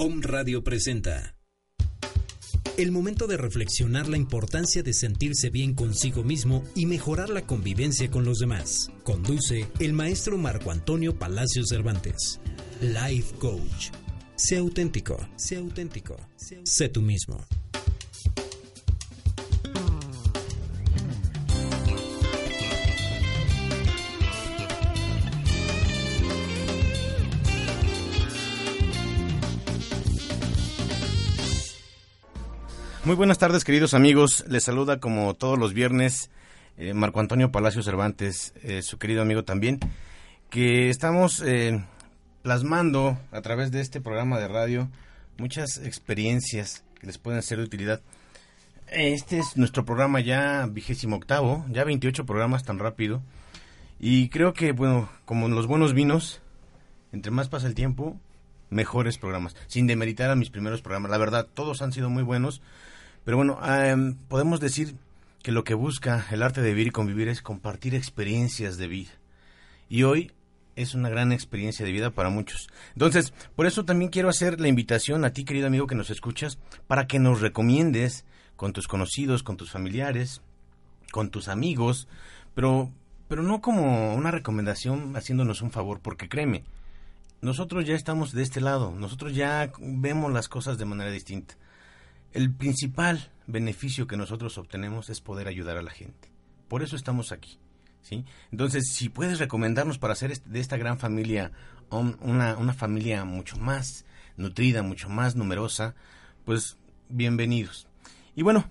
Om 0.00 0.22
Radio 0.22 0.62
presenta. 0.62 1.34
El 2.76 2.92
momento 2.92 3.26
de 3.26 3.36
reflexionar 3.36 4.06
la 4.06 4.16
importancia 4.16 4.84
de 4.84 4.92
sentirse 4.92 5.50
bien 5.50 5.74
consigo 5.74 6.22
mismo 6.22 6.62
y 6.76 6.86
mejorar 6.86 7.30
la 7.30 7.42
convivencia 7.42 8.08
con 8.08 8.24
los 8.24 8.38
demás. 8.38 8.92
Conduce 9.02 9.66
el 9.80 9.94
maestro 9.94 10.38
Marco 10.38 10.70
Antonio 10.70 11.18
Palacios 11.18 11.70
Cervantes. 11.70 12.38
Life 12.80 13.34
Coach. 13.40 13.90
Sé 14.36 14.58
auténtico, 14.58 15.18
sé 15.34 15.56
auténtico, 15.56 16.16
sé 16.62 16.88
tú 16.88 17.02
mismo. 17.02 17.44
Muy 33.08 33.16
buenas 33.16 33.38
tardes, 33.38 33.64
queridos 33.64 33.94
amigos. 33.94 34.44
Les 34.48 34.64
saluda 34.64 35.00
como 35.00 35.32
todos 35.32 35.58
los 35.58 35.72
viernes 35.72 36.30
eh, 36.76 36.92
Marco 36.92 37.20
Antonio 37.20 37.50
Palacio 37.50 37.82
Cervantes, 37.82 38.52
eh, 38.62 38.82
su 38.82 38.98
querido 38.98 39.22
amigo 39.22 39.44
también, 39.44 39.80
que 40.50 40.90
estamos 40.90 41.40
eh, 41.40 41.82
plasmando 42.42 43.18
a 43.32 43.40
través 43.40 43.70
de 43.70 43.80
este 43.80 44.02
programa 44.02 44.38
de 44.38 44.48
radio 44.48 44.90
muchas 45.38 45.78
experiencias 45.78 46.84
que 47.00 47.06
les 47.06 47.16
pueden 47.16 47.42
ser 47.42 47.56
de 47.56 47.64
utilidad. 47.64 48.02
Este 48.88 49.38
es 49.38 49.56
nuestro 49.56 49.86
programa 49.86 50.20
ya 50.20 50.66
vigésimo 50.66 51.16
octavo, 51.16 51.64
ya 51.70 51.84
28 51.84 52.26
programas 52.26 52.64
tan 52.64 52.78
rápido. 52.78 53.22
Y 53.98 54.28
creo 54.28 54.52
que, 54.52 54.72
bueno, 54.72 55.08
como 55.24 55.48
los 55.48 55.66
buenos 55.66 55.94
vinos, 55.94 56.42
entre 57.12 57.32
más 57.32 57.48
pasa 57.48 57.68
el 57.68 57.74
tiempo, 57.74 58.20
mejores 58.68 59.16
programas. 59.16 59.56
Sin 59.66 59.86
demeritar 59.86 60.30
a 60.30 60.36
mis 60.36 60.50
primeros 60.50 60.82
programas. 60.82 61.10
La 61.10 61.16
verdad, 61.16 61.48
todos 61.54 61.80
han 61.80 61.92
sido 61.94 62.10
muy 62.10 62.22
buenos. 62.22 62.60
Pero 63.28 63.36
bueno, 63.36 63.60
em, 63.62 64.14
podemos 64.14 64.58
decir 64.58 64.96
que 65.42 65.52
lo 65.52 65.62
que 65.62 65.74
busca 65.74 66.24
el 66.30 66.42
arte 66.42 66.62
de 66.62 66.70
vivir 66.70 66.86
y 66.86 66.92
convivir 66.92 67.28
es 67.28 67.42
compartir 67.42 67.94
experiencias 67.94 68.78
de 68.78 68.88
vida. 68.88 69.10
Y 69.90 70.04
hoy 70.04 70.32
es 70.76 70.94
una 70.94 71.10
gran 71.10 71.30
experiencia 71.30 71.84
de 71.84 71.92
vida 71.92 72.08
para 72.08 72.30
muchos. 72.30 72.70
Entonces, 72.94 73.34
por 73.54 73.66
eso 73.66 73.84
también 73.84 74.10
quiero 74.10 74.30
hacer 74.30 74.58
la 74.62 74.68
invitación 74.68 75.26
a 75.26 75.34
ti, 75.34 75.44
querido 75.44 75.66
amigo 75.66 75.86
que 75.86 75.94
nos 75.94 76.08
escuchas, 76.08 76.58
para 76.86 77.06
que 77.06 77.18
nos 77.18 77.42
recomiendes 77.42 78.24
con 78.56 78.72
tus 78.72 78.88
conocidos, 78.88 79.42
con 79.42 79.58
tus 79.58 79.70
familiares, 79.70 80.40
con 81.12 81.28
tus 81.28 81.48
amigos, 81.48 82.08
pero, 82.54 82.90
pero 83.28 83.42
no 83.42 83.60
como 83.60 84.14
una 84.14 84.30
recomendación 84.30 85.14
haciéndonos 85.16 85.60
un 85.60 85.70
favor, 85.70 86.00
porque 86.00 86.30
créeme, 86.30 86.64
nosotros 87.42 87.84
ya 87.84 87.94
estamos 87.94 88.32
de 88.32 88.42
este 88.42 88.62
lado, 88.62 88.90
nosotros 88.92 89.34
ya 89.34 89.70
vemos 89.80 90.32
las 90.32 90.48
cosas 90.48 90.78
de 90.78 90.86
manera 90.86 91.10
distinta 91.10 91.56
el 92.38 92.52
principal 92.54 93.32
beneficio 93.48 94.06
que 94.06 94.16
nosotros 94.16 94.58
obtenemos 94.58 95.10
es 95.10 95.20
poder 95.20 95.48
ayudar 95.48 95.76
a 95.76 95.82
la 95.82 95.90
gente. 95.90 96.30
Por 96.68 96.84
eso 96.84 96.94
estamos 96.94 97.32
aquí. 97.32 97.58
¿sí? 98.00 98.24
Entonces, 98.52 98.92
si 98.92 99.08
puedes 99.08 99.40
recomendarnos 99.40 99.98
para 99.98 100.12
hacer 100.12 100.40
de 100.40 100.60
esta 100.60 100.76
gran 100.76 101.00
familia 101.00 101.50
una, 101.90 102.56
una 102.56 102.72
familia 102.74 103.24
mucho 103.24 103.56
más 103.56 104.04
nutrida, 104.36 104.84
mucho 104.84 105.08
más 105.08 105.34
numerosa, 105.34 105.96
pues 106.44 106.78
bienvenidos. 107.08 107.88
Y 108.36 108.42
bueno, 108.42 108.70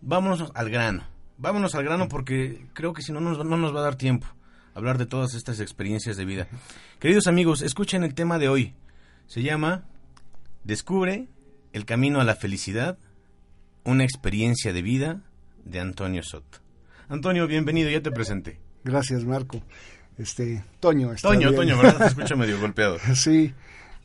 vámonos 0.00 0.50
al 0.52 0.70
grano. 0.70 1.04
Vámonos 1.38 1.76
al 1.76 1.84
grano 1.84 2.08
porque 2.08 2.66
creo 2.72 2.94
que 2.94 3.02
si 3.02 3.12
no 3.12 3.20
nos, 3.20 3.38
no 3.46 3.56
nos 3.56 3.72
va 3.72 3.78
a 3.78 3.84
dar 3.84 3.94
tiempo 3.94 4.26
hablar 4.74 4.98
de 4.98 5.06
todas 5.06 5.34
estas 5.34 5.60
experiencias 5.60 6.16
de 6.16 6.24
vida. 6.24 6.48
Queridos 6.98 7.28
amigos, 7.28 7.62
escuchen 7.62 8.02
el 8.02 8.14
tema 8.14 8.40
de 8.40 8.48
hoy. 8.48 8.74
Se 9.28 9.40
llama 9.40 9.84
Descubre 10.64 11.28
el 11.74 11.84
camino 11.84 12.20
a 12.20 12.24
la 12.24 12.36
felicidad, 12.36 12.96
una 13.84 14.04
experiencia 14.04 14.72
de 14.72 14.82
vida 14.82 15.22
de 15.64 15.80
Antonio 15.80 16.22
Soto. 16.22 16.58
Antonio, 17.08 17.46
bienvenido, 17.46 17.90
ya 17.90 18.02
te 18.02 18.10
presenté. 18.10 18.58
Gracias, 18.82 19.24
Marco. 19.24 19.62
Este, 20.18 20.64
Toño. 20.80 21.12
Está 21.12 21.28
Toño, 21.28 21.52
Toño, 21.52 21.76
¿verdad? 21.78 21.98
Te 21.98 22.06
escucho 22.06 22.36
medio 22.36 22.60
golpeado. 22.60 22.98
Sí, 23.14 23.52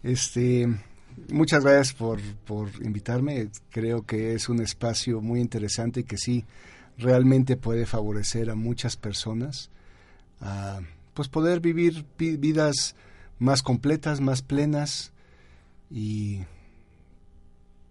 este, 0.03 0.68
muchas 1.31 1.64
gracias 1.64 1.94
por, 1.94 2.20
por 2.46 2.70
invitarme. 2.84 3.50
Creo 3.72 4.06
que 4.06 4.34
es 4.34 4.50
un 4.50 4.62
espacio 4.62 5.22
muy 5.22 5.40
interesante 5.40 6.02
y 6.02 6.03
que 6.03 6.18
sí, 6.18 6.46
realmente 7.00 7.56
puede 7.58 7.86
favorecer 7.86 8.50
a 8.50 8.56
muchas 8.56 8.98
personas 8.98 9.70
a 10.42 10.82
pues 11.14 11.28
poder 11.28 11.59
vivir 11.59 12.06
vidas 12.18 12.96
más 13.40 13.62
completas, 13.62 14.22
más 14.22 14.42
plenas 14.42 15.12
y 15.90 16.42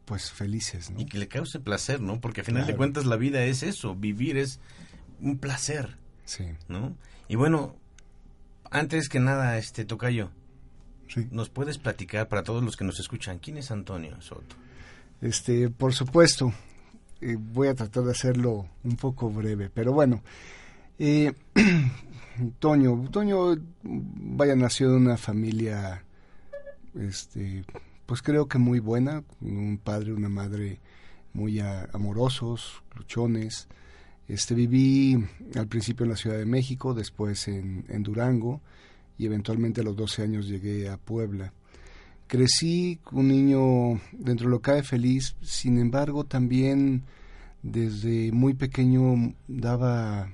pues 0.08 0.30
felices, 0.30 0.90
¿no? 0.90 1.00
Y 1.00 1.04
que 1.04 1.18
le 1.18 1.28
cause 1.28 1.60
placer, 1.60 2.00
¿no? 2.00 2.18
Porque 2.18 2.40
al 2.40 2.46
final 2.46 2.66
de 2.66 2.74
cuentas 2.74 3.04
la 3.04 3.16
vida 3.16 3.44
es 3.44 3.62
eso, 3.62 3.94
vivir 3.94 4.38
es 4.38 4.58
un 5.20 5.36
placer. 5.36 5.98
Sí. 6.24 6.46
¿No? 6.66 6.96
Y 7.28 7.36
bueno, 7.36 7.76
antes 8.70 9.10
que 9.10 9.20
nada, 9.20 9.58
este 9.58 9.84
Tocayo, 9.84 10.30
sí. 11.08 11.28
¿nos 11.30 11.50
puedes 11.50 11.76
platicar 11.76 12.26
para 12.26 12.42
todos 12.42 12.64
los 12.64 12.74
que 12.74 12.84
nos 12.86 12.98
escuchan 13.00 13.38
quién 13.38 13.58
es 13.58 13.70
Antonio 13.70 14.18
Soto? 14.22 14.56
Este, 15.20 15.68
por 15.68 15.92
supuesto, 15.92 16.54
eh, 17.20 17.36
voy 17.38 17.68
a 17.68 17.74
tratar 17.74 18.04
de 18.04 18.12
hacerlo 18.12 18.66
un 18.84 18.96
poco 18.96 19.28
breve, 19.28 19.68
pero 19.68 19.92
bueno, 19.92 20.22
eh, 20.98 21.34
Toño, 22.58 23.10
Toño, 23.10 23.56
vaya, 23.82 24.56
nació 24.56 24.88
de 24.88 24.96
una 24.96 25.18
familia, 25.18 26.02
este, 26.98 27.64
pues 28.08 28.22
creo 28.22 28.48
que 28.48 28.56
muy 28.56 28.78
buena, 28.80 29.22
un 29.42 29.78
padre, 29.84 30.14
una 30.14 30.30
madre 30.30 30.80
muy 31.34 31.60
amorosos, 31.60 32.82
luchones. 32.96 33.68
Este, 34.26 34.54
viví 34.54 35.22
al 35.56 35.68
principio 35.68 36.04
en 36.04 36.10
la 36.12 36.16
Ciudad 36.16 36.38
de 36.38 36.46
México, 36.46 36.94
después 36.94 37.48
en, 37.48 37.84
Durango 38.02 38.62
y 39.18 39.26
eventualmente 39.26 39.82
a 39.82 39.84
los 39.84 39.94
12 39.94 40.22
años 40.22 40.48
llegué 40.48 40.88
a 40.88 40.96
Puebla. 40.96 41.52
Crecí 42.28 42.98
un 43.12 43.28
niño 43.28 44.00
dentro 44.12 44.46
de 44.46 44.52
lo 44.52 44.62
que 44.62 44.72
cae 44.72 44.82
feliz, 44.82 45.36
sin 45.42 45.78
embargo 45.78 46.24
también 46.24 47.02
desde 47.62 48.32
muy 48.32 48.54
pequeño 48.54 49.34
daba 49.48 50.30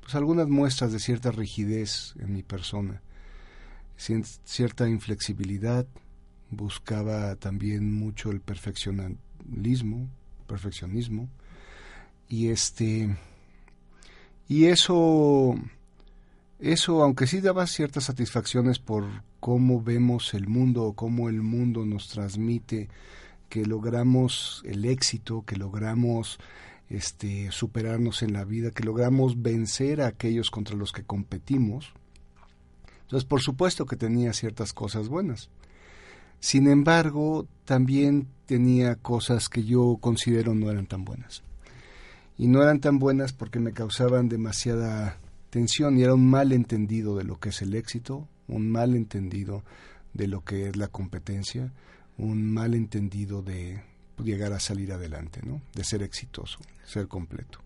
pues 0.00 0.14
algunas 0.14 0.46
muestras 0.48 0.92
de 0.92 1.00
cierta 1.00 1.32
rigidez 1.32 2.14
en 2.20 2.32
mi 2.34 2.44
persona, 2.44 3.02
cierta 3.96 4.88
inflexibilidad, 4.88 5.88
buscaba 6.50 7.36
también 7.36 7.92
mucho 7.92 8.30
el 8.30 8.40
perfeccionismo, 8.40 10.08
perfeccionismo 10.46 11.28
y 12.28 12.48
este 12.48 13.16
y 14.48 14.66
eso 14.66 15.54
eso 16.58 17.02
aunque 17.02 17.26
sí 17.26 17.40
daba 17.40 17.66
ciertas 17.66 18.04
satisfacciones 18.04 18.78
por 18.78 19.04
cómo 19.38 19.82
vemos 19.82 20.34
el 20.34 20.48
mundo 20.48 20.92
cómo 20.94 21.28
el 21.28 21.42
mundo 21.42 21.86
nos 21.86 22.08
transmite 22.08 22.88
que 23.50 23.66
logramos 23.66 24.62
el 24.64 24.86
éxito, 24.86 25.44
que 25.44 25.56
logramos 25.56 26.38
este 26.88 27.52
superarnos 27.52 28.22
en 28.22 28.32
la 28.32 28.44
vida, 28.44 28.70
que 28.70 28.84
logramos 28.84 29.42
vencer 29.42 30.00
a 30.00 30.06
aquellos 30.06 30.50
contra 30.50 30.76
los 30.76 30.92
que 30.92 31.04
competimos. 31.04 31.92
Entonces, 33.02 33.28
por 33.28 33.42
supuesto 33.42 33.86
que 33.86 33.96
tenía 33.96 34.32
ciertas 34.32 34.72
cosas 34.72 35.08
buenas. 35.08 35.50
Sin 36.40 36.68
embargo, 36.68 37.46
también 37.64 38.26
tenía 38.46 38.96
cosas 38.96 39.48
que 39.48 39.64
yo 39.64 39.98
considero 40.00 40.54
no 40.54 40.70
eran 40.70 40.86
tan 40.86 41.04
buenas. 41.04 41.42
Y 42.36 42.48
no 42.48 42.62
eran 42.62 42.80
tan 42.80 42.98
buenas 42.98 43.32
porque 43.32 43.60
me 43.60 43.72
causaban 43.72 44.28
demasiada 44.28 45.18
tensión 45.50 45.98
y 45.98 46.02
era 46.02 46.14
un 46.14 46.28
mal 46.28 46.52
entendido 46.52 47.16
de 47.16 47.24
lo 47.24 47.38
que 47.38 47.50
es 47.50 47.60
el 47.60 47.74
éxito, 47.74 48.26
un 48.48 48.70
mal 48.70 48.94
entendido 48.94 49.62
de 50.14 50.26
lo 50.26 50.42
que 50.42 50.68
es 50.68 50.76
la 50.76 50.88
competencia, 50.88 51.72
un 52.16 52.52
mal 52.52 52.74
entendido 52.74 53.42
de 53.42 53.82
llegar 54.24 54.52
a 54.52 54.60
salir 54.60 54.92
adelante, 54.92 55.40
¿no? 55.44 55.60
de 55.74 55.84
ser 55.84 56.02
exitoso, 56.02 56.58
ser 56.84 57.08
completo. 57.08 57.58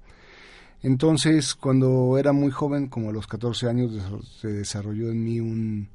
Entonces, 0.83 1.55
cuando 1.55 2.19
era 2.19 2.33
muy 2.33 2.51
joven, 2.51 2.89
como 2.89 3.11
a 3.11 3.13
los 3.13 3.27
14 3.27 3.69
años, 3.69 3.93
se 4.41 4.49
desarrolló 4.49 5.11
en 5.11 5.25
mí 5.25 5.41
un, 5.41 5.89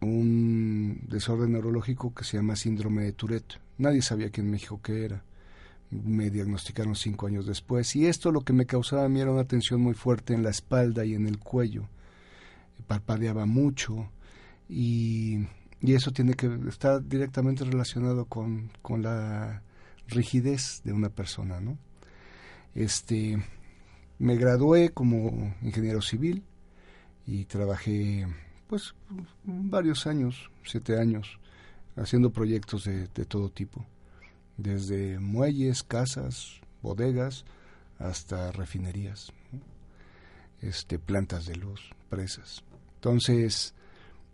un 0.00 1.00
desorden 1.08 1.52
neurológico 1.52 2.14
que 2.14 2.24
se 2.24 2.36
llama 2.36 2.56
síndrome 2.56 3.02
de 3.02 3.12
Tourette. 3.12 3.60
Nadie 3.78 4.02
sabía 4.02 4.28
aquí 4.28 4.40
en 4.40 4.50
México 4.50 4.80
qué 4.82 5.04
era. 5.04 5.24
Me 5.90 6.30
diagnosticaron 6.30 6.94
cinco 6.94 7.26
años 7.26 7.46
después 7.46 7.96
y 7.96 8.06
esto 8.06 8.30
lo 8.30 8.42
que 8.42 8.52
me 8.52 8.66
causaba 8.66 9.04
a 9.04 9.08
mí 9.08 9.20
era 9.20 9.32
una 9.32 9.44
tensión 9.44 9.80
muy 9.80 9.94
fuerte 9.94 10.34
en 10.34 10.42
la 10.42 10.50
espalda 10.50 11.04
y 11.04 11.14
en 11.14 11.26
el 11.26 11.38
cuello. 11.38 11.88
Parpadeaba 12.86 13.46
mucho 13.46 14.10
y, 14.68 15.46
y 15.80 15.94
eso 15.94 16.12
tiene 16.12 16.34
que 16.34 16.58
estar 16.68 17.06
directamente 17.06 17.64
relacionado 17.64 18.26
con, 18.26 18.70
con 18.82 19.02
la 19.02 19.62
rigidez 20.08 20.82
de 20.84 20.92
una 20.92 21.08
persona, 21.08 21.60
¿no? 21.60 21.78
Este, 22.74 23.42
me 24.18 24.36
gradué 24.36 24.90
como 24.90 25.54
ingeniero 25.62 26.02
civil 26.02 26.44
y 27.26 27.44
trabajé 27.46 28.26
pues 28.68 28.94
varios 29.44 30.06
años, 30.06 30.50
siete 30.64 30.98
años, 30.98 31.38
haciendo 31.96 32.30
proyectos 32.30 32.84
de, 32.84 33.08
de 33.08 33.24
todo 33.24 33.48
tipo, 33.48 33.84
desde 34.56 35.18
muelles, 35.18 35.82
casas, 35.82 36.60
bodegas, 36.82 37.44
hasta 37.98 38.52
refinerías, 38.52 39.32
este, 40.60 40.98
plantas 40.98 41.46
de 41.46 41.56
luz, 41.56 41.80
presas. 42.08 42.62
Entonces, 42.96 43.74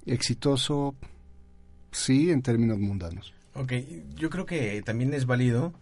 exitoso, 0.07 0.95
sí, 1.91 2.31
en 2.31 2.43
términos 2.43 2.79
mundanos. 2.79 3.33
Ok, 3.55 3.73
yo 4.17 4.31
creo 4.31 4.47
que 4.47 4.83
también 4.83 5.15
es 5.15 5.27
válido 5.27 5.73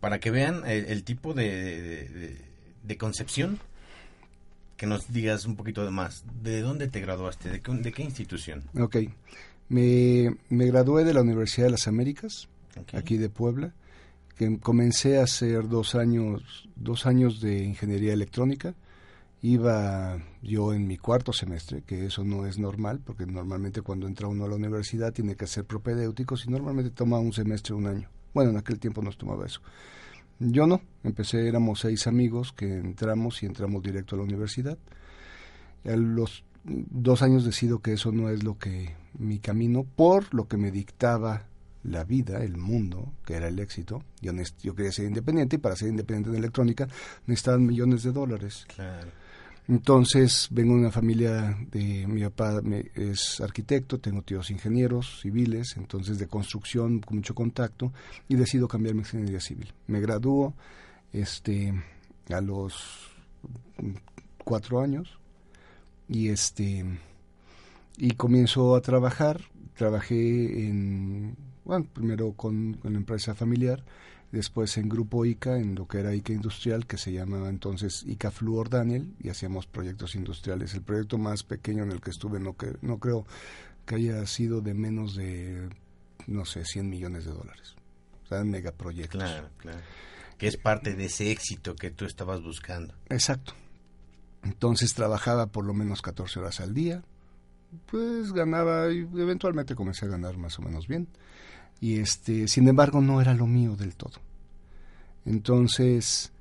para 0.00 0.18
que 0.18 0.30
vean 0.30 0.62
el, 0.66 1.04
tipo 1.04 1.32
de, 1.34 2.36
de, 2.82 2.96
concepción 2.98 3.60
que 4.76 4.86
nos 4.86 5.12
digas 5.12 5.44
un 5.46 5.56
poquito 5.56 5.88
más. 5.90 6.24
¿De 6.42 6.60
dónde 6.60 6.88
te 6.88 7.00
graduaste? 7.00 7.50
¿De 7.50 7.60
qué, 7.60 7.72
de 7.72 7.92
qué 7.92 8.02
institución? 8.02 8.64
Ok, 8.78 8.96
me, 9.68 10.36
me, 10.48 10.66
gradué 10.66 11.04
de 11.04 11.14
la 11.14 11.22
Universidad 11.22 11.66
de 11.66 11.72
las 11.72 11.88
Américas, 11.88 12.48
aquí 12.92 13.16
de 13.16 13.28
Puebla, 13.28 13.72
que 14.36 14.58
comencé 14.58 15.18
a 15.18 15.24
hacer 15.24 15.68
dos 15.68 15.94
años, 15.94 16.68
dos 16.76 17.06
años 17.06 17.40
de 17.40 17.64
ingeniería 17.64 18.12
electrónica 18.12 18.74
iba 19.42 20.18
yo 20.40 20.72
en 20.72 20.86
mi 20.86 20.96
cuarto 20.96 21.32
semestre, 21.32 21.82
que 21.82 22.06
eso 22.06 22.24
no 22.24 22.46
es 22.46 22.58
normal, 22.58 23.00
porque 23.04 23.26
normalmente 23.26 23.82
cuando 23.82 24.06
entra 24.06 24.28
uno 24.28 24.44
a 24.44 24.48
la 24.48 24.54
universidad 24.54 25.12
tiene 25.12 25.34
que 25.34 25.44
hacer 25.44 25.64
propedéuticos 25.64 26.46
y 26.46 26.50
normalmente 26.50 26.90
toma 26.90 27.18
un 27.18 27.32
semestre, 27.32 27.74
un 27.74 27.88
año. 27.88 28.08
Bueno, 28.32 28.50
en 28.50 28.56
aquel 28.56 28.78
tiempo 28.78 29.02
nos 29.02 29.18
tomaba 29.18 29.44
eso. 29.44 29.60
Yo 30.38 30.66
no, 30.66 30.80
empecé, 31.04 31.46
éramos 31.48 31.80
seis 31.80 32.06
amigos 32.06 32.52
que 32.52 32.78
entramos 32.78 33.42
y 33.42 33.46
entramos 33.46 33.82
directo 33.82 34.16
a 34.16 34.18
la 34.18 34.24
universidad. 34.24 34.78
A 35.84 35.96
los 35.96 36.44
dos 36.64 37.22
años 37.22 37.44
decido 37.44 37.80
que 37.80 37.92
eso 37.92 38.12
no 38.12 38.28
es 38.28 38.42
lo 38.42 38.58
que 38.58 38.94
mi 39.18 39.38
camino, 39.38 39.84
por 39.84 40.32
lo 40.34 40.48
que 40.48 40.56
me 40.56 40.70
dictaba 40.70 41.46
la 41.84 42.04
vida, 42.04 42.44
el 42.44 42.56
mundo, 42.56 43.12
que 43.24 43.34
era 43.34 43.48
el 43.48 43.58
éxito. 43.58 44.02
Yo, 44.20 44.32
yo 44.62 44.74
quería 44.74 44.92
ser 44.92 45.06
independiente 45.06 45.56
y 45.56 45.58
para 45.58 45.76
ser 45.76 45.88
independiente 45.88 46.30
en 46.30 46.36
electrónica 46.36 46.88
necesitaban 47.26 47.66
millones 47.66 48.02
de 48.02 48.12
dólares. 48.12 48.66
Claro. 48.74 49.08
Entonces, 49.68 50.48
vengo 50.50 50.74
de 50.74 50.80
una 50.80 50.90
familia 50.90 51.56
de 51.70 52.06
mi 52.08 52.22
papá 52.22 52.60
es 52.94 53.40
arquitecto, 53.40 54.00
tengo 54.00 54.22
tíos 54.22 54.50
ingenieros 54.50 55.20
civiles, 55.22 55.76
entonces 55.76 56.18
de 56.18 56.26
construcción 56.26 56.98
con 57.00 57.18
mucho 57.18 57.34
contacto 57.34 57.92
y 58.28 58.34
decido 58.34 58.66
cambiar 58.66 58.94
mi 58.94 59.00
ingeniería 59.00 59.40
civil. 59.40 59.72
Me 59.86 60.00
graduó 60.00 60.54
este 61.12 61.72
a 62.28 62.40
los 62.40 63.10
cuatro 64.44 64.80
años 64.80 65.18
y 66.08 66.28
este 66.28 66.84
y 67.96 68.10
comienzo 68.12 68.74
a 68.74 68.80
trabajar. 68.80 69.42
Trabajé 69.76 70.66
en 70.66 71.36
bueno, 71.64 71.86
primero 71.92 72.32
con, 72.32 72.74
con 72.74 72.92
la 72.94 72.98
empresa 72.98 73.34
familiar 73.36 73.84
después 74.32 74.78
en 74.78 74.88
Grupo 74.88 75.24
ICA, 75.24 75.58
en 75.58 75.74
lo 75.74 75.86
que 75.86 75.98
era 75.98 76.14
ICA 76.14 76.32
Industrial, 76.32 76.86
que 76.86 76.96
se 76.96 77.12
llamaba 77.12 77.50
entonces 77.50 78.02
ICA 78.06 78.30
Fluor 78.30 78.70
Daniel, 78.70 79.14
y 79.20 79.28
hacíamos 79.28 79.66
proyectos 79.66 80.14
industriales. 80.14 80.74
El 80.74 80.82
proyecto 80.82 81.18
más 81.18 81.42
pequeño 81.44 81.84
en 81.84 81.92
el 81.92 82.00
que 82.00 82.10
estuve 82.10 82.40
no, 82.40 82.56
que, 82.56 82.76
no 82.80 82.98
creo 82.98 83.26
que 83.84 83.96
haya 83.96 84.26
sido 84.26 84.62
de 84.62 84.74
menos 84.74 85.14
de, 85.14 85.68
no 86.26 86.46
sé, 86.46 86.64
100 86.64 86.88
millones 86.88 87.26
de 87.26 87.32
dólares. 87.32 87.76
O 88.24 88.26
sea, 88.26 88.42
megaproyectos. 88.42 89.22
Claro, 89.22 89.50
claro. 89.58 89.80
Que 90.38 90.48
es 90.48 90.56
parte 90.56 90.94
de 90.94 91.04
ese 91.04 91.30
éxito 91.30 91.76
que 91.76 91.90
tú 91.90 92.06
estabas 92.06 92.42
buscando. 92.42 92.94
Exacto. 93.10 93.52
Entonces 94.42 94.94
trabajaba 94.94 95.46
por 95.46 95.64
lo 95.64 95.74
menos 95.74 96.02
14 96.02 96.40
horas 96.40 96.60
al 96.60 96.74
día, 96.74 97.04
pues 97.86 98.32
ganaba 98.32 98.90
y 98.90 99.00
eventualmente 99.00 99.74
comencé 99.74 100.06
a 100.06 100.08
ganar 100.08 100.36
más 100.36 100.58
o 100.58 100.62
menos 100.62 100.88
bien 100.88 101.06
y 101.82 101.98
este 101.98 102.46
sin 102.46 102.68
embargo 102.68 103.00
no 103.00 103.20
era 103.20 103.34
lo 103.34 103.48
mío 103.48 103.74
del 103.74 103.96
todo. 103.96 104.20
Entonces 105.26 106.32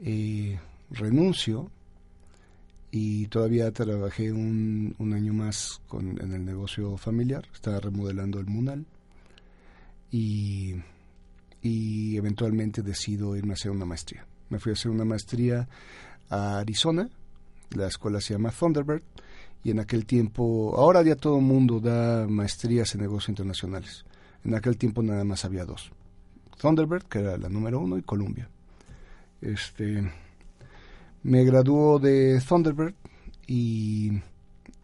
eh, 0.00 0.60
renuncio 0.90 1.68
y 2.92 3.26
todavía 3.26 3.72
trabajé 3.72 4.30
un, 4.30 4.94
un 4.98 5.12
año 5.12 5.34
más 5.34 5.82
con, 5.88 6.22
en 6.22 6.32
el 6.32 6.44
negocio 6.44 6.96
familiar. 6.96 7.48
Estaba 7.52 7.80
remodelando 7.80 8.38
el 8.38 8.46
Munal 8.46 8.86
y, 10.12 10.76
y 11.62 12.16
eventualmente 12.16 12.80
decido 12.82 13.36
irme 13.36 13.52
a 13.52 13.54
hacer 13.54 13.72
una 13.72 13.84
maestría. 13.84 14.24
Me 14.50 14.60
fui 14.60 14.70
a 14.70 14.74
hacer 14.74 14.92
una 14.92 15.04
maestría 15.04 15.68
a 16.30 16.58
Arizona. 16.58 17.08
La 17.70 17.88
escuela 17.88 18.20
se 18.20 18.34
llama 18.34 18.52
Thunderbird 18.52 19.02
y 19.64 19.72
en 19.72 19.80
aquel 19.80 20.06
tiempo, 20.06 20.76
ahora 20.76 21.02
ya 21.02 21.16
todo 21.16 21.38
el 21.38 21.44
mundo 21.44 21.80
da 21.80 22.28
maestrías 22.28 22.94
en 22.94 23.00
negocios 23.00 23.30
internacionales. 23.30 24.04
En 24.46 24.54
aquel 24.54 24.76
tiempo 24.76 25.02
nada 25.02 25.24
más 25.24 25.44
había 25.44 25.64
dos. 25.64 25.90
Thunderbird, 26.58 27.02
que 27.04 27.18
era 27.18 27.36
la 27.36 27.48
número 27.48 27.80
uno, 27.80 27.98
y 27.98 28.02
Columbia. 28.02 28.48
Este, 29.40 30.08
me 31.24 31.44
graduó 31.44 31.98
de 31.98 32.40
Thunderbird 32.46 32.94
y, 33.48 34.12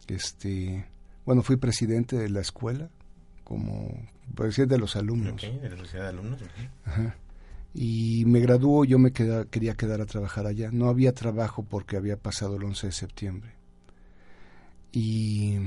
este, 0.07 0.85
bueno, 1.25 1.43
fui 1.43 1.55
presidente 1.55 2.17
de 2.17 2.29
la 2.29 2.41
escuela, 2.41 2.89
como 3.45 3.89
presidente 4.35 4.75
de 4.75 4.81
los 4.81 4.97
alumnos. 4.97 5.41
de 5.41 5.69
la 5.69 5.77
sociedad 5.77 6.03
de 6.03 6.09
alumnos. 6.09 6.41
Y 7.73 8.25
me 8.27 8.41
graduó, 8.41 8.83
yo 8.83 8.99
me 8.99 9.13
quería 9.13 9.75
quedar 9.75 10.01
a 10.01 10.05
trabajar 10.05 10.45
allá. 10.45 10.71
No 10.71 10.89
había 10.89 11.13
trabajo 11.13 11.63
porque 11.63 11.95
había 11.95 12.17
pasado 12.17 12.57
el 12.57 12.65
11 12.65 12.87
de 12.87 12.93
septiembre. 12.93 13.51
Y 14.91 15.57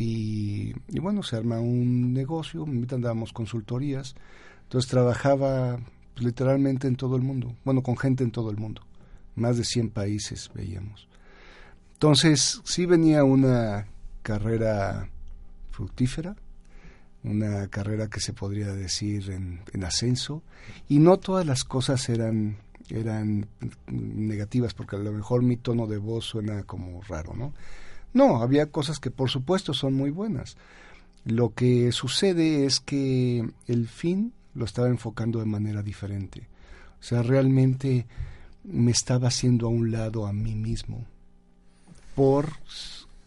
y, 0.00 0.74
bueno, 1.00 1.24
se 1.24 1.34
arma 1.34 1.58
un 1.58 2.12
negocio, 2.12 2.64
me 2.66 2.86
dábamos 2.86 3.32
consultorías, 3.32 4.14
entonces 4.62 4.88
trabajaba 4.88 5.80
pues, 6.14 6.24
literalmente 6.24 6.86
en 6.86 6.94
todo 6.94 7.16
el 7.16 7.22
mundo, 7.22 7.56
bueno, 7.64 7.82
con 7.82 7.96
gente 7.96 8.22
en 8.22 8.30
todo 8.30 8.50
el 8.50 8.58
mundo, 8.58 8.82
más 9.34 9.56
de 9.56 9.64
100 9.64 9.90
países 9.90 10.52
veíamos. 10.54 11.08
Entonces, 11.94 12.60
sí 12.62 12.86
venía 12.86 13.24
una 13.24 13.88
carrera 14.22 15.08
fructífera, 15.72 16.36
una 17.24 17.66
carrera 17.66 18.06
que 18.06 18.20
se 18.20 18.32
podría 18.32 18.68
decir 18.68 19.32
en, 19.32 19.62
en, 19.72 19.82
ascenso, 19.82 20.44
y 20.88 21.00
no 21.00 21.16
todas 21.16 21.44
las 21.44 21.64
cosas 21.64 22.08
eran, 22.08 22.58
eran 22.88 23.48
negativas, 23.88 24.74
porque 24.74 24.94
a 24.94 25.00
lo 25.00 25.10
mejor 25.10 25.42
mi 25.42 25.56
tono 25.56 25.88
de 25.88 25.98
voz 25.98 26.24
suena 26.26 26.62
como 26.62 27.02
raro, 27.02 27.34
¿no? 27.34 27.52
No, 28.12 28.42
había 28.42 28.70
cosas 28.70 29.00
que 29.00 29.10
por 29.10 29.30
supuesto 29.30 29.74
son 29.74 29.94
muy 29.94 30.10
buenas. 30.10 30.56
Lo 31.24 31.54
que 31.54 31.92
sucede 31.92 32.64
es 32.64 32.80
que 32.80 33.48
el 33.66 33.88
fin 33.88 34.32
lo 34.54 34.64
estaba 34.64 34.88
enfocando 34.88 35.38
de 35.40 35.46
manera 35.46 35.82
diferente. 35.82 36.48
O 37.00 37.02
sea, 37.02 37.22
realmente 37.22 38.06
me 38.64 38.90
estaba 38.90 39.28
haciendo 39.28 39.66
a 39.66 39.70
un 39.70 39.92
lado 39.92 40.26
a 40.26 40.32
mí 40.32 40.54
mismo 40.54 41.06
por, 42.14 42.50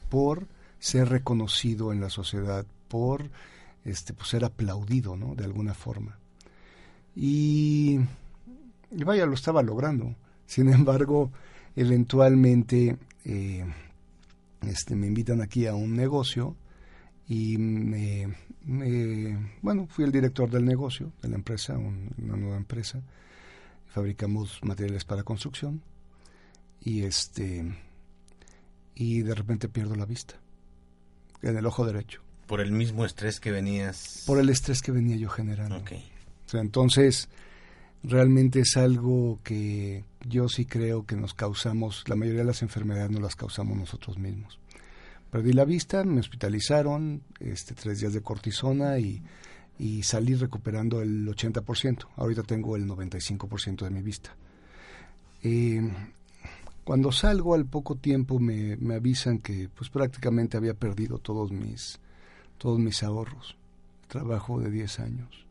por 0.10 0.48
ser 0.80 1.10
reconocido 1.10 1.94
en 1.94 2.02
la 2.02 2.10
sociedad, 2.10 2.66
por 2.88 3.30
este, 3.86 4.14
pues, 4.14 4.30
ser 4.30 4.44
aplaudido, 4.44 5.16
¿no? 5.16 5.36
De 5.36 5.46
alguna 5.46 5.74
forma. 5.74 6.18
Y, 7.16 8.00
vaya, 8.92 9.26
lo 9.26 9.34
estaba 9.34 9.64
logrando. 9.64 10.16
Sin 10.46 10.70
embargo, 10.74 11.32
eventualmente 11.76 12.98
eh, 13.26 13.66
este, 14.68 14.96
me 14.96 15.08
invitan 15.08 15.42
aquí 15.42 15.68
a 15.68 15.74
un 15.74 15.96
negocio 15.96 16.56
y 17.28 17.58
me, 17.58 18.36
bueno, 19.62 19.88
fui 19.88 20.06
el 20.06 20.12
director 20.12 20.50
del 20.50 20.66
negocio, 20.66 21.12
de 21.22 21.30
la 21.30 21.36
empresa, 21.36 21.78
una 21.78 22.36
nueva 22.36 22.58
empresa. 22.58 23.02
Fabricamos 23.88 24.60
materiales 24.64 25.04
para 25.04 25.24
construcción 25.24 25.82
y 26.82 27.04
este 27.04 27.66
y 28.96 29.22
de 29.22 29.36
repente 29.36 29.68
pierdo 29.68 29.96
la 29.96 30.06
vista 30.06 30.36
en 31.42 31.58
el 31.58 31.66
ojo 31.66 31.86
derecho. 31.86 32.22
Por 32.48 32.62
el 32.62 32.72
mismo 32.72 33.06
estrés 33.06 33.40
que 33.40 33.52
venías. 33.52 34.24
Por 34.28 34.40
el 34.40 34.50
estrés 34.50 34.82
que 34.82 34.92
venía 34.92 35.16
yo 35.16 35.30
generando. 35.30 35.78
O 35.78 36.50
sea, 36.50 36.62
entonces 36.62 37.30
realmente 38.04 38.62
es 38.62 38.78
algo 38.78 39.40
que 39.44 40.04
yo 40.28 40.48
sí 40.48 40.66
creo 40.66 41.06
que 41.06 41.16
nos 41.16 41.34
causamos, 41.34 42.04
la 42.08 42.16
mayoría 42.16 42.42
de 42.42 42.48
las 42.48 42.62
enfermedades 42.62 43.12
no 43.12 43.20
las 43.20 43.36
causamos 43.36 43.78
nosotros 43.78 44.18
mismos. 44.18 44.60
Perdí 45.30 45.54
la 45.54 45.66
vista, 45.66 46.04
me 46.04 46.20
hospitalizaron, 46.20 47.24
este, 47.40 47.74
tres 47.74 48.00
días 48.00 48.14
de 48.14 48.22
cortisona 48.22 49.00
y, 49.00 49.24
y 49.80 50.04
salí 50.04 50.36
recuperando 50.36 51.02
el 51.02 51.26
80%. 51.28 52.08
Ahorita 52.18 52.44
tengo 52.44 52.76
el 52.76 52.86
95% 52.86 53.86
de 53.86 53.90
mi 53.90 54.02
vista. 54.02 54.36
Eh, 55.42 55.82
cuando 56.84 57.12
salgo 57.12 57.56
al 57.56 57.66
poco 57.66 57.96
tiempo 57.96 58.40
me, 58.40 58.76
me, 58.78 58.96
avisan 58.96 59.40
que 59.40 59.70
pues 59.74 59.90
prácticamente 59.90 60.58
había 60.58 60.74
perdido 60.74 61.18
todos 61.18 61.52
mis, 61.52 62.00
todos 62.58 62.80
mis 62.80 63.02
ahorros. 63.02 63.56
Trabajo 64.08 64.60
de 64.60 64.70
10 64.70 65.00
años. 65.00 65.46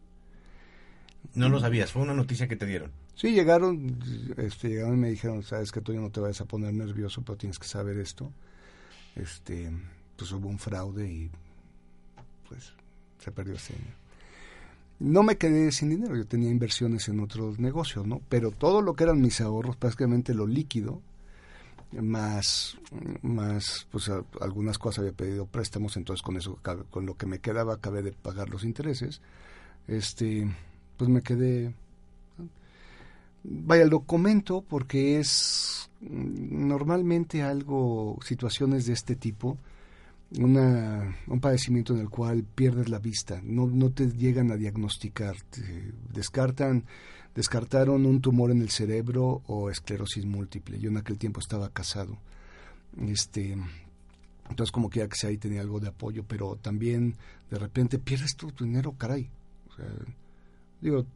No 1.34 1.48
lo 1.48 1.58
sabías, 1.58 1.90
fue 1.92 2.02
una 2.02 2.14
noticia 2.14 2.48
que 2.48 2.56
te 2.56 2.66
dieron. 2.66 2.90
Sí, 3.20 3.32
llegaron, 3.32 3.98
este, 4.38 4.70
llegaron 4.70 4.94
y 4.94 5.00
me 5.00 5.10
dijeron, 5.10 5.42
sabes 5.42 5.70
que 5.70 5.82
tú 5.82 5.92
no 5.92 6.08
te 6.08 6.20
vayas 6.20 6.40
a 6.40 6.46
poner 6.46 6.72
nervioso, 6.72 7.20
pero 7.20 7.36
tienes 7.36 7.58
que 7.58 7.68
saber 7.68 7.98
esto. 7.98 8.32
Este, 9.14 9.70
pues 10.16 10.32
hubo 10.32 10.48
un 10.48 10.58
fraude 10.58 11.06
y 11.06 11.30
pues 12.48 12.72
se 13.18 13.30
perdió 13.30 13.56
este 13.56 13.74
año. 13.74 13.94
No 15.00 15.22
me 15.22 15.36
quedé 15.36 15.70
sin 15.70 15.90
dinero, 15.90 16.16
yo 16.16 16.26
tenía 16.26 16.48
inversiones 16.48 17.10
en 17.10 17.20
otros 17.20 17.58
negocios, 17.58 18.06
¿no? 18.06 18.22
Pero 18.30 18.52
todo 18.52 18.80
lo 18.80 18.94
que 18.94 19.04
eran 19.04 19.20
mis 19.20 19.42
ahorros, 19.42 19.76
prácticamente 19.76 20.32
lo 20.32 20.46
líquido, 20.46 21.02
más, 21.92 22.78
más 23.20 23.86
pues 23.90 24.10
algunas 24.40 24.78
cosas 24.78 25.00
había 25.00 25.12
pedido 25.12 25.44
préstamos, 25.44 25.98
entonces 25.98 26.22
con 26.22 26.38
eso, 26.38 26.58
con 26.88 27.04
lo 27.04 27.18
que 27.18 27.26
me 27.26 27.40
quedaba, 27.40 27.74
acabé 27.74 28.00
de 28.00 28.12
pagar 28.12 28.48
los 28.48 28.64
intereses, 28.64 29.20
este, 29.88 30.50
pues 30.96 31.10
me 31.10 31.20
quedé, 31.20 31.74
vaya, 33.44 33.84
lo 33.84 34.00
comento 34.00 34.62
porque 34.62 35.18
es 35.18 35.90
normalmente 36.00 37.42
algo, 37.42 38.18
situaciones 38.24 38.86
de 38.86 38.94
este 38.94 39.16
tipo, 39.16 39.58
una, 40.38 41.16
un 41.26 41.40
padecimiento 41.40 41.92
en 41.94 42.00
el 42.00 42.08
cual 42.08 42.44
pierdes 42.44 42.88
la 42.88 42.98
vista, 42.98 43.40
no, 43.42 43.66
no 43.66 43.90
te 43.90 44.08
llegan 44.10 44.50
a 44.52 44.56
diagnosticar, 44.56 45.36
descartan 46.12 46.84
descartaron 47.34 48.06
un 48.06 48.20
tumor 48.20 48.50
en 48.50 48.60
el 48.60 48.70
cerebro 48.70 49.42
o 49.46 49.70
esclerosis 49.70 50.24
múltiple. 50.26 50.78
Yo 50.78 50.90
en 50.90 50.96
aquel 50.96 51.18
tiempo 51.18 51.40
estaba 51.40 51.68
casado. 51.70 52.18
Este, 53.06 53.56
entonces 54.48 54.72
como 54.72 54.90
quiera 54.90 55.08
que 55.08 55.16
sea 55.16 55.30
ahí 55.30 55.38
tenía 55.38 55.60
algo 55.60 55.80
de 55.80 55.88
apoyo, 55.88 56.24
pero 56.26 56.56
también 56.56 57.14
de 57.50 57.58
repente 57.58 57.98
pierdes 57.98 58.36
tu 58.36 58.50
dinero, 58.50 58.92
caray. 58.92 59.30
O 59.68 59.74
sea, 59.74 59.86
digo, 60.80 61.06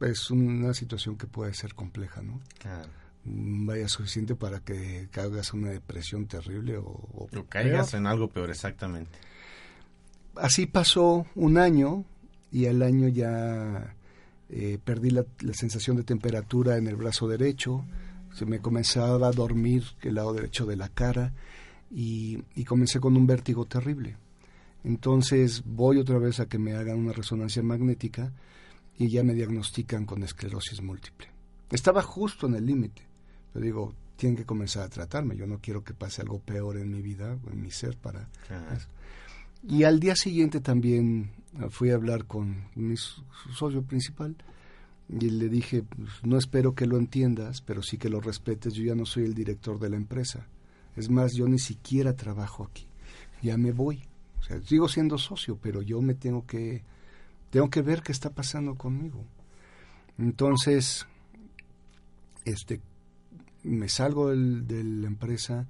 es 0.00 0.30
una 0.30 0.74
situación 0.74 1.16
que 1.16 1.26
puede 1.26 1.54
ser 1.54 1.74
compleja, 1.74 2.22
¿no? 2.22 2.40
Claro. 2.58 2.88
Vaya 3.24 3.88
suficiente 3.88 4.36
para 4.36 4.60
que 4.60 5.08
caigas 5.10 5.52
una 5.52 5.70
depresión 5.70 6.26
terrible 6.26 6.76
o, 6.76 6.84
o, 6.84 7.28
caigas 7.48 7.94
en 7.94 8.06
algo 8.06 8.28
peor, 8.28 8.50
exactamente. 8.50 9.18
Así 10.36 10.66
pasó 10.66 11.26
un 11.34 11.58
año 11.58 12.04
y 12.52 12.66
al 12.66 12.82
año 12.82 13.08
ya 13.08 13.96
eh, 14.48 14.78
perdí 14.82 15.10
la, 15.10 15.24
sensación 15.52 15.96
de 15.96 16.04
temperatura 16.04 16.76
en 16.76 16.86
el 16.86 16.96
brazo 16.96 17.26
derecho, 17.26 17.84
se 18.32 18.46
me 18.46 18.60
comenzaba 18.60 19.26
a 19.26 19.32
dormir 19.32 19.82
el 20.02 20.14
lado 20.14 20.32
derecho 20.34 20.66
de 20.66 20.76
la 20.76 20.88
cara 20.88 21.32
y, 21.90 22.42
comencé 22.64 23.00
con 23.00 23.16
un 23.16 23.26
vértigo 23.26 23.64
terrible. 23.64 24.16
Entonces 24.84 25.62
voy 25.64 25.98
otra 25.98 26.18
vez 26.18 26.38
a 26.38 26.46
que 26.46 26.58
me 26.58 26.74
hagan 26.74 26.98
una 26.98 27.12
resonancia 27.12 27.62
magnética 27.62 28.32
y 28.98 29.08
ya 29.08 29.22
me 29.22 29.34
diagnostican 29.34 30.06
con 30.06 30.22
esclerosis 30.22 30.82
múltiple. 30.82 31.28
Estaba 31.70 32.02
justo 32.02 32.46
en 32.46 32.54
el 32.54 32.66
límite, 32.66 33.02
pero 33.52 33.64
digo, 33.64 33.94
tienen 34.16 34.36
que 34.36 34.44
comenzar 34.44 34.84
a 34.84 34.88
tratarme, 34.88 35.36
yo 35.36 35.46
no 35.46 35.60
quiero 35.60 35.84
que 35.84 35.94
pase 35.94 36.22
algo 36.22 36.38
peor 36.40 36.78
en 36.78 36.90
mi 36.90 37.02
vida, 37.02 37.38
en 37.50 37.60
mi 37.60 37.70
ser 37.70 37.96
para... 37.96 38.28
Y 39.62 39.82
al 39.82 39.98
día 39.98 40.14
siguiente 40.14 40.60
también 40.60 41.32
fui 41.70 41.90
a 41.90 41.94
hablar 41.94 42.26
con 42.26 42.68
mi 42.74 42.96
socio 42.96 43.82
principal 43.82 44.36
y 45.08 45.30
le 45.30 45.48
dije, 45.48 45.82
pues, 45.82 46.10
no 46.22 46.38
espero 46.38 46.74
que 46.74 46.86
lo 46.86 46.96
entiendas, 46.96 47.62
pero 47.62 47.82
sí 47.82 47.98
que 47.98 48.08
lo 48.08 48.20
respetes, 48.20 48.74
yo 48.74 48.84
ya 48.84 48.94
no 48.94 49.06
soy 49.06 49.24
el 49.24 49.34
director 49.34 49.78
de 49.78 49.90
la 49.90 49.96
empresa. 49.96 50.46
Es 50.94 51.10
más, 51.10 51.34
yo 51.34 51.46
ni 51.46 51.58
siquiera 51.58 52.14
trabajo 52.14 52.64
aquí. 52.64 52.86
Ya 53.42 53.56
me 53.56 53.72
voy. 53.72 54.02
O 54.38 54.42
sea, 54.42 54.60
sigo 54.62 54.88
siendo 54.88 55.18
socio, 55.18 55.58
pero 55.60 55.82
yo 55.82 56.00
me 56.00 56.14
tengo 56.14 56.46
que 56.46 56.84
tengo 57.50 57.70
que 57.70 57.82
ver 57.82 58.02
qué 58.02 58.12
está 58.12 58.30
pasando 58.30 58.74
conmigo. 58.76 59.24
Entonces, 60.18 61.06
este 62.44 62.80
me 63.62 63.88
salgo 63.88 64.30
de 64.30 64.84
la 64.84 65.06
empresa 65.08 65.66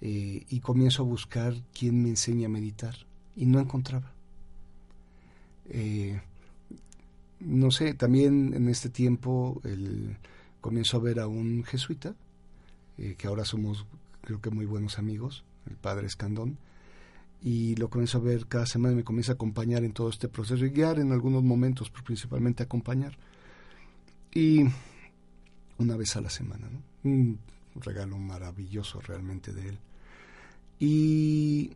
eh, 0.00 0.44
y 0.48 0.60
comienzo 0.60 1.02
a 1.02 1.06
buscar 1.06 1.54
quién 1.72 2.02
me 2.02 2.10
enseña 2.10 2.46
a 2.46 2.50
meditar 2.50 2.94
y 3.36 3.46
no 3.46 3.58
encontraba. 3.58 4.12
Eh, 5.70 6.20
no 7.40 7.70
sé, 7.70 7.94
también 7.94 8.54
en 8.54 8.68
este 8.68 8.88
tiempo 8.88 9.60
comienzo 10.60 10.96
a 10.96 11.00
ver 11.00 11.20
a 11.20 11.26
un 11.26 11.64
jesuita, 11.64 12.14
eh, 12.96 13.16
que 13.18 13.26
ahora 13.26 13.44
somos 13.44 13.86
creo 14.22 14.40
que 14.40 14.50
muy 14.50 14.64
buenos 14.64 14.98
amigos, 14.98 15.44
el 15.68 15.76
padre 15.76 16.06
Escandón, 16.06 16.56
y 17.44 17.76
lo 17.76 17.88
comienzo 17.88 18.18
a 18.18 18.22
ver 18.22 18.46
cada 18.46 18.66
semana, 18.66 18.96
me 18.96 19.04
comienza 19.04 19.32
a 19.32 19.34
acompañar 19.36 19.84
en 19.84 19.92
todo 19.92 20.08
este 20.08 20.28
proceso 20.28 20.64
y 20.64 20.70
guiar 20.70 20.98
en 20.98 21.12
algunos 21.12 21.44
momentos, 21.44 21.90
pero 21.90 22.02
principalmente 22.02 22.64
acompañar. 22.64 23.16
Y 24.32 24.64
una 25.78 25.96
vez 25.96 26.16
a 26.16 26.20
la 26.20 26.30
semana, 26.30 26.66
un 27.04 27.38
regalo 27.76 28.18
maravilloso 28.18 29.00
realmente 29.00 29.52
de 29.52 29.68
él. 29.68 29.78
Y 30.80 31.70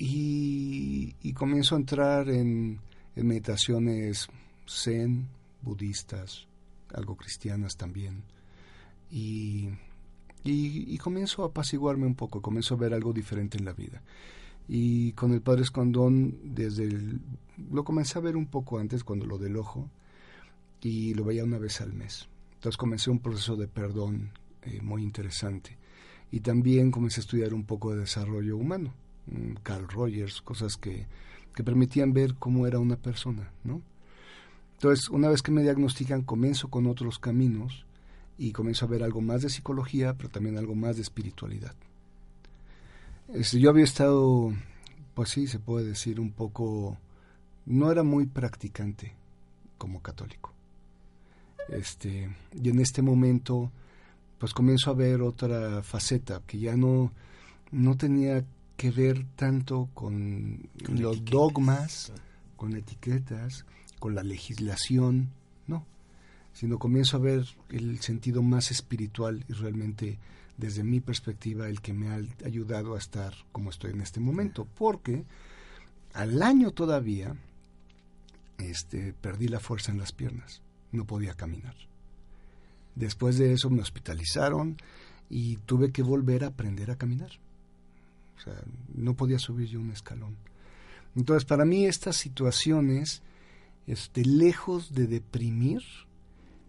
y, 0.00 1.32
comienzo 1.32 1.74
a 1.74 1.78
entrar 1.78 2.28
en, 2.30 2.78
meditaciones 3.16 4.28
zen, 4.68 5.26
budistas, 5.62 6.46
algo 6.94 7.16
cristianas 7.16 7.76
también. 7.76 8.22
Y, 9.10 9.68
y, 10.44 10.96
comienzo 10.98 11.42
a 11.42 11.46
apaciguarme 11.48 12.06
un 12.06 12.14
poco, 12.14 12.40
comienzo 12.40 12.74
a 12.74 12.78
ver 12.78 12.94
algo 12.94 13.12
diferente 13.12 13.58
en 13.58 13.64
la 13.64 13.72
vida. 13.72 14.00
Y 14.68 15.12
con 15.12 15.32
el 15.32 15.40
Padre 15.40 15.62
Escondón, 15.62 16.38
desde 16.44 16.84
el, 16.84 17.20
lo 17.72 17.84
comencé 17.84 18.18
a 18.18 18.22
ver 18.22 18.36
un 18.36 18.46
poco 18.46 18.78
antes, 18.78 19.02
cuando 19.02 19.26
lo 19.26 19.38
del 19.38 19.56
ojo, 19.56 19.88
y 20.82 21.14
lo 21.14 21.24
veía 21.24 21.44
una 21.44 21.58
vez 21.58 21.80
al 21.80 21.92
mes. 21.92 22.28
Entonces 22.54 22.76
comencé 22.76 23.10
un 23.10 23.20
proceso 23.20 23.56
de 23.56 23.66
perdón 23.66 24.30
eh, 24.62 24.80
muy 24.82 25.02
interesante. 25.02 25.76
Y 26.30 26.40
también 26.40 26.90
comencé 26.90 27.20
a 27.20 27.22
estudiar 27.22 27.54
un 27.54 27.64
poco 27.64 27.92
de 27.92 28.00
desarrollo 28.00 28.56
humano 28.56 28.92
Mm, 29.30 29.54
Carl 29.62 29.88
Rogers, 29.88 30.40
cosas 30.40 30.76
que, 30.76 31.06
que 31.54 31.64
permitían 31.64 32.12
ver 32.12 32.34
cómo 32.34 32.66
era 32.66 32.78
una 32.78 32.96
persona, 32.96 33.50
¿no? 33.64 33.82
Entonces, 34.74 35.08
una 35.10 35.28
vez 35.28 35.42
que 35.42 35.50
me 35.50 35.62
diagnostican, 35.62 36.22
comienzo 36.22 36.68
con 36.68 36.86
otros 36.86 37.18
caminos 37.18 37.84
y 38.38 38.52
comienzo 38.52 38.84
a 38.84 38.88
ver 38.88 39.02
algo 39.02 39.20
más 39.20 39.42
de 39.42 39.50
psicología, 39.50 40.16
pero 40.16 40.28
también 40.28 40.56
algo 40.56 40.74
más 40.74 40.96
de 40.96 41.02
espiritualidad. 41.02 41.74
Este, 43.32 43.60
yo 43.60 43.68
había 43.70 43.84
estado, 43.84 44.52
pues 45.14 45.30
sí, 45.30 45.46
se 45.46 45.58
puede 45.58 45.86
decir 45.86 46.18
un 46.18 46.32
poco, 46.32 46.96
no 47.66 47.92
era 47.92 48.02
muy 48.02 48.26
practicante 48.26 49.12
como 49.76 50.00
católico. 50.00 50.54
Este, 51.68 52.30
y 52.54 52.70
en 52.70 52.80
este 52.80 53.02
momento, 53.02 53.70
pues 54.38 54.54
comienzo 54.54 54.90
a 54.90 54.94
ver 54.94 55.20
otra 55.20 55.82
faceta 55.82 56.42
que 56.46 56.58
ya 56.58 56.76
no, 56.76 57.12
no 57.70 57.96
tenía 57.98 58.44
que 58.78 58.90
ver 58.90 59.26
tanto 59.36 59.90
con, 59.92 60.68
los 60.88 61.24
dogmas, 61.24 62.12
con 62.56 62.74
etiquetas, 62.76 63.66
con 63.98 64.14
la 64.14 64.22
legislación, 64.22 65.28
no, 65.66 65.84
sino 66.54 66.78
comienzo 66.78 67.18
a 67.18 67.20
ver 67.20 67.44
el 67.68 68.00
sentido 68.00 68.42
más 68.42 68.70
espiritual 68.70 69.44
y 69.48 69.52
realmente 69.52 70.18
desde 70.58 70.82
mi 70.82 71.00
perspectiva 71.00 71.68
el 71.68 71.80
que 71.80 71.94
me 71.94 72.08
ha 72.10 72.20
ayudado 72.44 72.94
a 72.94 72.98
estar 72.98 73.32
como 73.52 73.70
estoy 73.70 73.92
en 73.92 74.02
este 74.02 74.20
momento, 74.20 74.66
porque 74.76 75.24
al 76.12 76.42
año 76.42 76.72
todavía 76.72 77.34
este, 78.58 79.14
perdí 79.14 79.48
la 79.48 79.60
fuerza 79.60 79.92
en 79.92 79.98
las 79.98 80.12
piernas, 80.12 80.60
no 80.92 81.06
podía 81.06 81.34
caminar. 81.34 81.74
Después 82.96 83.38
de 83.38 83.52
eso 83.52 83.70
me 83.70 83.80
hospitalizaron 83.80 84.76
y 85.30 85.56
tuve 85.58 85.92
que 85.92 86.02
volver 86.02 86.42
a 86.42 86.48
aprender 86.48 86.90
a 86.90 86.96
caminar. 86.96 87.30
O 88.36 88.40
sea, 88.40 88.54
no 88.94 89.14
podía 89.14 89.38
subir 89.38 89.68
yo 89.68 89.80
un 89.80 89.92
escalón. 89.92 90.36
Entonces, 91.14 91.44
para 91.44 91.64
mí 91.64 91.86
estas 91.86 92.16
situaciones, 92.16 93.22
este, 93.86 94.24
lejos 94.24 94.92
de 94.92 95.06
deprimir, 95.06 95.82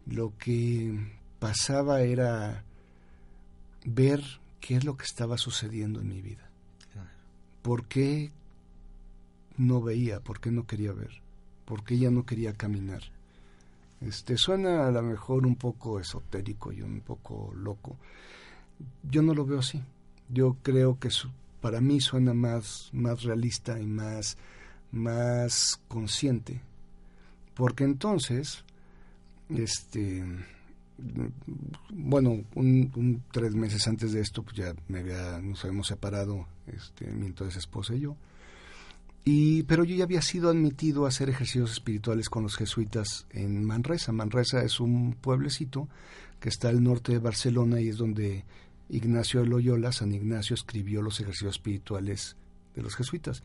lo 0.06 0.38
que 0.38 0.94
pasaba 1.40 2.02
era 2.02 2.64
ver 3.86 4.24
qué 4.60 4.76
es 4.76 4.84
lo 4.84 4.98
que 4.98 5.06
estaba 5.06 5.38
sucediendo 5.38 6.02
en 6.02 6.10
mi 6.10 6.22
vida. 6.22 6.50
¿Por 7.62 7.86
qué 7.86 8.32
no 9.58 9.82
veía? 9.82 10.20
¿Por 10.22 10.40
qué 10.40 10.52
no 10.52 10.66
quería 10.66 10.94
ver? 10.94 11.22
¿Por 11.66 11.84
qué 11.84 11.98
ya 11.98 12.10
no 12.10 12.26
quería 12.26 12.54
caminar? 12.54 13.04
Este 14.02 14.38
suena 14.38 14.88
a 14.88 14.92
lo 14.92 15.02
mejor 15.02 15.46
un 15.46 15.56
poco 15.56 16.00
esotérico 16.00 16.72
y 16.72 16.82
un 16.82 17.02
poco 17.02 17.54
loco. 17.56 17.98
Yo 19.04 19.22
no 19.22 19.34
lo 19.34 19.46
veo 19.46 19.60
así. 19.60 19.84
Yo 20.30 20.56
creo 20.64 20.98
que 21.00 21.10
su, 21.10 21.30
para 21.60 21.82
mí 21.82 22.00
suena 22.00 22.34
más, 22.34 22.90
más 22.94 23.24
realista 23.24 23.80
y 23.80 23.86
más, 23.86 24.38
más 24.92 25.82
consciente. 25.90 26.62
Porque 27.56 27.84
entonces, 27.84 28.64
este, 29.50 30.24
bueno, 31.90 32.44
un, 32.56 33.24
tres 33.32 33.54
meses 33.56 33.88
antes 33.88 34.12
de 34.14 34.22
esto, 34.22 34.44
pues 34.44 34.58
ya 34.58 34.74
me 34.88 35.00
había, 35.00 35.40
nos 35.40 35.64
habíamos 35.64 35.88
separado, 35.88 36.48
este, 36.68 37.08
mi 37.12 37.28
entonces 37.28 37.58
esposa 37.58 37.96
y 37.96 38.02
yo. 38.02 38.16
Y, 39.26 39.64
pero 39.64 39.84
yo 39.84 39.96
ya 39.96 40.06
había 40.06 40.22
sido 40.22 40.50
admitido 40.50 41.06
a 41.06 41.10
hacer 41.10 41.30
ejercicios 41.30 41.72
espirituales 41.72 42.30
con 42.30 42.44
los 42.44 42.56
jesuitas 42.56 43.28
en 43.32 43.64
Manresa. 43.64 44.12
Manresa 44.12 44.64
es 44.64 44.80
un 44.80 45.14
pueblecito 45.14 45.88
que 46.40 46.50
está 46.50 46.70
al 46.70 46.82
norte 46.82 47.12
de 47.12 47.20
Barcelona 47.20 47.82
y 47.82 47.90
es 47.90 47.98
donde 47.98 48.46
Ignacio 48.90 49.42
de 49.42 49.48
Loyola, 49.48 49.92
San 49.92 50.14
Ignacio, 50.14 50.54
escribió 50.54 51.02
los 51.02 51.20
ejercicios 51.20 51.56
espirituales 51.56 52.36
de 52.76 52.82
los 52.82 52.96
jesuitas, 52.96 53.44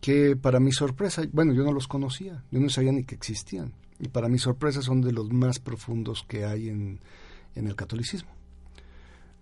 que 0.00 0.36
para 0.36 0.60
mi 0.60 0.72
sorpresa, 0.72 1.22
bueno, 1.32 1.54
yo 1.54 1.62
no 1.64 1.72
los 1.72 1.88
conocía, 1.88 2.44
yo 2.50 2.60
no 2.60 2.68
sabía 2.68 2.92
ni 2.92 3.04
que 3.04 3.14
existían, 3.14 3.72
y 3.98 4.08
para 4.08 4.28
mi 4.28 4.38
sorpresa 4.38 4.82
son 4.82 5.00
de 5.00 5.12
los 5.12 5.32
más 5.32 5.58
profundos 5.58 6.24
que 6.28 6.44
hay 6.44 6.68
en, 6.68 7.00
en 7.54 7.66
el 7.66 7.76
catolicismo. 7.76 8.30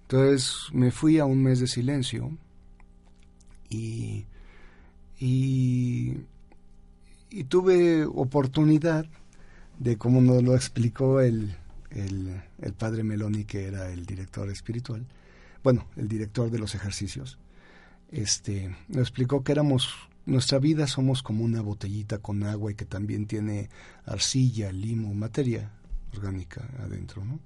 Entonces 0.02 0.68
me 0.72 0.90
fui 0.90 1.18
a 1.18 1.24
un 1.24 1.42
mes 1.42 1.60
de 1.60 1.66
silencio 1.66 2.36
y, 3.70 4.26
y, 5.18 6.18
tuve 7.48 8.04
oportunidad 8.04 9.06
de, 9.78 9.96
como 9.96 10.20
nos 10.20 10.42
lo 10.42 10.54
explicó 10.54 11.20
el, 11.20 11.56
el, 11.90 12.42
el 12.60 12.72
padre 12.74 13.04
Meloni, 13.04 13.44
que 13.44 13.64
era 13.64 13.90
el 13.90 14.04
director 14.04 14.50
espiritual, 14.50 15.06
bueno, 15.64 15.86
el 15.96 16.08
director 16.08 16.50
de 16.50 16.58
los 16.58 16.74
ejercicios, 16.74 17.38
este, 18.10 18.76
nos 18.88 19.02
explicó 19.02 19.42
que 19.42 19.52
éramos 19.52 19.94
nuestra 20.24 20.58
vida 20.58 20.86
somos 20.86 21.22
como 21.22 21.44
una 21.44 21.62
botellita 21.62 22.18
con 22.18 22.44
agua 22.44 22.72
y 22.72 22.74
que 22.74 22.84
también 22.84 23.26
tiene 23.26 23.70
arcilla, 24.06 24.70
limo, 24.72 25.12
materia 25.14 25.70
orgánica 26.14 26.68
adentro, 26.82 27.24
¿no? 27.24 27.40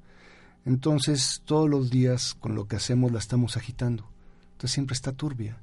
Entonces, 0.64 1.42
todos 1.44 1.70
los 1.70 1.90
días 1.90 2.34
con 2.34 2.56
lo 2.56 2.66
que 2.66 2.76
hacemos 2.76 3.12
la 3.12 3.20
estamos 3.20 3.56
agitando. 3.56 4.04
Entonces 4.52 4.72
siempre 4.72 4.94
está 4.94 5.12
turbia. 5.12 5.56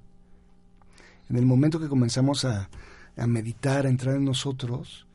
En 1.29 1.35
el 1.35 1.45
momento 1.45 1.79
que 1.79 1.89
comenzamos 1.89 2.45
a, 2.45 2.69
a 3.17 3.27
meditar, 3.27 3.85
a 3.85 3.89
entrar 3.89 4.15
en 4.15 4.23
nosotros, 4.23 5.05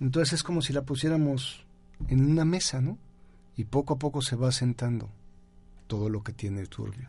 entonces 0.00 0.34
es 0.34 0.42
como 0.42 0.62
si 0.62 0.72
la 0.72 0.82
pusiéramos 0.82 1.64
en 2.08 2.24
una 2.24 2.44
mesa, 2.44 2.80
¿no? 2.80 2.98
Y 3.56 3.64
poco 3.64 3.94
a 3.94 3.98
poco 3.98 4.22
se 4.22 4.36
va 4.36 4.52
sentando 4.52 5.08
todo 5.86 6.08
lo 6.08 6.22
que 6.22 6.32
tiene 6.32 6.66
turbio. 6.66 7.08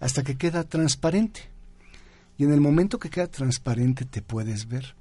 Hasta 0.00 0.22
que 0.22 0.36
queda 0.36 0.64
transparente. 0.64 1.48
Y 2.38 2.44
en 2.44 2.52
el 2.52 2.60
momento 2.60 2.98
que 2.98 3.10
queda 3.10 3.26
transparente 3.26 4.04
te 4.04 4.22
puedes 4.22 4.68
ver. 4.68 4.94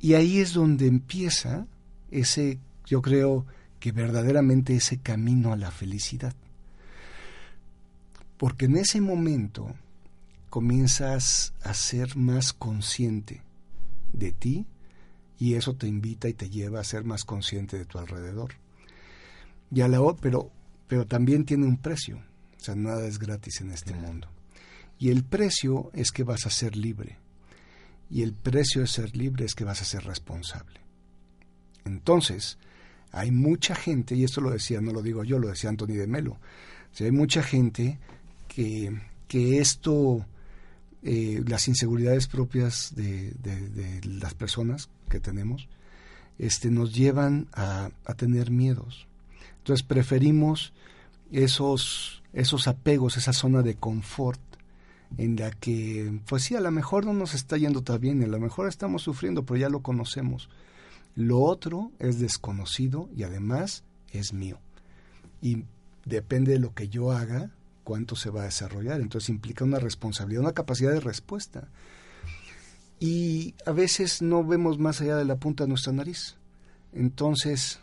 Y 0.00 0.14
ahí 0.14 0.38
es 0.38 0.54
donde 0.54 0.86
empieza 0.86 1.66
ese, 2.10 2.58
yo 2.86 3.02
creo 3.02 3.46
que 3.80 3.92
verdaderamente 3.92 4.74
ese 4.76 4.98
camino 4.98 5.52
a 5.52 5.56
la 5.56 5.70
felicidad. 5.70 6.34
Porque 8.36 8.66
en 8.66 8.76
ese 8.76 9.00
momento 9.00 9.74
comienzas 10.50 11.52
a 11.62 11.74
ser 11.74 12.16
más 12.16 12.52
consciente 12.52 13.42
de 14.12 14.32
ti 14.32 14.66
y 15.38 15.54
eso 15.54 15.74
te 15.74 15.88
invita 15.88 16.28
y 16.28 16.34
te 16.34 16.48
lleva 16.48 16.80
a 16.80 16.84
ser 16.84 17.04
más 17.04 17.24
consciente 17.24 17.76
de 17.76 17.84
tu 17.84 17.98
alrededor. 17.98 18.54
Y 19.70 19.80
a 19.80 19.88
la 19.88 20.00
pero 20.20 20.50
pero 20.86 21.06
también 21.06 21.46
tiene 21.46 21.64
un 21.64 21.78
precio, 21.78 22.18
o 22.18 22.60
sea, 22.60 22.74
nada 22.74 23.06
es 23.06 23.18
gratis 23.18 23.62
en 23.62 23.70
este 23.70 23.94
mundo. 23.94 24.28
Y 25.02 25.10
el 25.10 25.24
precio 25.24 25.90
es 25.94 26.12
que 26.12 26.22
vas 26.22 26.46
a 26.46 26.50
ser 26.50 26.76
libre. 26.76 27.18
Y 28.08 28.22
el 28.22 28.32
precio 28.32 28.82
de 28.82 28.86
ser 28.86 29.16
libre 29.16 29.44
es 29.44 29.56
que 29.56 29.64
vas 29.64 29.82
a 29.82 29.84
ser 29.84 30.04
responsable. 30.04 30.78
Entonces, 31.84 32.56
hay 33.10 33.32
mucha 33.32 33.74
gente, 33.74 34.14
y 34.14 34.22
esto 34.22 34.40
lo 34.40 34.50
decía, 34.50 34.80
no 34.80 34.92
lo 34.92 35.02
digo 35.02 35.24
yo, 35.24 35.40
lo 35.40 35.48
decía 35.48 35.70
Anthony 35.70 35.94
de 35.96 36.06
Melo, 36.06 36.38
hay 37.00 37.10
mucha 37.10 37.42
gente 37.42 37.98
que, 38.46 38.96
que 39.26 39.58
esto, 39.58 40.24
eh, 41.02 41.42
las 41.48 41.66
inseguridades 41.66 42.28
propias 42.28 42.94
de, 42.94 43.32
de, 43.32 44.00
las 44.04 44.34
personas 44.34 44.88
que 45.08 45.18
tenemos, 45.18 45.68
este, 46.38 46.70
nos 46.70 46.94
llevan 46.94 47.48
a, 47.54 47.90
a 48.04 48.14
tener 48.14 48.52
miedos. 48.52 49.08
Entonces 49.58 49.84
preferimos 49.84 50.72
esos, 51.32 52.22
esos 52.32 52.68
apegos, 52.68 53.16
esa 53.16 53.32
zona 53.32 53.62
de 53.62 53.74
confort, 53.74 54.40
en 55.18 55.36
la 55.36 55.50
que, 55.50 56.20
pues 56.26 56.44
sí, 56.44 56.56
a 56.56 56.60
lo 56.60 56.70
mejor 56.70 57.04
no 57.04 57.12
nos 57.12 57.34
está 57.34 57.56
yendo 57.56 57.82
tan 57.82 58.00
bien, 58.00 58.22
a 58.22 58.26
lo 58.26 58.40
mejor 58.40 58.68
estamos 58.68 59.02
sufriendo, 59.02 59.44
pero 59.44 59.58
ya 59.58 59.68
lo 59.68 59.82
conocemos. 59.82 60.48
Lo 61.14 61.40
otro 61.40 61.92
es 61.98 62.18
desconocido 62.18 63.08
y 63.14 63.24
además 63.24 63.84
es 64.10 64.32
mío. 64.32 64.58
Y 65.40 65.64
depende 66.04 66.52
de 66.52 66.58
lo 66.58 66.74
que 66.74 66.88
yo 66.88 67.12
haga, 67.12 67.50
cuánto 67.84 68.16
se 68.16 68.30
va 68.30 68.42
a 68.42 68.46
desarrollar. 68.46 69.00
Entonces 69.00 69.28
implica 69.28 69.64
una 69.64 69.78
responsabilidad, 69.78 70.42
una 70.42 70.52
capacidad 70.52 70.92
de 70.92 71.00
respuesta. 71.00 71.68
Y 72.98 73.54
a 73.66 73.72
veces 73.72 74.22
no 74.22 74.44
vemos 74.44 74.78
más 74.78 75.00
allá 75.00 75.16
de 75.16 75.24
la 75.24 75.36
punta 75.36 75.64
de 75.64 75.68
nuestra 75.68 75.92
nariz. 75.92 76.36
Entonces, 76.92 77.80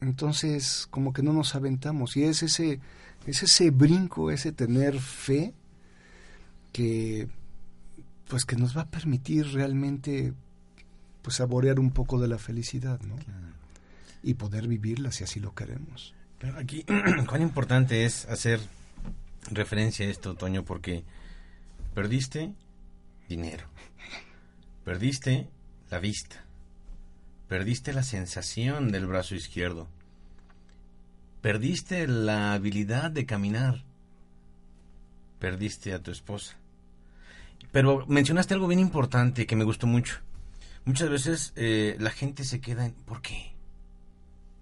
entonces 0.00 0.86
como 0.90 1.12
que 1.12 1.22
no 1.22 1.32
nos 1.32 1.54
aventamos. 1.54 2.16
Y 2.16 2.22
es 2.22 2.42
ese, 2.42 2.80
es 3.26 3.42
ese 3.42 3.70
brinco, 3.70 4.30
ese 4.30 4.52
tener 4.52 5.00
fe 5.00 5.52
que 6.72 7.28
pues 8.28 8.44
que 8.44 8.56
nos 8.56 8.76
va 8.76 8.82
a 8.82 8.90
permitir 8.90 9.52
realmente 9.52 10.32
pues 11.22 11.36
saborear 11.36 11.80
un 11.80 11.90
poco 11.90 12.18
de 12.18 12.28
la 12.28 12.38
felicidad, 12.38 13.00
¿no? 13.00 13.16
Y 14.22 14.34
poder 14.34 14.68
vivirla 14.68 15.12
si 15.12 15.24
así 15.24 15.40
lo 15.40 15.54
queremos. 15.54 16.14
Pero 16.38 16.58
aquí, 16.58 16.84
cuán 17.28 17.42
importante 17.42 18.04
es 18.04 18.26
hacer 18.26 18.60
referencia 19.50 20.06
a 20.06 20.10
esto, 20.10 20.34
Toño, 20.34 20.64
porque 20.64 21.04
perdiste 21.94 22.52
dinero, 23.28 23.66
perdiste 24.84 25.48
la 25.90 25.98
vista, 25.98 26.44
perdiste 27.48 27.92
la 27.92 28.02
sensación 28.02 28.90
del 28.92 29.06
brazo 29.06 29.34
izquierdo, 29.34 29.88
perdiste 31.40 32.06
la 32.06 32.52
habilidad 32.52 33.10
de 33.10 33.26
caminar, 33.26 33.84
perdiste 35.38 35.92
a 35.92 36.02
tu 36.02 36.10
esposa. 36.10 36.56
Pero 37.72 38.04
mencionaste 38.06 38.54
algo 38.54 38.66
bien 38.66 38.80
importante 38.80 39.46
que 39.46 39.56
me 39.56 39.64
gustó 39.64 39.86
mucho. 39.86 40.18
Muchas 40.84 41.10
veces 41.10 41.52
eh, 41.56 41.96
la 41.98 42.10
gente 42.10 42.44
se 42.44 42.60
queda 42.60 42.86
en 42.86 42.92
¿por 42.92 43.20
qué? 43.20 43.52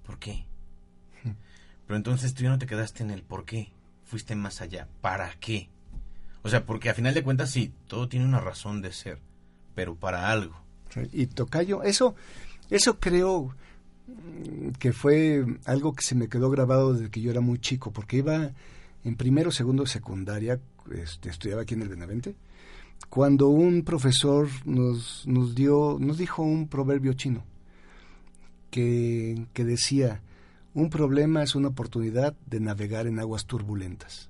¿Por 0.05 0.19
qué? 0.19 0.45
Pero 1.87 1.97
entonces 1.97 2.35
tú 2.35 2.43
ya 2.43 2.51
no 2.51 2.59
te 2.59 2.67
quedaste 2.67 3.03
en 3.03 3.11
el 3.11 3.23
por 3.23 3.45
qué, 3.45 3.71
fuiste 4.05 4.35
más 4.35 4.61
allá. 4.61 4.89
¿Para 5.01 5.31
qué? 5.39 5.69
O 6.43 6.49
sea, 6.49 6.65
porque 6.65 6.91
a 6.91 6.95
final 6.95 7.15
de 7.15 7.23
cuentas 7.23 7.51
sí, 7.51 7.73
todo 7.89 8.09
tiene 8.09 8.25
una 8.25 8.41
razón 8.41 8.81
de 8.81 8.93
ser, 8.93 9.19
pero 9.75 9.97
para 9.97 10.31
algo. 10.31 10.55
Y 11.13 11.27
Tocayo, 11.27 11.83
eso, 11.83 12.15
eso 12.71 13.01
creo 13.01 13.53
mm, 14.07 14.71
que 14.79 14.93
fue 14.93 15.45
algo 15.65 15.95
que 15.95 16.05
se 16.05 16.15
me 16.15 16.29
quedó 16.29 16.49
grabado 16.49 16.95
desde 16.95 17.11
que 17.11 17.21
yo 17.21 17.33
era 17.33 17.41
muy 17.41 17.59
chico, 17.59 17.93
porque 17.93 18.19
iba 18.19 18.53
en 19.07 19.15
primero, 19.15 19.53
segundo, 19.53 19.87
secundaria, 19.87 20.59
este, 20.91 21.31
estudiaba 21.31 21.63
aquí 21.63 21.75
en 21.75 21.83
el 21.83 21.89
Benavente, 21.89 22.35
cuando 23.09 23.47
un 23.47 23.85
profesor 23.85 24.49
nos, 24.65 25.25
nos 25.29 25.55
dio, 25.55 25.97
nos 26.01 26.19
dijo 26.19 26.43
un 26.43 26.67
proverbio 26.67 27.13
chino 27.13 27.45
que, 28.69 29.47
que 29.53 29.65
decía, 29.65 30.23
un 30.75 30.91
problema 30.91 31.45
es 31.45 31.55
una 31.55 31.69
oportunidad 31.69 32.35
de 32.47 32.59
navegar 32.59 33.07
en 33.07 33.21
aguas 33.21 33.47
turbulentas. 33.47 34.29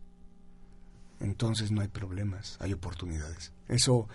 Entonces 1.21 1.71
no 1.71 1.81
hay 1.81 1.89
problemas, 1.89 2.59
hay 2.61 2.75
oportunidades. 2.75 3.55
Eso, 3.69 4.09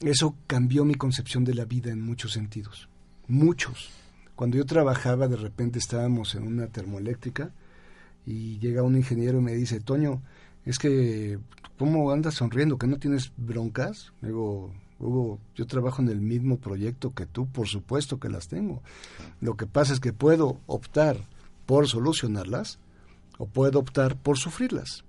eso 0.00 0.36
cambió 0.46 0.86
mi 0.86 0.94
concepción 0.94 1.44
de 1.44 1.52
la 1.52 1.66
vida 1.66 1.90
en 1.90 2.00
muchos 2.00 2.32
sentidos. 2.32 2.88
Muchos. 3.28 3.90
Cuando 4.36 4.56
yo 4.56 4.64
trabajaba, 4.64 5.28
de 5.28 5.36
repente 5.36 5.78
estábamos 5.78 6.34
en 6.34 6.46
una 6.46 6.68
termoeléctrica 6.68 7.52
y 8.26 8.58
llega 8.58 8.82
un 8.82 8.96
ingeniero 8.96 9.38
y 9.38 9.42
me 9.42 9.54
dice, 9.54 9.80
Toño, 9.80 10.20
es 10.64 10.78
que, 10.78 11.38
¿cómo 11.78 12.10
andas 12.10 12.34
sonriendo? 12.34 12.76
¿Que 12.76 12.88
no 12.88 12.98
tienes 12.98 13.32
broncas? 13.36 14.12
Digo, 14.20 14.74
Hugo, 14.98 15.38
yo 15.54 15.66
trabajo 15.66 16.02
en 16.02 16.08
el 16.08 16.20
mismo 16.20 16.58
proyecto 16.58 17.14
que 17.14 17.24
tú, 17.24 17.46
por 17.46 17.68
supuesto 17.68 18.18
que 18.18 18.28
las 18.28 18.48
tengo. 18.48 18.82
Lo 19.40 19.56
que 19.56 19.66
pasa 19.66 19.92
es 19.92 20.00
que 20.00 20.12
puedo 20.12 20.60
optar 20.66 21.16
por 21.66 21.86
solucionarlas 21.86 22.80
o 23.38 23.46
puedo 23.46 23.78
optar 23.78 24.16
por 24.16 24.38
sufrirlas. 24.38 25.04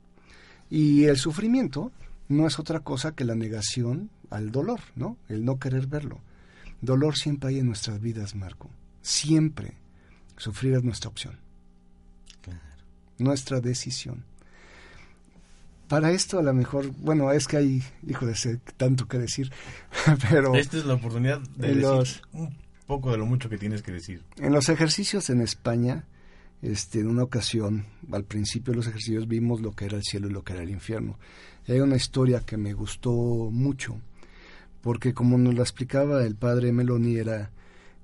Y 0.70 1.06
el 1.06 1.18
sufrimiento 1.18 1.92
no 2.30 2.46
es 2.46 2.60
otra 2.60 2.82
cosa 2.82 3.14
que 3.14 3.26
la 3.26 3.36
negación 3.36 4.12
al 4.30 4.52
dolor, 4.52 4.82
¿no? 4.96 5.18
El 5.28 5.44
no 5.44 5.58
querer 5.58 5.88
verlo. 5.88 6.20
Dolor 6.82 7.18
siempre 7.18 7.50
hay 7.50 7.60
en 7.60 7.66
nuestras 7.66 8.00
vidas, 8.00 8.36
Marco. 8.36 8.70
Siempre. 9.02 9.74
Sufrir 10.36 10.76
es 10.76 10.84
nuestra 10.84 11.10
opción 11.10 11.47
nuestra 13.18 13.60
decisión. 13.60 14.24
Para 15.88 16.12
esto 16.12 16.40
a 16.40 16.44
lo 16.44 16.54
mejor, 16.54 16.92
bueno, 16.98 17.32
es 17.32 17.48
que 17.48 17.58
hay, 17.58 17.84
híjole, 18.06 18.36
sé 18.36 18.60
tanto 18.76 19.08
que 19.08 19.18
decir, 19.18 19.52
pero... 20.30 20.54
Esta 20.56 20.78
es 20.78 20.86
la 20.86 20.96
oportunidad 20.96 21.40
de 21.56 21.76
decir 21.76 22.22
un 22.34 22.56
poco 22.86 23.12
de 23.12 23.18
lo 23.18 23.26
mucho 23.26 23.50
que 23.50 23.58
tienes 23.58 23.82
que 23.82 23.92
decir. 23.92 24.24
En 24.38 24.52
los 24.52 24.68
ejercicios 24.70 25.30
en 25.30 25.42
España, 25.42 26.06
este, 26.62 27.00
en 27.00 27.08
una 27.08 27.24
ocasión, 27.24 27.86
al 28.12 28.26
principio 28.26 28.72
de 28.72 28.78
los 28.78 28.88
ejercicios 28.88 29.28
vimos 29.28 29.62
lo 29.62 29.72
que 29.72 29.86
era 29.86 29.98
el 29.98 30.04
cielo 30.04 30.28
y 30.28 30.32
lo 30.32 30.44
que 30.44 30.54
era 30.54 30.64
el 30.64 30.72
infierno. 30.72 31.18
hay 31.68 31.80
una 31.80 31.96
historia 31.96 32.42
que 32.42 32.58
me 32.58 32.74
gustó 32.74 33.12
mucho, 33.12 33.98
porque 34.82 35.14
como 35.14 35.38
nos 35.38 35.56
la 35.56 35.62
explicaba 35.62 36.26
el 36.26 36.36
padre 36.36 36.72
Meloni, 36.72 37.18
era 37.18 37.52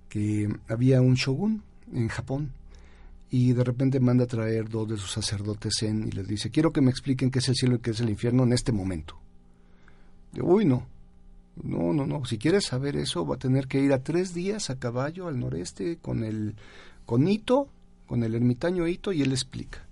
que 0.08 0.48
había 0.70 1.02
un 1.02 1.16
shogun 1.16 1.64
en 1.92 2.08
Japón, 2.08 2.54
y 3.34 3.52
de 3.54 3.64
repente 3.64 4.00
manda 4.00 4.26
a 4.26 4.28
traer 4.28 4.70
dos 4.70 4.88
de 4.88 4.96
sus 4.96 5.12
sacerdotes 5.12 5.82
en 5.82 6.08
y 6.08 6.12
les 6.12 6.28
dice, 6.28 6.52
quiero 6.52 6.72
que 6.72 6.82
me 6.82 6.92
expliquen 6.92 7.32
qué 7.32 7.40
es 7.40 7.50
el 7.50 7.56
cielo 7.56 7.78
y 7.78 7.80
qué 7.80 7.90
es 7.90 8.00
el 8.00 8.12
infierno 8.12 8.44
en 8.44 8.54
este 8.54 8.72
momento. 8.72 9.18
Yo, 10.34 10.46
uy, 10.46 10.66
no, 10.66 10.86
No, 11.64 11.94
no, 11.94 12.06
no. 12.06 12.26
Si 12.26 12.38
quieres 12.38 12.66
saber 12.66 12.96
eso, 12.96 13.26
va 13.26 13.34
a 13.34 13.40
tener 13.40 13.68
que 13.68 13.80
ir 13.80 13.92
a 13.92 14.04
tres 14.04 14.36
días 14.36 14.70
a 14.70 14.78
caballo 14.78 15.28
al 15.28 15.40
noreste 15.40 15.98
con 15.98 16.24
el 16.24 16.54
con 17.08 17.28
Ito, 17.28 17.70
con 18.06 18.24
el 18.24 18.36
ermitaño 18.36 18.88
Ito, 18.88 19.12
y 19.12 19.24
él 19.24 19.32
explica. 19.32 19.84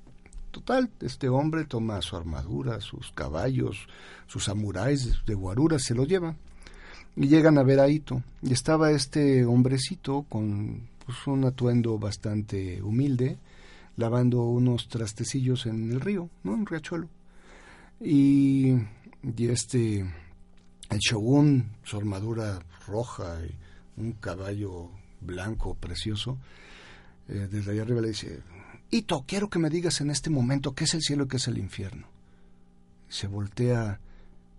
Total, 0.52 0.92
este 1.00 1.28
hombre 1.28 1.66
toma 1.66 2.00
su 2.04 2.16
armadura, 2.16 2.80
sus 2.80 3.12
caballos, 3.12 3.88
sus 4.28 4.44
samuráis 4.44 5.26
de 5.26 5.34
guarura, 5.34 5.80
se 5.80 5.96
lo 5.96 6.06
lleva. 6.06 6.36
Y 7.16 7.28
llegan 7.28 7.58
a 7.58 7.64
ver 7.64 7.80
a 7.80 7.90
Ito. 7.90 8.22
Y 8.44 8.54
estaba 8.54 8.92
este 8.92 9.46
hombrecito 9.46 10.28
con 10.30 10.91
pues, 11.14 11.28
un 11.28 11.46
atuendo 11.46 11.98
bastante 12.00 12.82
humilde, 12.82 13.38
lavando 13.98 14.44
unos 14.44 14.88
trastecillos 14.88 15.66
en 15.66 15.92
el 15.92 16.02
río, 16.02 16.30
¿no? 16.44 16.56
En 16.56 16.66
riachuelo. 16.66 17.08
Y, 18.00 18.74
y 19.24 19.48
este, 19.48 20.00
el 20.90 21.00
shogun, 21.00 21.72
su 21.84 21.98
armadura 21.98 22.60
roja 22.88 23.38
y 23.46 24.02
un 24.02 24.14
caballo 24.14 24.90
blanco 25.22 25.76
precioso, 25.76 26.38
eh, 27.28 27.48
desde 27.52 27.72
allá 27.72 27.84
arriba 27.84 28.02
le 28.02 28.10
dice, 28.10 28.42
Ito, 28.90 29.24
quiero 29.28 29.50
que 29.50 29.60
me 29.60 29.70
digas 29.70 30.02
en 30.02 30.10
este 30.10 30.30
momento 30.30 30.74
qué 30.74 30.86
es 30.86 30.94
el 30.94 31.02
cielo 31.02 31.26
y 31.26 31.28
qué 31.28 31.38
es 31.38 31.48
el 31.48 31.58
infierno. 31.58 32.08
Se 33.08 33.28
voltea 33.28 34.00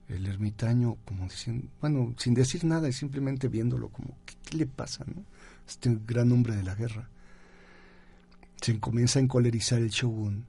el 0.08 0.26
ermitaño 0.26 0.96
como 1.04 1.24
diciendo, 1.24 1.68
bueno, 1.80 2.14
sin 2.18 2.34
decir 2.34 2.64
nada 2.64 2.88
y 2.88 2.92
simplemente 2.92 3.48
viéndolo 3.48 3.88
como, 3.88 4.16
¿qué, 4.24 4.56
le 4.56 4.66
pasa? 4.66 5.04
No? 5.06 5.24
Este 5.66 5.98
gran 6.06 6.32
hombre 6.32 6.56
de 6.56 6.62
la 6.62 6.74
guerra. 6.74 7.08
Se 8.60 8.78
comienza 8.78 9.18
a 9.18 9.22
encolerizar 9.22 9.80
el 9.80 9.90
shogun 9.90 10.44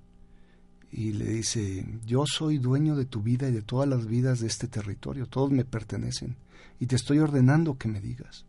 y 0.91 1.13
le 1.13 1.25
dice, 1.25 1.85
yo 2.05 2.25
soy 2.27 2.59
dueño 2.59 2.95
de 2.95 3.05
tu 3.05 3.21
vida 3.21 3.49
y 3.49 3.51
de 3.51 3.63
todas 3.63 3.89
las 3.89 4.05
vidas 4.05 4.39
de 4.39 4.47
este 4.47 4.67
territorio, 4.67 5.25
todos 5.25 5.49
me 5.49 5.65
pertenecen 5.65 6.35
y 6.79 6.85
te 6.85 6.95
estoy 6.95 7.17
ordenando 7.19 7.77
que 7.77 7.87
me 7.87 7.99
digas. 7.99 8.45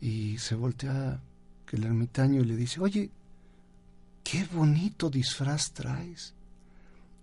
Y 0.00 0.38
se 0.38 0.54
voltea 0.54 1.20
el 1.72 1.84
ermitaño 1.84 2.40
y 2.40 2.44
le 2.44 2.56
dice, 2.56 2.80
oye, 2.80 3.10
qué 4.22 4.46
bonito 4.52 5.10
disfraz 5.10 5.72
traes. 5.72 6.34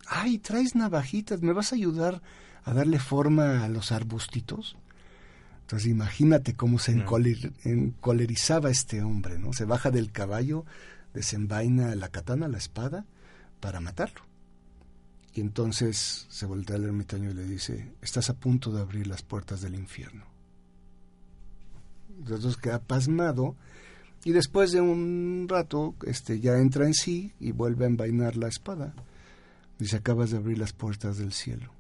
Ay, 0.08 0.38
traes 0.38 0.76
navajitas, 0.76 1.42
¿me 1.42 1.54
vas 1.54 1.72
a 1.72 1.76
ayudar 1.76 2.22
a 2.66 2.74
darle 2.74 3.00
forma 3.00 3.64
a 3.64 3.70
los 3.70 3.92
arbustitos? 3.92 4.76
Entonces 5.64 5.90
imagínate 5.90 6.56
cómo 6.56 6.78
se 6.78 6.92
encolerizaba 6.92 8.70
este 8.70 9.02
hombre, 9.02 9.40
¿no? 9.40 9.54
Se 9.54 9.66
baja 9.66 9.92
del 9.92 10.12
caballo, 10.12 10.66
desenvaina 11.14 11.96
la 11.96 12.10
katana, 12.10 12.48
la 12.48 12.58
espada, 12.58 13.06
para 13.60 13.80
matarlo. 13.80 14.22
Y 15.34 15.42
entonces 15.42 16.28
se 16.30 16.46
voltea 16.46 16.76
al 16.76 16.84
ermitaño 16.84 17.32
y 17.32 17.34
le 17.34 17.46
dice, 17.46 17.94
estás 18.02 18.30
a 18.30 18.36
punto 18.36 18.72
de 18.72 18.82
abrir 18.82 19.08
las 19.08 19.24
puertas 19.24 19.62
del 19.62 19.76
infierno. 19.76 20.26
Entonces 22.20 22.58
queda 22.58 22.80
pasmado 22.80 23.56
y 24.26 24.32
después 24.32 24.72
de 24.74 24.82
un 24.82 25.48
rato 25.50 25.96
este, 26.06 26.40
ya 26.40 26.58
entra 26.58 26.86
en 26.86 26.94
sí 26.94 27.32
y 27.40 27.52
vuelve 27.52 27.86
a 27.86 27.88
envainar 27.88 28.36
la 28.36 28.48
espada. 28.48 28.94
Dice, 29.80 29.96
acabas 29.96 30.30
de 30.32 30.38
abrir 30.38 30.58
las 30.58 30.74
puertas 30.74 31.18
del 31.18 31.34
cielo. 31.34 31.72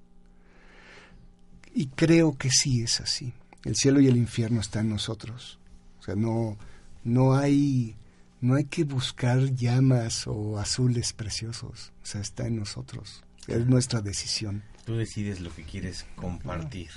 Y 1.76 1.88
creo 1.88 2.38
que 2.38 2.50
sí 2.50 2.82
es 2.82 3.02
así. 3.02 3.34
El 3.63 3.76
cielo 3.76 3.99
y 3.99 4.08
el 4.08 4.17
infierno 4.17 4.60
están 4.60 4.86
en 4.86 4.93
nosotros. 4.93 5.60
O 5.99 6.04
sea, 6.04 6.15
no, 6.15 6.58
no 7.04 7.36
hay 7.36 7.95
no 8.43 8.56
hay 8.56 8.65
que 8.65 8.84
buscar 8.84 9.39
llamas 9.56 10.28
o 10.28 10.60
azules 10.60 11.13
preciosos, 11.13 11.93
o 12.04 12.06
sea, 12.06 12.19
está 12.19 12.45
en 12.45 12.58
nosotros, 12.58 13.23
es 13.47 13.65
nuestra 13.67 14.02
decisión. 14.02 14.63
Tú 14.86 14.97
decides 14.97 15.39
lo 15.39 15.49
que 15.56 15.63
quieres 15.63 16.06
compartir. 16.15 16.89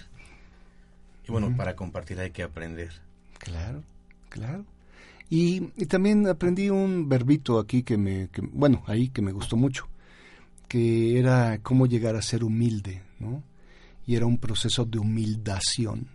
Y 1.28 1.30
bueno, 1.30 1.56
para 1.56 1.76
compartir 1.76 2.18
hay 2.18 2.32
que 2.32 2.42
aprender. 2.42 2.90
Claro, 3.38 3.84
claro. 4.28 4.64
Y, 5.30 5.60
también 5.86 6.26
aprendí 6.26 6.68
un 6.68 7.08
verbito 7.08 7.60
aquí 7.60 7.84
que 7.84 7.96
me, 7.96 8.28
bueno, 8.50 8.82
ahí 8.88 9.08
que 9.10 9.22
me 9.22 9.30
gustó 9.30 9.56
mucho, 9.56 9.86
que 10.66 11.16
era 11.16 11.58
cómo 11.62 11.86
llegar 11.86 12.16
a 12.16 12.22
ser 12.22 12.42
humilde, 12.42 13.02
¿no? 13.20 13.44
Y 14.04 14.16
era 14.16 14.26
un 14.26 14.38
proceso 14.38 14.84
de 14.84 14.98
humildación, 14.98 16.08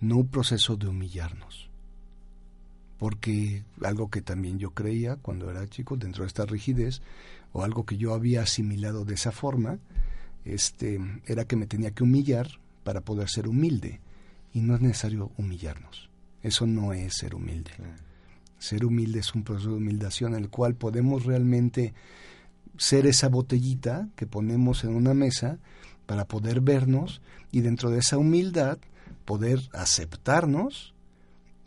no 0.00 0.18
un 0.18 0.28
proceso 0.28 0.76
de 0.76 0.88
humillarnos. 0.88 1.68
Porque 2.98 3.64
algo 3.82 4.10
que 4.10 4.20
también 4.20 4.58
yo 4.58 4.72
creía 4.72 5.16
cuando 5.16 5.50
era 5.50 5.66
chico 5.68 5.96
dentro 5.96 6.24
de 6.24 6.28
esta 6.28 6.44
rigidez 6.44 7.00
o 7.52 7.64
algo 7.64 7.86
que 7.86 7.96
yo 7.96 8.14
había 8.14 8.42
asimilado 8.42 9.04
de 9.04 9.14
esa 9.14 9.32
forma 9.32 9.78
este 10.44 11.00
era 11.26 11.44
que 11.44 11.56
me 11.56 11.66
tenía 11.66 11.90
que 11.90 12.02
humillar 12.02 12.48
para 12.84 13.02
poder 13.02 13.28
ser 13.28 13.48
humilde. 13.48 14.00
Y 14.52 14.60
no 14.60 14.74
es 14.74 14.80
necesario 14.80 15.30
humillarnos. 15.36 16.10
Eso 16.42 16.66
no 16.66 16.92
es 16.92 17.14
ser 17.18 17.34
humilde. 17.34 17.70
Ser 18.58 18.84
humilde 18.84 19.20
es 19.20 19.34
un 19.34 19.44
proceso 19.44 19.70
de 19.70 19.76
humildación 19.76 20.34
en 20.34 20.44
el 20.44 20.50
cual 20.50 20.74
podemos 20.74 21.24
realmente 21.24 21.94
ser 22.76 23.06
esa 23.06 23.28
botellita 23.28 24.08
que 24.16 24.26
ponemos 24.26 24.84
en 24.84 24.94
una 24.94 25.14
mesa 25.14 25.58
para 26.06 26.26
poder 26.26 26.60
vernos 26.60 27.20
y 27.52 27.60
dentro 27.60 27.90
de 27.90 27.98
esa 27.98 28.18
humildad 28.18 28.78
poder 29.30 29.60
aceptarnos 29.72 30.92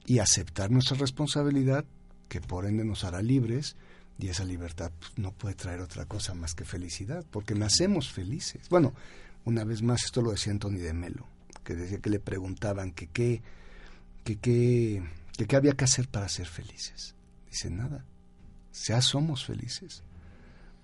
y 0.06 0.20
aceptar 0.20 0.70
nuestra 0.70 0.98
responsabilidad, 0.98 1.86
que 2.28 2.42
por 2.42 2.66
ende 2.66 2.84
nos 2.84 3.06
hará 3.06 3.22
libres, 3.22 3.78
y 4.20 4.28
esa 4.28 4.44
libertad 4.44 4.92
pues, 5.00 5.18
no 5.18 5.32
puede 5.32 5.56
traer 5.56 5.80
otra 5.80 6.04
cosa 6.04 6.34
más 6.34 6.56
que 6.56 6.66
felicidad, 6.66 7.24
porque 7.32 7.56
nacemos 7.56 8.12
felices. 8.12 8.68
Bueno, 8.68 8.94
una 9.46 9.64
vez 9.64 9.82
más, 9.82 10.04
esto 10.04 10.22
lo 10.22 10.32
decía 10.32 10.52
Anthony 10.52 10.80
de 10.80 10.92
Melo, 10.92 11.26
que 11.64 11.74
decía 11.74 12.00
que 12.00 12.10
le 12.10 12.20
preguntaban 12.20 12.92
que 12.92 13.08
qué 13.08 13.42
que, 14.26 14.38
que, 14.40 15.02
que, 15.48 15.56
había 15.56 15.72
que 15.72 15.86
hacer 15.86 16.10
para 16.10 16.28
ser 16.28 16.48
felices. 16.48 17.16
Dice, 17.50 17.70
nada, 17.70 18.04
ya 18.74 19.02
somos 19.02 19.46
felices. 19.46 20.04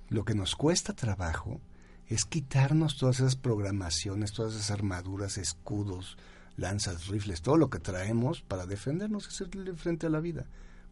Lo 0.07 0.23
que 0.23 0.33
nos 0.33 0.55
cuesta 0.55 0.93
trabajo 0.93 1.59
es 2.07 2.23
quitarnos 2.23 2.95
todas 2.95 3.19
esas 3.19 3.35
programaciones, 3.35 4.31
todas 4.31 4.55
esas 4.55 4.71
armaduras, 4.71 5.37
escudos, 5.37 6.17
lanzas, 6.59 7.07
rifles, 7.07 7.41
todo 7.41 7.57
lo 7.57 7.69
que 7.69 7.79
traemos 7.79 8.41
para 8.41 8.65
defendernos 8.65 9.25
y 9.25 9.27
hacerle 9.29 9.73
frente 9.75 10.07
a 10.07 10.09
la 10.09 10.19
vida. 10.19 10.45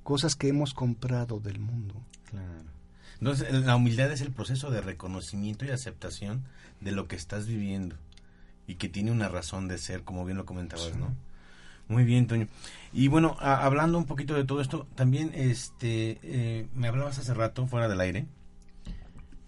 Cosas 0.04 0.36
que 0.36 0.48
hemos 0.48 0.74
comprado 0.74 1.40
del 1.40 1.60
mundo. 1.60 1.96
Claro. 2.30 2.72
Entonces, 3.20 3.52
la 3.52 3.76
humildad 3.76 4.12
es 4.12 4.22
el 4.22 4.32
proceso 4.32 4.70
de 4.70 4.82
reconocimiento 4.82 5.66
y 5.66 5.70
aceptación 5.70 6.44
de 6.82 6.92
lo 6.92 7.08
que 7.08 7.16
estás 7.16 7.48
viviendo 7.48 7.96
y 8.68 8.76
que 8.76 8.90
tiene 8.90 9.12
una 9.12 9.28
razón 9.28 9.68
de 9.68 9.78
ser, 9.78 10.04
como 10.04 10.26
bien 10.26 10.38
lo 10.38 10.46
comentabas, 10.46 10.96
¿no? 10.96 11.16
Muy 11.88 12.04
bien, 12.04 12.28
Toño. 12.28 12.48
Y 12.92 13.08
bueno, 13.08 13.38
hablando 13.40 13.98
un 13.98 14.06
poquito 14.06 14.34
de 14.34 14.44
todo 14.44 14.62
esto, 14.62 14.88
también 14.96 15.32
este 15.34 16.20
eh, 16.22 16.68
me 16.74 16.90
hablabas 16.90 17.18
hace 17.18 17.34
rato, 17.34 17.66
fuera 17.66 17.88
del 17.88 18.02
aire, 18.02 18.28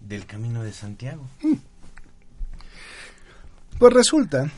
del 0.00 0.24
Camino 0.26 0.62
de 0.62 0.72
Santiago. 0.72 1.28
Mm. 1.42 1.54
Pues 3.78 3.92
resulta 3.92 4.50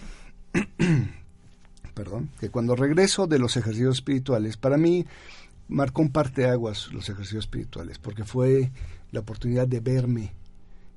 perdón, 1.94 2.30
que 2.40 2.50
cuando 2.50 2.76
regreso 2.76 3.26
de 3.26 3.38
los 3.38 3.56
ejercicios 3.56 3.96
espirituales, 3.96 4.56
para 4.56 4.76
mí 4.76 5.06
marcó 5.68 6.02
un 6.02 6.10
parteaguas 6.10 6.92
los 6.92 7.08
ejercicios 7.08 7.44
espirituales, 7.44 7.98
porque 7.98 8.24
fue 8.24 8.70
la 9.10 9.20
oportunidad 9.20 9.66
de 9.66 9.80
verme 9.80 10.34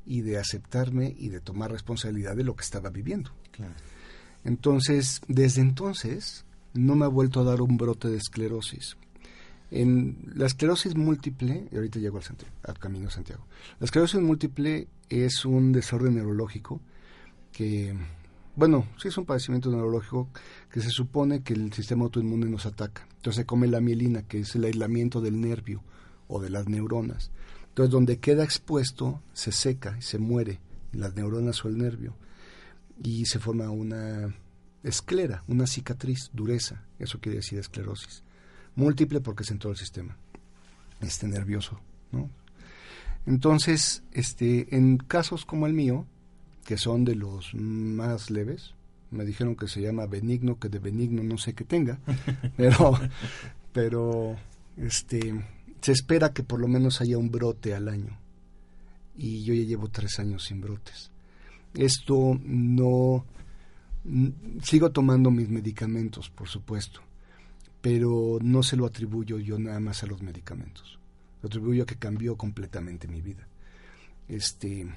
y 0.06 0.22
de 0.22 0.38
aceptarme 0.38 1.16
y 1.18 1.30
de 1.30 1.40
tomar 1.40 1.72
responsabilidad 1.72 2.36
de 2.36 2.44
lo 2.44 2.56
que 2.56 2.64
estaba 2.64 2.90
viviendo. 2.90 3.32
Entonces, 4.44 5.22
desde 5.28 5.62
entonces, 5.62 6.46
no 6.74 6.96
me 6.96 7.06
ha 7.06 7.10
vuelto 7.10 7.42
a 7.42 7.44
dar 7.44 7.62
un 7.62 7.78
brote 7.78 8.10
de 8.10 8.18
esclerosis. 8.18 8.98
En 9.72 10.32
la 10.36 10.46
esclerosis 10.46 10.96
múltiple, 10.96 11.68
y 11.72 11.76
ahorita 11.76 12.00
llego 12.00 12.18
al, 12.18 12.24
al 12.64 12.80
camino 12.80 13.10
Santiago, 13.10 13.46
la 13.80 13.86
esclerosis 13.86 14.22
múltiple 14.22 14.88
es 15.10 15.46
un 15.46 15.72
desorden 15.72 16.16
neurológico 16.16 16.80
que 17.52 17.96
bueno, 18.56 18.88
sí 18.98 19.10
es 19.10 19.18
un 19.18 19.26
padecimiento 19.26 19.70
neurológico 19.70 20.30
que 20.72 20.82
se 20.82 20.90
supone 20.90 21.44
que 21.44 21.54
el 21.54 21.74
sistema 21.74 22.06
autoinmune 22.06 22.48
nos 22.48 22.66
ataca. 22.66 23.08
Entonces 23.18 23.42
se 23.42 23.46
come 23.46 23.68
la 23.68 23.82
mielina, 23.82 24.24
que 24.24 24.40
es 24.40 24.56
el 24.56 24.64
aislamiento 24.64 25.22
del 25.22 25.42
nervio 25.42 25.84
o 26.28 26.42
de 26.42 26.50
las 26.50 26.68
neuronas. 26.68 27.32
Entonces 27.70 27.92
donde 27.92 28.20
queda 28.20 28.44
expuesto 28.44 29.22
se 29.34 29.52
seca 29.52 29.98
y 30.00 30.02
se 30.02 30.18
muere 30.18 30.60
las 30.94 31.16
neuronas 31.16 31.64
o 31.66 31.68
el 31.68 31.78
nervio 31.78 32.16
y 33.04 33.26
se 33.26 33.40
forma 33.40 33.70
una 33.70 34.34
esclera, 34.84 35.44
una 35.48 35.68
cicatriz, 35.68 36.30
dureza. 36.34 36.84
Eso 37.00 37.20
quiere 37.20 37.38
decir 37.38 37.60
esclerosis. 37.60 38.24
Múltiple 38.76 39.20
porque 39.20 39.44
es 39.44 39.52
en 39.52 39.60
todo 39.60 39.72
el 39.72 39.78
sistema. 39.78 40.18
Este 41.02 41.28
nervioso, 41.28 41.80
¿no? 42.12 42.30
Entonces, 43.26 44.04
este, 44.12 44.76
en 44.76 44.98
casos 44.98 45.46
como 45.46 45.66
el 45.66 45.74
mío, 45.74 46.06
que 46.66 46.78
son 46.78 47.06
de 47.06 47.16
los 47.16 47.54
más 47.54 48.30
leves. 48.30 48.74
Me 49.12 49.24
dijeron 49.24 49.56
que 49.56 49.70
se 49.70 49.82
llama 49.82 50.08
benigno, 50.08 50.60
que 50.60 50.68
de 50.68 50.80
benigno 50.80 51.24
no 51.24 51.38
sé 51.38 51.54
qué 51.54 51.64
tenga, 51.64 52.00
pero, 52.58 53.00
pero 53.72 54.36
este, 54.76 55.46
se 55.80 55.94
espera 55.94 56.34
que 56.34 56.44
por 56.44 56.60
lo 56.60 56.68
menos 56.68 57.00
haya 57.00 57.18
un 57.18 57.32
brote 57.32 57.74
al 57.74 57.88
año. 57.88 58.20
Y 59.16 59.46
yo 59.46 59.54
ya 59.54 59.64
llevo 59.64 59.88
tres 59.88 60.20
años 60.20 60.44
sin 60.44 60.60
brotes. 60.60 61.12
Esto 61.74 62.38
no, 62.44 63.26
Sigo 64.62 64.92
tomando 64.92 65.32
mis 65.32 65.50
medicamentos, 65.50 66.30
por 66.30 66.48
supuesto, 66.48 67.02
pero 67.82 68.38
no 68.40 68.62
se 68.62 68.76
lo 68.76 68.86
atribuyo 68.86 69.40
yo 69.40 69.58
nada 69.58 69.80
más 69.80 70.04
a 70.04 70.08
los 70.08 70.22
medicamentos. 70.22 71.00
Lo 71.42 71.48
atribuyo 71.48 71.84
a 71.84 71.86
que 71.88 71.96
cambió 71.96 72.36
completamente 72.36 73.08
mi 73.08 73.22
vida. 73.22 73.48
Este, 74.28 74.88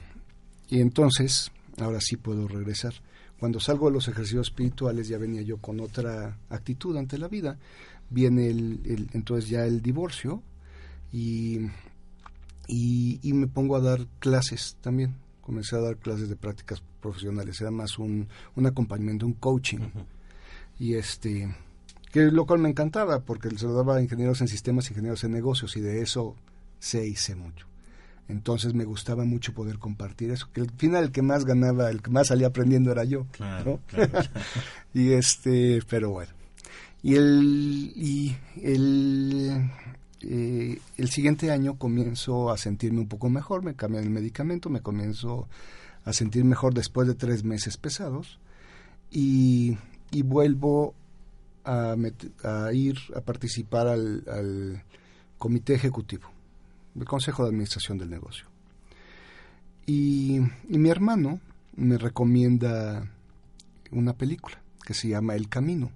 y 0.69 0.81
entonces, 0.81 1.51
ahora 1.81 2.01
sí 2.01 2.17
puedo 2.17 2.49
regresar. 2.49 2.95
Cuando 3.39 3.61
salgo 3.61 3.87
de 3.87 3.93
los 3.93 4.09
ejercicios 4.09 4.49
espirituales 4.49 5.09
ya 5.09 5.19
venía 5.19 5.43
yo 5.43 5.59
con 5.59 5.81
otra 5.81 6.39
actitud 6.51 6.97
ante 6.97 7.19
la 7.19 7.29
vida. 7.29 7.59
Viene 8.11 8.49
el, 8.49 9.09
entonces 9.13 9.49
ya 9.49 9.65
el 9.65 9.81
divorcio 9.83 10.43
y, 11.13 11.61
y, 12.67 13.33
me 13.33 13.47
pongo 13.47 13.77
a 13.77 13.81
dar 13.81 14.07
clases 14.19 14.77
también. 14.81 15.15
Comencé 15.41 15.77
a 15.77 15.81
dar 15.81 15.97
clases 15.97 16.29
de 16.29 16.37
prácticas 16.37 16.83
profesionales. 17.01 17.61
Era 17.61 17.71
más 17.71 17.99
un, 17.99 18.29
un 18.57 18.67
acompañamiento, 18.67 19.27
un 19.27 19.35
coaching. 19.35 19.91
Y 20.79 20.95
este 20.95 21.49
que 22.13 22.23
lo 22.23 22.47
cual 22.47 22.61
me 22.61 22.71
encantaba 22.71 23.21
porque 23.21 23.51
se 23.51 23.67
lo 23.67 23.75
daba 23.75 23.97
a 23.97 24.03
ingenieros 24.03 24.41
en 24.41 24.49
sistemas, 24.49 24.91
ingenieros 24.91 25.25
en 25.25 25.33
negocios 25.33 25.77
y 25.77 25.81
de 25.81 26.01
eso 26.01 26.35
sé 26.79 27.07
y 27.07 27.17
sé 27.17 27.35
mucho. 27.35 27.67
Entonces 28.29 28.75
me 28.75 28.85
gustaba 28.85 29.25
mucho 29.25 29.55
poder 29.55 29.79
compartir 29.79 30.31
eso, 30.31 30.51
que 30.53 30.61
al 30.61 30.71
final 30.71 31.05
el 31.05 31.13
que 31.13 31.23
más 31.23 31.47
ganaba, 31.47 31.91
el 31.91 32.03
que 32.03 32.11
más 32.11 32.29
salía 32.29 32.49
aprendiendo 32.49 32.93
era 32.93 33.05
yo. 33.05 33.27
Claro, 33.33 33.81
y 34.95 35.13
este, 35.13 35.81
pero 35.89 36.11
bueno. 36.11 36.33
Y 37.03 37.15
el, 37.15 37.93
y 37.97 38.37
el, 38.63 39.71
eh, 40.21 40.79
el 40.99 41.09
siguiente 41.09 41.51
año 41.51 41.79
comienzo 41.79 42.51
a 42.51 42.59
sentirme 42.59 43.01
un 43.01 43.09
poco 43.09 43.31
mejor, 43.31 43.63
me 43.63 43.75
cambian 43.75 44.05
el 44.05 44.11
medicamento, 44.11 44.69
me 44.69 44.83
comienzo 44.83 45.49
a 46.05 46.13
sentir 46.13 46.45
mejor 46.45 46.75
después 46.75 47.09
de 47.09 47.15
tres 47.15 47.45
meses 47.45 47.79
pesados 47.79 48.39
y, 49.11 49.79
y 50.11 50.23
vuelvo 50.23 50.95
a, 51.65 51.97
a, 52.45 52.73
ir 52.75 52.99
a 53.15 53.21
participar 53.21 53.87
al, 53.87 54.25
al 54.27 54.83
comité 55.39 55.75
ejecutivo 55.75 56.29
Consejo 57.05 57.43
de 57.43 57.51
Administración 57.51 57.99
del 57.99 58.11
negocio. 58.11 58.47
Y, 59.87 60.41
mi 60.69 60.91
hermano 60.91 61.41
me 61.77 61.97
recomienda 61.97 63.11
una 63.91 64.13
película 64.13 64.61
que 64.85 64.95
se 64.95 65.09
llama 65.09 65.35
El 65.35 65.49
Camino, 65.49 65.91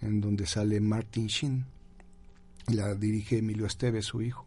en 0.00 0.20
donde 0.20 0.46
sale 0.46 0.80
Martin 0.80 1.26
Sheen, 1.26 1.66
y 2.68 2.74
la 2.74 2.94
dirige 2.94 3.38
Emilio 3.38 3.66
Esteves, 3.66 4.06
su 4.06 4.22
hijo. 4.22 4.46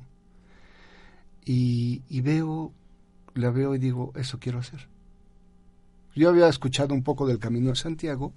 Y, 1.45 2.01
y 2.09 2.21
veo, 2.21 2.71
la 3.35 3.51
veo 3.51 3.75
y 3.75 3.77
digo, 3.77 4.11
eso 4.15 4.39
quiero 4.39 4.59
hacer. 4.59 4.87
Yo 6.15 6.29
había 6.29 6.47
escuchado 6.47 6.95
un 6.95 7.03
poco 7.03 7.27
del 7.27 7.37
Camino 7.37 7.69
de 7.69 7.75
Santiago, 7.75 8.33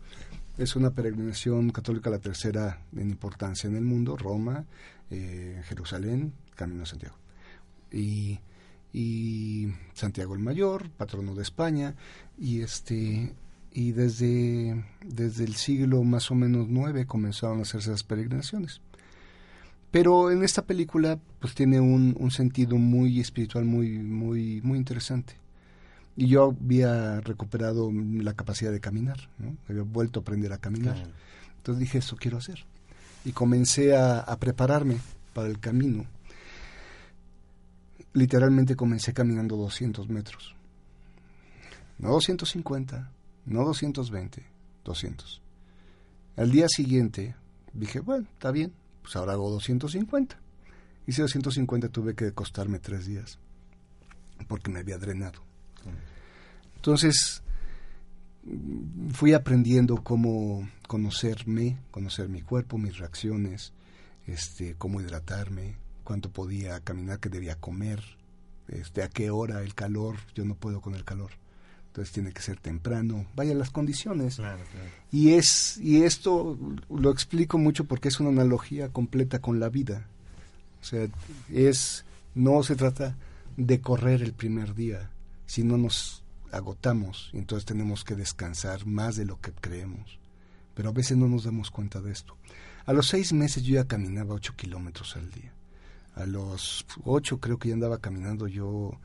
es 0.59 0.77
una 0.77 0.90
peregrinación 0.90 1.71
católica 1.71 2.11
la 2.11 2.19
tercera 2.19 2.83
en 2.95 3.09
importancia 3.09 3.69
en 3.69 3.77
el 3.77 3.85
mundo, 3.85 4.19
Roma, 4.19 4.66
eh, 5.11 5.62
Jerusalén, 5.64 6.35
Camino 6.61 6.81
de 6.81 6.87
Santiago 6.87 7.16
y, 7.92 8.40
y 8.92 9.68
Santiago 9.94 10.35
el 10.35 10.40
Mayor, 10.40 10.90
patrono 10.90 11.35
de 11.35 11.42
España, 11.42 11.94
y 12.38 12.61
este 12.61 13.35
y 13.73 13.92
desde, 13.92 14.85
desde 15.07 15.44
el 15.44 15.55
siglo 15.55 16.03
más 16.03 16.31
o 16.33 16.35
menos 16.35 16.66
nueve 16.68 17.07
comenzaron 17.07 17.61
a 17.61 17.62
hacerse 17.62 17.90
esas 17.90 18.03
peregrinaciones. 18.03 18.81
Pero 19.92 20.33
en 20.33 20.42
esta 20.42 20.62
película 20.62 21.20
pues 21.38 21.55
tiene 21.55 21.81
un, 21.81 22.16
un 22.18 22.31
sentido 22.33 22.77
muy 22.79 23.20
espiritual 23.20 23.64
muy, 23.64 23.99
muy, 23.99 24.61
muy 24.62 24.77
interesante. 24.77 25.35
Y 26.16 26.27
yo 26.27 26.57
había 26.61 27.20
recuperado 27.20 27.92
la 27.92 28.35
capacidad 28.35 28.73
de 28.73 28.81
caminar, 28.81 29.29
¿no? 29.38 29.57
había 29.68 29.83
vuelto 29.83 30.20
a 30.20 30.23
aprender 30.23 30.53
a 30.53 30.59
caminar. 30.59 30.96
Entonces 31.59 31.79
dije, 31.79 31.99
eso 31.99 32.16
quiero 32.16 32.38
hacer. 32.38 32.64
Y 33.25 33.31
comencé 33.31 33.96
a, 33.96 34.18
a 34.18 34.37
prepararme 34.38 34.96
para 35.33 35.49
el 35.49 35.61
camino 35.61 36.07
literalmente 38.12 38.77
comencé 38.77 39.12
caminando 39.12 39.57
200 39.57 40.09
metros. 40.09 40.55
No 41.99 42.11
250, 42.11 43.12
no 43.46 43.64
220, 43.64 44.46
200. 44.85 45.42
Al 46.37 46.51
día 46.51 46.66
siguiente 46.68 47.37
dije, 47.73 48.01
bueno, 48.01 48.27
está 48.33 48.51
bien, 48.51 48.73
pues 49.03 49.16
ahora 49.16 49.33
hago 49.33 49.51
250. 49.51 50.38
Hice 51.07 51.23
250, 51.23 51.88
tuve 51.88 52.14
que 52.14 52.33
costarme 52.33 52.79
tres 52.79 53.07
días, 53.07 53.38
porque 54.49 54.70
me 54.70 54.81
había 54.81 54.99
drenado. 54.99 55.42
Entonces, 56.77 57.42
fui 59.12 59.35
aprendiendo 59.35 60.03
cómo 60.03 60.68
conocerme, 60.87 61.79
conocer 61.90 62.29
mi 62.29 62.42
cuerpo, 62.42 62.79
mis 62.79 62.99
reacciones, 62.99 63.73
este, 64.27 64.75
cómo 64.77 65.01
hidratarme, 65.01 65.77
cuánto 66.11 66.33
podía 66.33 66.81
caminar, 66.81 67.20
qué 67.20 67.29
debía 67.29 67.55
comer, 67.55 68.03
este, 68.66 69.05
a 69.05 69.09
qué 69.09 69.31
hora, 69.31 69.62
el 69.62 69.77
calor, 69.77 70.16
yo 70.35 70.44
no 70.44 70.57
puedo 70.57 70.81
con 70.81 70.96
el 70.96 71.05
calor. 71.05 71.31
Entonces 71.87 72.12
tiene 72.12 72.33
que 72.33 72.42
ser 72.42 72.59
temprano, 72.59 73.27
vaya 73.37 73.55
las 73.55 73.70
condiciones. 73.70 74.40
Y 75.12 75.35
es 75.35 75.77
y 75.77 76.03
esto 76.03 76.59
lo 76.88 77.12
explico 77.12 77.59
mucho 77.59 77.85
porque 77.85 78.09
es 78.09 78.18
una 78.18 78.31
analogía 78.31 78.88
completa 78.88 79.40
con 79.40 79.61
la 79.61 79.68
vida. 79.68 80.09
O 80.83 80.85
sea, 80.85 81.07
es 81.49 82.05
no 82.35 82.64
se 82.64 82.75
trata 82.75 83.16
de 83.57 83.81
correr 83.81 84.20
el 84.20 84.33
primer 84.33 84.75
día, 84.75 85.11
sino 85.46 85.79
nos 85.79 86.25
agotamos 86.51 87.31
y 87.33 87.38
entonces 87.38 87.66
tenemos 87.66 88.03
que 88.03 88.16
descansar 88.16 88.85
más 88.85 89.14
de 89.14 89.27
lo 89.27 89.40
que 89.40 89.53
creemos. 89.53 90.18
Pero 90.75 90.88
a 90.88 90.92
veces 90.92 91.16
no 91.16 91.29
nos 91.29 91.44
damos 91.44 91.70
cuenta 91.70 92.01
de 92.01 92.11
esto. 92.11 92.37
A 92.85 92.92
los 92.92 93.07
seis 93.07 93.33
meses 93.33 93.62
yo 93.62 93.77
ya 93.77 93.87
caminaba 93.87 94.35
ocho 94.35 94.57
kilómetros 94.57 95.14
al 95.14 95.31
día 95.31 95.53
a 96.14 96.27
los 96.27 96.87
8 97.05 97.38
creo 97.38 97.59
que 97.59 97.68
ya 97.68 97.75
andaba 97.75 97.99
caminando 97.99 98.46
yo 98.46 98.99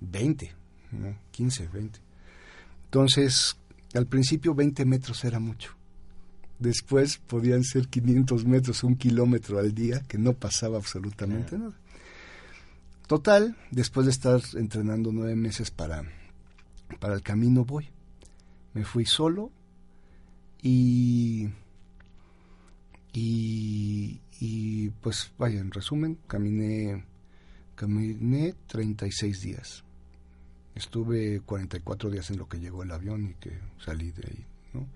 20, 0.00 0.52
¿no? 0.92 1.16
15, 1.30 1.68
20. 1.68 2.00
Entonces, 2.84 3.56
al 3.94 4.06
principio 4.06 4.54
20 4.54 4.84
metros 4.84 5.24
era 5.24 5.38
mucho. 5.38 5.74
Después 6.58 7.18
podían 7.18 7.64
ser 7.64 7.88
500 7.88 8.44
metros, 8.44 8.84
un 8.84 8.96
kilómetro 8.96 9.58
al 9.58 9.74
día, 9.74 10.02
que 10.06 10.18
no 10.18 10.32
pasaba 10.32 10.76
absolutamente 10.76 11.58
nada. 11.58 11.74
Total, 13.06 13.56
después 13.70 14.06
de 14.06 14.12
estar 14.12 14.40
entrenando 14.54 15.10
nueve 15.12 15.34
meses 15.34 15.70
para, 15.70 16.04
para 17.00 17.14
el 17.14 17.22
camino 17.22 17.64
voy. 17.64 17.88
Me 18.74 18.84
fui 18.84 19.04
solo 19.04 19.50
y 20.62 21.48
y, 23.12 24.20
y 24.40 24.90
pues 25.00 25.32
vaya, 25.38 25.60
en 25.60 25.70
resumen, 25.70 26.18
caminé, 26.26 27.04
caminé 27.74 28.54
36 28.68 29.40
días. 29.40 29.84
Estuve 30.74 31.40
44 31.40 32.10
días 32.10 32.30
en 32.30 32.38
lo 32.38 32.48
que 32.48 32.58
llegó 32.58 32.82
el 32.82 32.92
avión 32.92 33.26
y 33.26 33.34
que 33.34 33.58
salí 33.84 34.10
de 34.10 34.26
ahí, 34.26 34.46
¿no? 34.72 34.86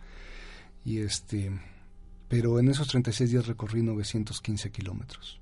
Y 0.85 0.98
este, 0.98 1.50
pero 2.29 2.59
en 2.59 2.68
esos 2.68 2.88
36 2.88 3.31
días 3.31 3.46
recorrí 3.46 3.83
915 3.83 4.70
kilómetros. 4.70 5.40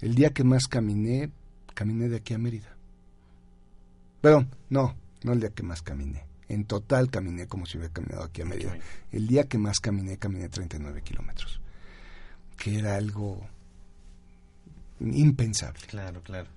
El 0.00 0.14
día 0.14 0.30
que 0.30 0.44
más 0.44 0.66
caminé, 0.66 1.30
caminé 1.74 2.08
de 2.08 2.16
aquí 2.16 2.34
a 2.34 2.38
Mérida. 2.38 2.76
Perdón, 4.20 4.50
no, 4.68 4.94
no 5.22 5.32
el 5.32 5.40
día 5.40 5.50
que 5.50 5.62
más 5.62 5.82
caminé. 5.82 6.29
En 6.50 6.64
total 6.64 7.10
caminé 7.10 7.46
como 7.46 7.64
si 7.64 7.78
hubiera 7.78 7.92
caminado 7.92 8.24
aquí 8.24 8.42
a 8.42 8.44
Mérida. 8.44 8.76
El 9.12 9.28
día 9.28 9.44
que 9.44 9.56
más 9.56 9.78
caminé, 9.78 10.18
caminé 10.18 10.48
39 10.48 11.00
kilómetros. 11.02 11.60
Que 12.56 12.80
era 12.80 12.96
algo 12.96 13.40
impensable. 15.00 15.80
Claro, 15.86 16.20
claro. 16.22 16.48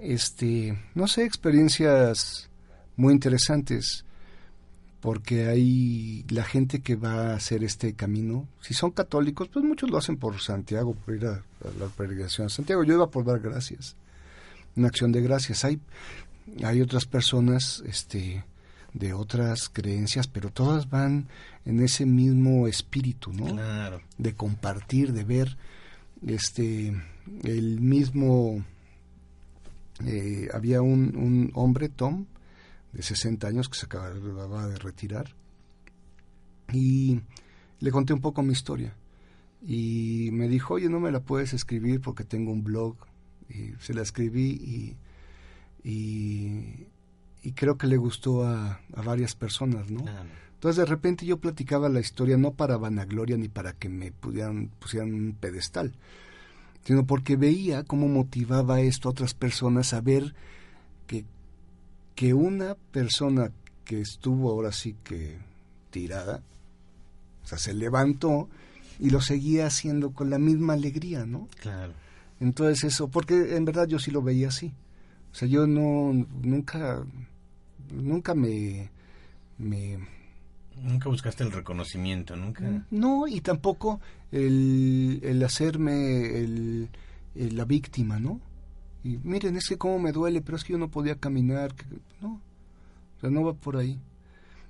Este, 0.00 0.78
no 0.94 1.08
sé, 1.08 1.24
experiencias 1.24 2.48
muy 2.96 3.12
interesantes 3.12 4.04
porque 5.00 5.48
hay 5.48 6.24
la 6.28 6.44
gente 6.44 6.80
que 6.80 6.94
va 6.94 7.30
a 7.30 7.34
hacer 7.34 7.64
este 7.64 7.94
camino, 7.94 8.48
si 8.60 8.74
son 8.74 8.92
católicos, 8.92 9.48
pues 9.52 9.64
muchos 9.64 9.90
lo 9.90 9.98
hacen 9.98 10.16
por 10.16 10.40
Santiago, 10.40 10.94
por 10.94 11.14
ir 11.14 11.26
a, 11.26 11.34
a 11.34 11.78
la 11.78 11.86
peregrinación 11.86 12.46
a 12.46 12.50
Santiago. 12.50 12.84
Yo 12.84 12.94
iba 12.94 13.10
por 13.10 13.24
dar 13.24 13.40
gracias, 13.40 13.96
una 14.76 14.88
acción 14.88 15.10
de 15.10 15.22
gracias. 15.22 15.64
Hay, 15.64 15.80
hay 16.64 16.80
otras 16.80 17.06
personas, 17.06 17.82
este, 17.86 18.44
de 18.92 19.12
otras 19.12 19.68
creencias, 19.68 20.26
pero 20.28 20.50
todas 20.50 20.88
van 20.88 21.28
en 21.64 21.80
ese 21.80 22.06
mismo 22.06 22.66
espíritu, 22.66 23.32
¿no? 23.32 23.46
Claro. 23.46 24.00
De 24.16 24.34
compartir, 24.34 25.12
de 25.12 25.24
ver 25.24 25.56
este 26.26 26.94
el 27.44 27.80
mismo 27.80 28.64
eh, 30.06 30.48
había 30.52 30.80
un, 30.80 31.16
un, 31.16 31.50
hombre, 31.54 31.88
Tom, 31.88 32.26
de 32.92 33.02
60 33.02 33.46
años 33.46 33.68
que 33.68 33.78
se 33.78 33.86
acababa 33.86 34.68
de 34.68 34.76
retirar 34.78 35.34
y 36.72 37.20
le 37.80 37.90
conté 37.90 38.12
un 38.12 38.20
poco 38.20 38.42
mi 38.42 38.52
historia 38.52 38.94
y 39.66 40.30
me 40.32 40.48
dijo, 40.48 40.74
oye, 40.74 40.88
no 40.88 41.00
me 41.00 41.10
la 41.10 41.20
puedes 41.20 41.52
escribir 41.52 42.00
porque 42.00 42.24
tengo 42.24 42.52
un 42.52 42.62
blog 42.62 42.96
y 43.48 43.72
se 43.80 43.94
la 43.94 44.02
escribí 44.02 44.96
y, 45.82 45.88
y 45.88 46.86
y 47.48 47.52
creo 47.52 47.78
que 47.78 47.86
le 47.86 47.96
gustó 47.96 48.44
a, 48.44 48.82
a 48.92 49.02
varias 49.02 49.34
personas, 49.34 49.90
¿no? 49.90 50.04
Entonces 50.52 50.76
de 50.76 50.84
repente 50.84 51.24
yo 51.24 51.38
platicaba 51.38 51.88
la 51.88 52.00
historia 52.00 52.36
no 52.36 52.52
para 52.52 52.76
vanagloria 52.76 53.38
ni 53.38 53.48
para 53.48 53.72
que 53.72 53.88
me 53.88 54.12
pudieran, 54.12 54.68
pusieran 54.78 55.14
un 55.14 55.32
pedestal, 55.32 55.94
sino 56.84 57.06
porque 57.06 57.36
veía 57.36 57.84
cómo 57.84 58.06
motivaba 58.06 58.82
esto 58.82 59.08
a 59.08 59.12
otras 59.12 59.32
personas 59.32 59.94
a 59.94 60.02
ver 60.02 60.34
que, 61.06 61.24
que 62.14 62.34
una 62.34 62.74
persona 62.74 63.50
que 63.86 64.02
estuvo 64.02 64.50
ahora 64.50 64.70
sí 64.70 64.94
que 65.04 65.38
tirada, 65.90 66.42
o 67.44 67.46
sea, 67.46 67.56
se 67.56 67.72
levantó 67.72 68.50
y 68.98 69.08
lo 69.08 69.22
seguía 69.22 69.68
haciendo 69.68 70.10
con 70.10 70.28
la 70.28 70.38
misma 70.38 70.74
alegría, 70.74 71.24
¿no? 71.24 71.48
Claro. 71.62 71.94
Entonces 72.40 72.84
eso, 72.92 73.08
porque 73.08 73.56
en 73.56 73.64
verdad 73.64 73.88
yo 73.88 73.98
sí 73.98 74.10
lo 74.10 74.20
veía 74.20 74.48
así. 74.48 74.74
O 75.32 75.34
sea, 75.34 75.48
yo 75.48 75.66
no, 75.66 76.26
nunca, 76.42 77.04
nunca 77.92 78.34
me, 78.34 78.90
me... 79.58 79.98
Nunca 80.80 81.08
buscaste 81.08 81.42
el 81.42 81.52
reconocimiento, 81.52 82.36
nunca. 82.36 82.86
No, 82.90 83.26
y 83.26 83.40
tampoco 83.40 84.00
el, 84.30 85.20
el 85.22 85.42
hacerme 85.42 86.38
el, 86.38 86.88
la 87.34 87.64
víctima, 87.64 88.20
¿no? 88.20 88.40
Y 89.02 89.18
miren, 89.18 89.56
es 89.56 89.68
que 89.68 89.76
cómo 89.76 89.98
me 89.98 90.12
duele, 90.12 90.40
pero 90.40 90.56
es 90.56 90.64
que 90.64 90.74
yo 90.74 90.78
no 90.78 90.88
podía 90.88 91.16
caminar. 91.16 91.74
no, 92.20 92.40
o 93.16 93.20
sea, 93.20 93.30
no 93.30 93.42
va 93.42 93.54
por 93.54 93.76
ahí. 93.76 93.98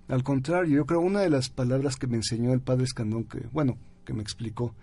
Al 0.08 0.22
contrario, 0.22 0.76
yo 0.76 0.86
creo 0.86 1.00
una 1.00 1.20
de 1.20 1.28
las 1.28 1.50
palabras 1.50 1.96
que 1.96 2.06
me 2.06 2.16
enseñó 2.16 2.54
el 2.54 2.60
padre 2.60 2.84
Escandón, 2.84 3.24
que, 3.24 3.40
bueno, 3.52 3.76
que 4.06 4.14
me 4.14 4.22
explicó, 4.22 4.74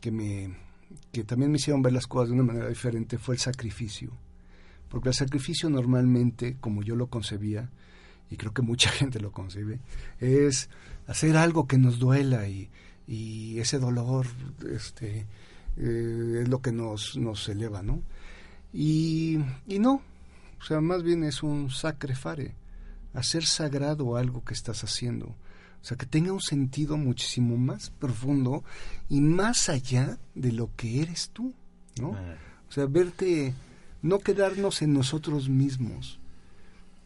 que 0.00 0.10
me 0.10 0.56
que 1.12 1.24
también 1.24 1.50
me 1.50 1.56
hicieron 1.56 1.82
ver 1.82 1.92
las 1.92 2.06
cosas 2.06 2.28
de 2.28 2.34
una 2.34 2.44
manera 2.44 2.68
diferente, 2.68 3.18
fue 3.18 3.34
el 3.34 3.40
sacrificio. 3.40 4.12
Porque 4.88 5.08
el 5.08 5.14
sacrificio 5.14 5.68
normalmente, 5.68 6.56
como 6.60 6.82
yo 6.82 6.96
lo 6.96 7.08
concebía, 7.08 7.70
y 8.30 8.36
creo 8.36 8.52
que 8.52 8.62
mucha 8.62 8.90
gente 8.92 9.20
lo 9.20 9.32
concibe, 9.32 9.80
es 10.20 10.68
hacer 11.06 11.36
algo 11.36 11.66
que 11.66 11.78
nos 11.78 11.98
duela 11.98 12.48
y, 12.48 12.68
y 13.06 13.58
ese 13.58 13.78
dolor 13.78 14.26
este, 14.72 15.26
eh, 15.76 16.40
es 16.42 16.48
lo 16.48 16.60
que 16.60 16.72
nos, 16.72 17.16
nos 17.16 17.48
eleva, 17.48 17.82
¿no? 17.82 18.02
Y, 18.72 19.38
y 19.66 19.78
no, 19.78 20.02
o 20.60 20.64
sea, 20.64 20.80
más 20.80 21.02
bien 21.02 21.24
es 21.24 21.42
un 21.42 21.70
sacrifare 21.70 22.54
hacer 23.16 23.44
sagrado 23.46 24.16
algo 24.16 24.44
que 24.44 24.54
estás 24.54 24.84
haciendo. 24.84 25.26
O 25.26 25.88
sea, 25.88 25.96
que 25.96 26.06
tenga 26.06 26.32
un 26.32 26.40
sentido 26.40 26.96
muchísimo 26.96 27.56
más 27.56 27.90
profundo 27.90 28.64
y 29.08 29.20
más 29.20 29.68
allá 29.68 30.18
de 30.34 30.52
lo 30.52 30.70
que 30.76 31.00
eres 31.00 31.30
tú, 31.30 31.54
¿no? 32.00 32.10
O 32.10 32.72
sea, 32.72 32.86
verte, 32.86 33.54
no 34.06 34.20
quedarnos 34.20 34.82
en 34.82 34.92
nosotros 34.92 35.48
mismos, 35.48 36.18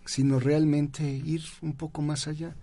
sino 0.04 0.38
realmente 0.38 1.04
ir 1.04 1.42
un 1.62 1.74
poco 1.74 2.02
más 2.02 2.28
allá. 2.28 2.54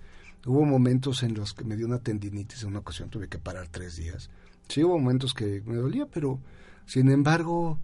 Hubo 0.46 0.64
momentos 0.66 1.24
en 1.24 1.34
los 1.34 1.54
que 1.54 1.64
me 1.64 1.76
dio 1.76 1.88
una 1.88 2.00
tendinitis, 2.00 2.64
en 2.64 2.70
una 2.70 2.80
ocasión 2.80 3.10
tuve 3.10 3.28
que 3.28 3.40
parar 3.40 3.68
tres 3.68 3.96
días. 3.96 4.30
Sí, 4.68 4.84
hubo 4.84 4.98
momentos 5.00 5.34
que 5.34 5.62
me 5.66 5.76
dolía, 5.76 6.06
pero 6.06 6.40
sin 6.86 7.10
embargo, 7.10 7.80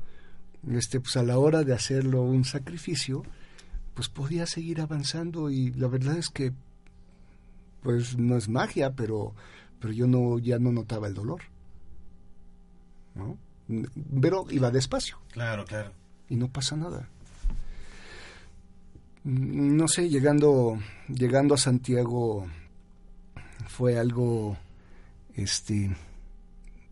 este, 0.69 0.99
pues 0.99 1.17
a 1.17 1.23
la 1.23 1.37
hora 1.37 1.63
de 1.63 1.73
hacerlo 1.73 2.21
un 2.21 2.45
sacrificio, 2.45 3.23
pues 3.93 4.09
podía 4.09 4.45
seguir 4.45 4.81
avanzando 4.81 5.49
y 5.49 5.71
la 5.73 5.87
verdad 5.87 6.17
es 6.17 6.29
que 6.29 6.53
pues 7.81 8.17
no 8.17 8.37
es 8.37 8.47
magia, 8.47 8.93
pero 8.93 9.33
pero 9.79 9.93
yo 9.93 10.07
no 10.07 10.39
ya 10.39 10.59
no 10.59 10.71
notaba 10.71 11.07
el 11.07 11.13
dolor. 11.13 11.41
¿No? 13.15 13.37
Pero 14.21 14.45
iba 14.49 14.71
despacio. 14.71 15.19
Claro, 15.31 15.65
claro. 15.65 15.91
Y 16.33 16.35
no 16.35 16.47
pasa 16.47 16.75
nada. 16.75 17.07
No 19.23 19.87
sé, 19.87 20.09
llegando 20.09 20.79
llegando 21.07 21.53
a 21.53 21.59
Santiago 21.59 22.47
fue 23.67 23.99
algo 23.99 24.57
este 25.35 25.95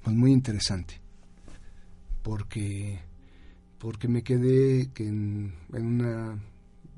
pues 0.04 0.16
muy 0.16 0.32
interesante 0.32 1.02
porque 2.22 3.00
porque 3.80 4.08
me 4.08 4.22
quedé 4.22 4.92
en, 4.98 5.56
en 5.74 5.86
una 5.88 6.40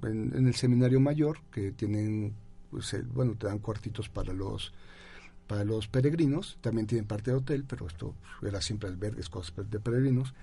en, 0.03 0.45
el 0.45 0.53
seminario 0.53 0.99
mayor, 0.99 1.39
que 1.49 1.71
tienen, 1.71 2.33
pues, 2.69 2.93
bueno, 3.13 3.35
te 3.35 3.47
dan 3.47 3.59
cuartitos 3.59 4.09
para 4.09 4.33
los 4.33 4.73
para 5.47 5.63
los 5.63 5.87
peregrinos, 5.87 6.57
también 6.59 6.87
tienen 6.87 7.07
parte 7.07 7.31
de 7.31 7.37
hotel, 7.37 7.63
pero 7.65 7.87
esto 7.87 8.15
era 8.41 8.59
siempre 8.61 8.89
albergues, 8.89 9.29
cosas 9.29 9.53
de 9.69 9.79
peregrinos. 9.79 10.33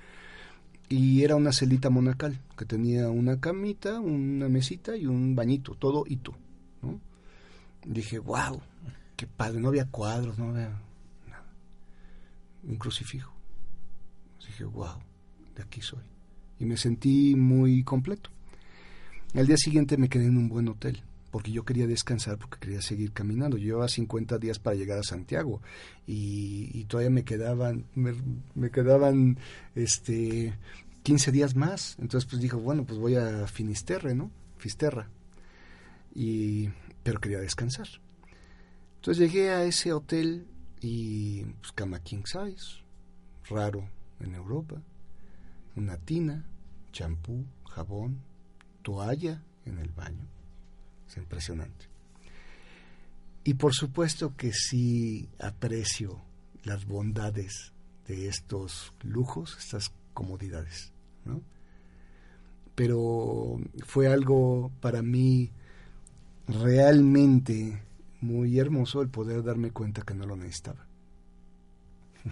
Y 0.91 1.23
era 1.23 1.37
una 1.37 1.53
celita 1.53 1.89
monacal, 1.89 2.39
que 2.59 2.67
tenía 2.67 3.09
una 3.09 3.41
camita, 3.41 4.01
una 4.01 4.49
mesita 4.49 4.97
y 4.97 5.07
un 5.07 5.35
bañito, 5.35 5.75
todo 5.77 6.05
hito. 6.07 6.35
¿no? 6.83 7.01
Dije, 7.87 8.19
wow, 8.19 8.61
qué 9.17 9.27
padre, 9.27 9.61
no 9.61 9.69
había 9.69 9.87
cuadros, 9.87 10.37
no 10.39 10.51
había 10.51 10.69
nada. 11.29 11.47
Un 12.65 12.77
crucifijo. 12.77 13.33
Dije, 14.45 14.65
wow, 14.65 14.99
de 15.55 15.63
aquí 15.63 15.81
soy. 15.81 16.03
Y 16.59 16.67
me 16.67 16.77
sentí 16.77 17.35
muy 17.35 17.83
completo. 17.85 18.31
Al 19.35 19.47
día 19.47 19.57
siguiente 19.57 19.97
me 19.97 20.09
quedé 20.09 20.27
en 20.27 20.37
un 20.37 20.49
buen 20.49 20.69
hotel 20.69 21.03
porque 21.31 21.53
yo 21.53 21.65
quería 21.65 21.87
descansar, 21.87 22.39
porque 22.39 22.59
quería 22.59 22.83
seguir 22.83 23.13
caminando. 23.13 23.57
Llevaba 23.57 23.89
50 23.89 24.39
días 24.39 24.59
para 24.59 24.77
llegar 24.77 24.99
a 24.99 25.03
Santiago 25.03 25.63
y, 26.07 26.85
todavía 26.85 27.11
me 27.11 27.25
quedaban, 27.25 27.87
me, 27.95 28.71
quedaban 28.71 29.39
este 29.75 30.55
15 31.03 31.33
días 31.33 31.55
más. 31.55 31.97
Entonces 32.01 32.29
pues 32.29 32.43
dijo, 32.43 32.59
bueno, 32.59 32.85
pues 32.85 32.99
voy 32.99 33.17
a 33.17 33.47
Finisterre, 33.47 34.15
¿no? 34.15 34.31
Fisterra. 34.59 35.09
Y, 36.15 36.69
pero 37.03 37.21
quería 37.21 37.39
descansar. 37.39 37.89
Entonces 38.97 39.19
llegué 39.19 39.51
a 39.51 39.65
ese 39.65 39.93
hotel 39.93 40.47
y 40.81 41.45
pues 41.45 41.73
cama 41.73 42.01
king 42.01 42.25
size, 42.25 42.83
raro 43.49 43.89
en 44.19 44.35
Europa, 44.35 44.83
una 45.77 45.97
tina, 45.97 46.45
champú, 46.93 47.47
jabón, 47.65 48.21
toalla 48.83 49.43
en 49.65 49.79
el 49.79 49.91
baño. 49.91 50.40
Es 51.11 51.17
impresionante. 51.17 51.87
Y 53.43 53.55
por 53.55 53.75
supuesto 53.75 54.37
que 54.37 54.53
sí 54.53 55.29
aprecio 55.41 56.23
las 56.63 56.87
bondades 56.87 57.73
de 58.07 58.29
estos 58.29 58.93
lujos, 59.03 59.57
estas 59.59 59.93
comodidades, 60.15 60.93
¿no? 61.25 61.43
Pero 62.77 63.59
fue 63.85 64.07
algo 64.07 64.71
para 64.81 65.03
mí 65.03 65.51
realmente 66.47 67.83
muy 68.21 68.59
hermoso 68.59 69.03
el 69.03 69.09
poder 69.09 69.43
darme 69.43 69.73
cuenta 69.73 70.03
que 70.03 70.15
no 70.15 70.27
lo 70.27 70.37
necesitaba. 70.37 70.87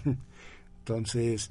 Entonces, 0.80 1.50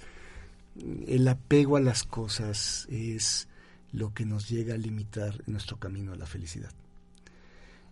el 1.08 1.28
apego 1.28 1.76
a 1.76 1.82
las 1.82 2.04
cosas 2.04 2.88
es 2.90 3.50
lo 3.92 4.14
que 4.14 4.26
nos 4.26 4.48
llega 4.48 4.76
a 4.76 4.78
limitar 4.78 5.44
nuestro 5.48 5.78
camino 5.78 6.14
a 6.14 6.16
la 6.16 6.26
felicidad. 6.26 6.72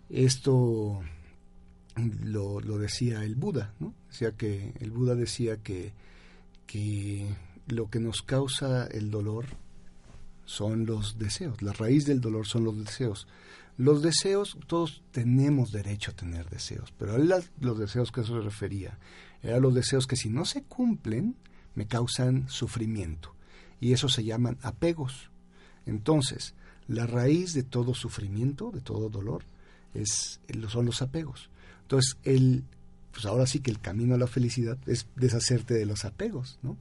Esto 0.10 1.02
lo, 2.24 2.60
decía 2.78 3.24
el 3.24 3.36
Buda, 3.36 3.74
¿no? 3.80 3.94
Decía 4.10 4.32
que 4.32 4.74
el 4.80 4.92
Buda 4.92 5.16
decía 5.16 5.58
que, 5.58 5.94
que 6.68 7.34
lo 7.68 7.90
que 7.90 8.00
nos 8.00 8.22
causa 8.22 8.86
el 8.88 9.12
dolor 9.12 9.46
son 10.46 10.86
los 10.86 11.18
deseos, 11.18 11.62
la 11.62 11.74
raíz 11.74 12.06
del 12.06 12.22
dolor 12.22 12.46
son 12.46 12.64
los 12.66 12.78
deseos. 12.78 13.28
Los 13.78 14.02
deseos, 14.02 14.58
todos 14.68 15.04
tenemos 15.12 15.72
derecho 15.72 16.12
a 16.12 16.16
tener 16.16 16.50
deseos, 16.50 16.94
pero 16.98 17.18
los 17.18 17.78
deseos 17.78 18.12
que 18.12 18.22
eso 18.22 18.38
se 18.38 18.46
refería, 18.46 18.98
eran 19.44 19.62
los 19.62 19.74
deseos 19.74 20.08
que 20.08 20.16
si 20.16 20.30
no 20.30 20.46
se 20.46 20.64
cumplen, 20.64 21.36
me 21.74 21.88
causan 21.88 22.48
sufrimiento. 22.48 23.36
Y 23.82 23.92
eso 23.92 24.08
se 24.08 24.24
llaman 24.24 24.58
apegos. 24.62 25.30
Entonces, 25.86 26.54
la 26.88 27.06
raíz 27.06 27.54
de 27.54 27.64
todo 27.64 27.94
sufrimiento, 27.94 28.72
de 28.72 28.80
todo 28.80 29.10
dolor, 29.10 29.44
es, 29.96 30.40
son 30.70 30.86
los 30.86 31.02
apegos. 31.02 31.50
Entonces, 31.84 32.18
el, 32.24 32.64
pues 33.12 33.26
ahora 33.26 33.46
sí 33.48 33.60
que 33.60 33.72
el 33.72 33.80
camino 33.80 34.16
a 34.16 34.18
la 34.18 34.28
felicidad 34.28 34.78
es 34.88 35.08
deshacerte 35.16 35.74
de 35.74 35.86
los 35.86 36.06
apegos, 36.06 36.60
¿no? 36.62 36.78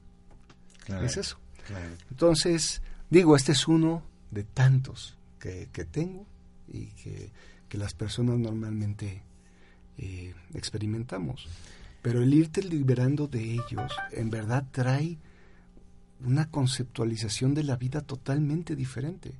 es 1.01 1.17
eso. 1.17 1.39
Entonces, 2.11 2.81
digo, 3.09 3.35
este 3.35 3.53
es 3.53 3.67
uno 3.67 4.03
de 4.31 4.43
tantos 4.43 5.17
que, 5.39 5.67
tengo 5.85 6.25
y 6.71 6.87
que, 6.87 7.31
las 7.71 7.93
personas 7.93 8.39
normalmente 8.39 9.21
eh, 9.97 10.33
experimentamos. 10.53 11.45
Pero 12.01 12.21
el 12.21 12.33
irte 12.33 12.63
liberando 12.63 13.27
de 13.27 13.51
ellos, 13.51 13.91
en 14.11 14.29
verdad 14.29 14.65
trae 14.71 15.17
una 16.23 16.49
conceptualización 16.49 17.53
de 17.53 17.63
la 17.63 17.75
vida 17.75 17.99
totalmente 17.99 18.77
diferente. 18.77 19.33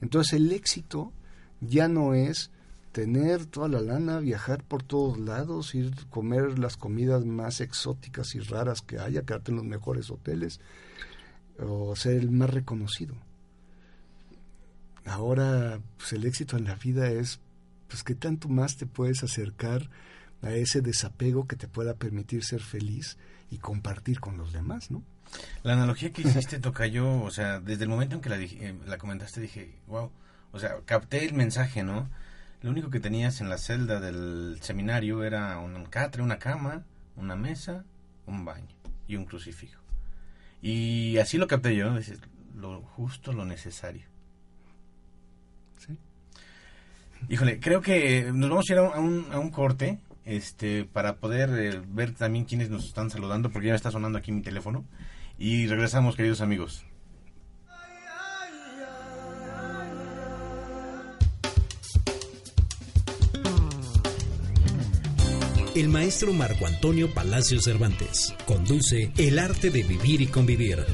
Entonces 0.00 0.32
el 0.32 0.50
éxito 0.50 1.12
ya 1.60 1.86
no 1.86 2.14
es 2.14 2.50
tener 2.92 3.46
toda 3.46 3.68
la 3.68 3.80
lana, 3.80 4.18
viajar 4.18 4.64
por 4.64 4.82
todos 4.82 5.18
lados, 5.18 5.74
ir 5.74 5.92
a 5.96 6.10
comer 6.10 6.58
las 6.58 6.76
comidas 6.76 7.24
más 7.24 7.60
exóticas 7.60 8.34
y 8.34 8.40
raras 8.40 8.82
que 8.82 8.98
haya, 8.98 9.22
quedarte 9.22 9.52
en 9.52 9.58
los 9.58 9.66
mejores 9.66 10.10
hoteles 10.10 10.60
o 11.58 11.94
ser 11.94 12.16
el 12.16 12.30
más 12.30 12.50
reconocido. 12.50 13.14
Ahora 15.04 15.80
pues 15.96 16.12
el 16.12 16.24
éxito 16.24 16.56
en 16.56 16.64
la 16.64 16.74
vida 16.74 17.10
es 17.10 17.40
pues 17.88 18.02
qué 18.02 18.14
tanto 18.14 18.48
más 18.48 18.76
te 18.76 18.86
puedes 18.86 19.22
acercar 19.22 19.90
a 20.42 20.52
ese 20.52 20.80
desapego 20.80 21.46
que 21.46 21.56
te 21.56 21.68
pueda 21.68 21.94
permitir 21.94 22.44
ser 22.44 22.60
feliz 22.60 23.18
y 23.50 23.58
compartir 23.58 24.20
con 24.20 24.36
los 24.36 24.52
demás, 24.52 24.90
¿no? 24.90 25.02
La 25.62 25.74
analogía 25.74 26.12
que 26.12 26.22
hiciste, 26.22 26.58
Tocayo, 26.58 27.22
o 27.22 27.30
sea, 27.30 27.60
desde 27.60 27.84
el 27.84 27.90
momento 27.90 28.16
en 28.16 28.20
que 28.20 28.28
la, 28.28 28.40
eh, 28.40 28.74
la 28.86 28.98
comentaste 28.98 29.40
dije, 29.40 29.76
wow, 29.86 30.10
o 30.52 30.58
sea, 30.58 30.76
capté 30.84 31.24
el 31.24 31.34
mensaje, 31.34 31.82
¿no? 31.82 32.08
Lo 32.62 32.70
único 32.70 32.90
que 32.90 33.00
tenías 33.00 33.40
en 33.40 33.48
la 33.48 33.56
celda 33.56 34.00
del 34.00 34.58
seminario 34.60 35.24
era 35.24 35.58
un 35.58 35.86
catre, 35.86 36.22
una 36.22 36.38
cama, 36.38 36.84
una 37.16 37.34
mesa, 37.34 37.84
un 38.26 38.44
baño 38.44 38.68
y 39.08 39.16
un 39.16 39.24
crucifijo. 39.24 39.80
Y 40.60 41.16
así 41.18 41.38
lo 41.38 41.46
capté 41.46 41.74
yo, 41.74 41.90
lo 42.54 42.82
justo, 42.82 43.32
lo 43.32 43.46
necesario. 43.46 44.06
Sí. 45.78 45.96
Híjole, 47.30 47.60
creo 47.60 47.80
que 47.80 48.30
nos 48.32 48.50
vamos 48.50 48.68
a 48.68 48.72
ir 48.72 48.78
a 48.78 48.82
un, 49.00 49.26
a 49.32 49.38
un 49.38 49.50
corte 49.50 49.98
este 50.26 50.84
para 50.84 51.16
poder 51.16 51.50
eh, 51.58 51.82
ver 51.88 52.12
también 52.12 52.44
quiénes 52.44 52.68
nos 52.68 52.84
están 52.84 53.08
saludando, 53.08 53.50
porque 53.50 53.68
ya 53.68 53.72
me 53.72 53.76
está 53.76 53.90
sonando 53.90 54.18
aquí 54.18 54.32
mi 54.32 54.42
teléfono. 54.42 54.84
Y 55.38 55.66
regresamos, 55.66 56.16
queridos 56.16 56.42
amigos. 56.42 56.84
El 65.74 65.88
maestro 65.88 66.32
Marco 66.32 66.66
Antonio 66.66 67.14
Palacio 67.14 67.60
Cervantes 67.60 68.34
conduce 68.44 69.12
El 69.16 69.38
arte 69.38 69.70
de 69.70 69.84
vivir 69.84 70.20
y 70.20 70.26
convivir. 70.26 70.84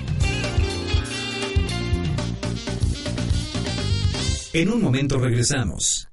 En 4.52 4.70
un 4.70 4.82
momento 4.82 5.18
regresamos. 5.18 6.08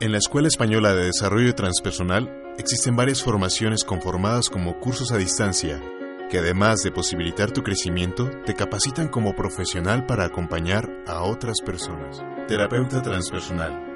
En 0.00 0.10
la 0.10 0.18
Escuela 0.18 0.48
Española 0.48 0.92
de 0.92 1.04
Desarrollo 1.04 1.54
Transpersonal 1.54 2.28
existen 2.58 2.96
varias 2.96 3.22
formaciones 3.22 3.84
conformadas 3.84 4.48
como 4.48 4.80
cursos 4.80 5.12
a 5.12 5.16
distancia, 5.16 5.80
que 6.28 6.38
además 6.38 6.82
de 6.82 6.90
posibilitar 6.90 7.52
tu 7.52 7.62
crecimiento, 7.62 8.28
te 8.44 8.54
capacitan 8.54 9.06
como 9.06 9.36
profesional 9.36 10.06
para 10.06 10.24
acompañar 10.24 10.88
a 11.06 11.22
otras 11.22 11.60
personas. 11.60 12.20
Terapeuta 12.48 13.02
transpersonal. 13.02 13.89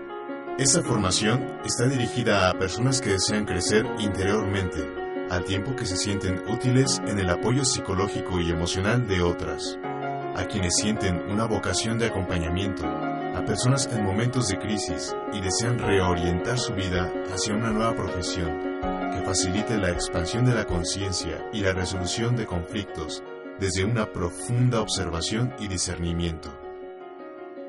Esta 0.57 0.85
formación 0.85 1.59
está 1.65 1.87
dirigida 1.87 2.49
a 2.49 2.57
personas 2.57 3.01
que 3.01 3.11
desean 3.11 3.45
crecer 3.45 3.85
interiormente, 3.99 4.89
al 5.29 5.45
tiempo 5.45 5.75
que 5.75 5.85
se 5.85 5.97
sienten 5.97 6.49
útiles 6.49 7.03
en 7.09 7.19
el 7.19 7.29
apoyo 7.29 7.65
psicológico 7.65 8.39
y 8.39 8.53
emocional 8.53 9.09
de 9.09 9.21
otras, 9.21 9.77
a 9.83 10.47
quienes 10.47 10.77
sienten 10.77 11.29
una 11.29 11.47
vocación 11.47 11.99
de 11.99 12.07
acompañamiento, 12.07 12.87
a 12.87 13.45
personas 13.45 13.89
en 13.93 14.05
momentos 14.05 14.47
de 14.47 14.61
crisis 14.61 15.17
y 15.33 15.41
desean 15.41 15.77
reorientar 15.81 16.57
su 16.57 16.73
vida 16.73 17.13
hacia 17.33 17.57
una 17.57 17.71
nueva 17.71 17.97
profesión 17.97 18.79
que 19.13 19.25
facilite 19.27 19.77
la 19.77 19.91
expansión 19.91 20.45
de 20.45 20.55
la 20.55 20.67
conciencia 20.67 21.45
y 21.53 21.63
la 21.63 21.73
resolución 21.73 22.37
de 22.37 22.47
conflictos 22.47 23.25
desde 23.59 23.85
una 23.85 24.07
profunda 24.07 24.81
observación 24.81 25.53
y 25.59 25.67
discernimiento. 25.67 26.64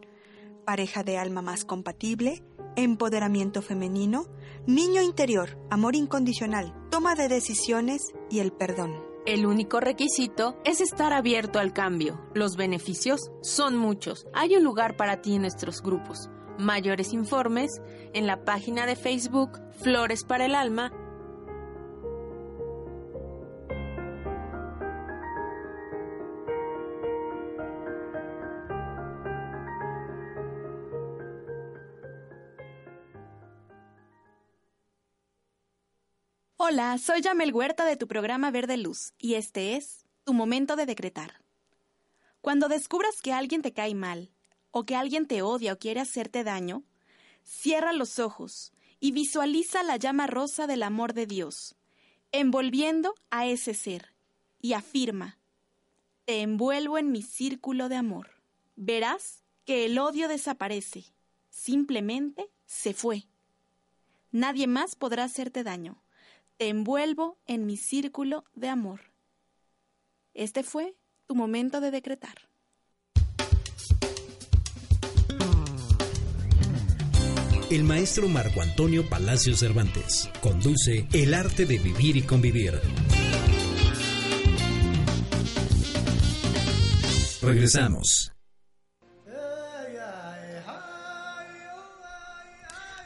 pareja 0.64 1.02
de 1.02 1.18
alma 1.18 1.42
más 1.42 1.66
compatible, 1.66 2.42
empoderamiento 2.76 3.60
femenino, 3.60 4.26
niño 4.66 5.02
interior, 5.02 5.58
amor 5.70 5.96
incondicional, 5.96 6.74
toma 6.90 7.14
de 7.14 7.28
decisiones 7.28 8.14
y 8.30 8.38
el 8.38 8.52
perdón. 8.52 9.13
El 9.26 9.46
único 9.46 9.80
requisito 9.80 10.60
es 10.66 10.82
estar 10.82 11.14
abierto 11.14 11.58
al 11.58 11.72
cambio. 11.72 12.20
Los 12.34 12.56
beneficios 12.56 13.30
son 13.40 13.74
muchos. 13.74 14.26
Hay 14.34 14.54
un 14.54 14.64
lugar 14.64 14.98
para 14.98 15.22
ti 15.22 15.36
en 15.36 15.40
nuestros 15.40 15.80
grupos. 15.80 16.28
Mayores 16.58 17.14
informes 17.14 17.80
en 18.12 18.26
la 18.26 18.44
página 18.44 18.84
de 18.84 18.96
Facebook 18.96 19.62
Flores 19.80 20.24
para 20.24 20.44
el 20.44 20.54
Alma 20.54 20.92
Hola, 36.66 36.96
soy 36.96 37.20
Yamel 37.20 37.52
Huerta 37.52 37.84
de 37.84 37.98
tu 37.98 38.08
programa 38.08 38.50
Verde 38.50 38.78
Luz 38.78 39.12
y 39.18 39.34
este 39.34 39.76
es 39.76 40.06
tu 40.24 40.32
momento 40.32 40.76
de 40.76 40.86
decretar. 40.86 41.42
Cuando 42.40 42.68
descubras 42.68 43.20
que 43.20 43.34
alguien 43.34 43.60
te 43.60 43.74
cae 43.74 43.94
mal, 43.94 44.32
o 44.70 44.86
que 44.86 44.96
alguien 44.96 45.26
te 45.26 45.42
odia 45.42 45.74
o 45.74 45.78
quiere 45.78 46.00
hacerte 46.00 46.42
daño, 46.42 46.82
cierra 47.42 47.92
los 47.92 48.18
ojos 48.18 48.72
y 48.98 49.12
visualiza 49.12 49.82
la 49.82 49.98
llama 49.98 50.26
rosa 50.26 50.66
del 50.66 50.84
amor 50.84 51.12
de 51.12 51.26
Dios, 51.26 51.76
envolviendo 52.32 53.14
a 53.28 53.44
ese 53.44 53.74
ser, 53.74 54.14
y 54.58 54.72
afirma, 54.72 55.38
te 56.24 56.40
envuelvo 56.40 56.96
en 56.96 57.12
mi 57.12 57.20
círculo 57.20 57.90
de 57.90 57.96
amor. 57.96 58.40
Verás 58.74 59.44
que 59.66 59.84
el 59.84 59.98
odio 59.98 60.28
desaparece, 60.28 61.04
simplemente 61.50 62.48
se 62.64 62.94
fue. 62.94 63.26
Nadie 64.32 64.66
más 64.66 64.96
podrá 64.96 65.24
hacerte 65.24 65.62
daño 65.62 66.03
te 66.56 66.68
envuelvo 66.68 67.38
en 67.46 67.66
mi 67.66 67.76
círculo 67.76 68.44
de 68.54 68.68
amor. 68.68 69.00
Este 70.34 70.62
fue 70.62 70.96
tu 71.26 71.34
momento 71.34 71.80
de 71.80 71.90
decretar. 71.90 72.34
El 77.70 77.82
maestro 77.82 78.28
Marco 78.28 78.60
Antonio 78.60 79.08
Palacio 79.08 79.56
Cervantes 79.56 80.28
conduce 80.40 81.08
El 81.12 81.34
arte 81.34 81.66
de 81.66 81.78
vivir 81.78 82.16
y 82.16 82.22
convivir. 82.22 82.80
Regresamos. 87.42 88.33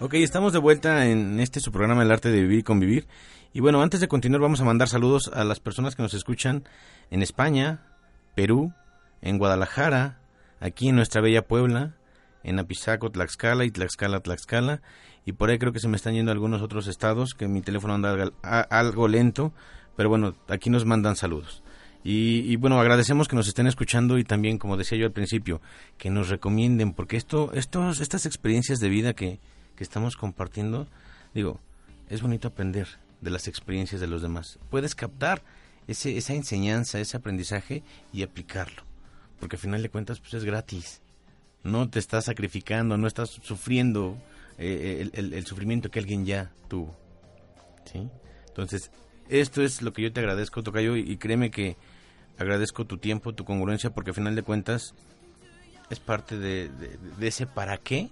Ok, 0.01 0.15
estamos 0.15 0.53
de 0.53 0.61
vuelta 0.61 1.07
en 1.07 1.41
este 1.41 1.59
su 1.59 1.73
programa 1.73 2.05
El 2.05 2.13
arte 2.13 2.31
de 2.31 2.41
vivir 2.41 2.61
y 2.61 2.63
convivir. 2.63 3.09
Y 3.53 3.59
bueno, 3.59 3.83
antes 3.83 3.99
de 3.99 4.07
continuar 4.07 4.41
vamos 4.41 4.61
a 4.61 4.65
mandar 4.65 4.89
saludos 4.89 5.29
a 5.35 5.43
las 5.43 5.59
personas 5.59 5.97
que 5.97 6.03
nos 6.03 6.15
escuchan 6.15 6.63
en 7.11 7.21
España, 7.21 7.81
Perú, 8.37 8.73
en 9.23 9.39
Guadalajara, 9.39 10.21
aquí 10.61 10.91
en 10.91 10.95
nuestra 10.95 11.21
bella 11.21 11.49
Puebla, 11.49 11.97
en 12.45 12.61
Apizaco, 12.61 13.11
Tlaxcala 13.11 13.65
y 13.65 13.73
Tlaxcala, 13.73 14.21
Tlaxcala. 14.21 14.83
Y 15.27 15.33
por 15.33 15.51
ahí 15.51 15.59
creo 15.59 15.73
que 15.73 15.81
se 15.81 15.89
me 15.89 15.97
están 15.97 16.15
yendo 16.15 16.31
algunos 16.31 16.63
otros 16.63 16.87
estados, 16.87 17.35
que 17.35 17.49
mi 17.49 17.61
teléfono 17.61 17.95
anda 17.95 18.31
algo 18.71 19.09
lento, 19.09 19.53
pero 19.97 20.09
bueno, 20.09 20.37
aquí 20.47 20.71
nos 20.71 20.85
mandan 20.85 21.17
saludos. 21.17 21.65
Y, 22.05 22.55
bueno, 22.55 22.81
agradecemos 22.81 23.27
que 23.27 23.35
nos 23.35 23.49
estén 23.49 23.67
escuchando 23.67 24.17
y 24.17 24.23
también, 24.25 24.59
como 24.59 24.77
decía 24.77 24.97
yo 24.97 25.07
al 25.07 25.13
principio, 25.13 25.61
que 25.99 26.09
nos 26.09 26.29
recomienden, 26.29 26.93
porque 26.93 27.17
esto, 27.17 27.51
estos, 27.53 28.01
estas 28.01 28.25
experiencias 28.27 28.79
de 28.79 28.89
vida 28.89 29.13
que, 29.13 29.41
que 29.79 29.85
estamos 29.85 30.17
compartiendo, 30.17 30.89
digo, 31.35 31.61
es 32.09 32.21
bonito 32.21 32.49
aprender 32.49 32.89
de 33.21 33.31
las 33.31 33.47
experiencias 33.47 34.01
de 34.01 34.09
los 34.09 34.23
demás. 34.23 34.59
Puedes 34.71 34.97
captar 34.97 35.41
ese, 35.87 36.19
esa 36.19 36.35
enseñanza, 36.35 36.99
ese 36.99 37.17
aprendizaje 37.17 37.85
y 38.13 38.25
aplicarlo. 38.25 38.83
Porque 39.39 39.55
al 39.55 39.61
final 39.61 39.81
de 39.81 39.89
cuentas 39.89 40.19
pues 40.19 40.35
es 40.35 40.45
gratis. 40.45 41.01
No 41.63 41.89
te 41.89 42.01
estás 42.01 42.25
sacrificando, 42.25 42.99
no 42.99 43.07
estás 43.07 43.31
sufriendo 43.31 44.19
eh, 44.59 45.09
el, 45.13 45.47
sufrimiento 45.47 45.93
que 45.93 46.01
alguien 46.01 46.27
ya 46.27 46.51
tuvo. 46.67 46.97
¿sí? 47.85 48.09
Entonces, 48.49 48.91
esto 49.29 49.63
es 49.63 49.81
lo 49.81 49.93
que 49.93 50.03
yo 50.03 50.13
te 50.13 50.19
agradezco, 50.19 50.65
Tocayo, 50.65 50.97
y, 50.97 51.17
créeme 51.19 51.53
que 51.53 51.77
agradezco 52.37 52.85
tu 52.85 52.99
tiempo, 52.99 53.33
tu 53.33 53.45
congruencia, 53.45 53.91
porque 53.91 54.11
al 54.11 54.17
final 54.17 54.35
de 54.35 54.43
cuentas 54.43 54.95
es 55.89 56.01
parte 56.01 56.37
de, 56.37 56.69
ese 57.21 57.47
para 57.47 57.77
qué 57.77 58.11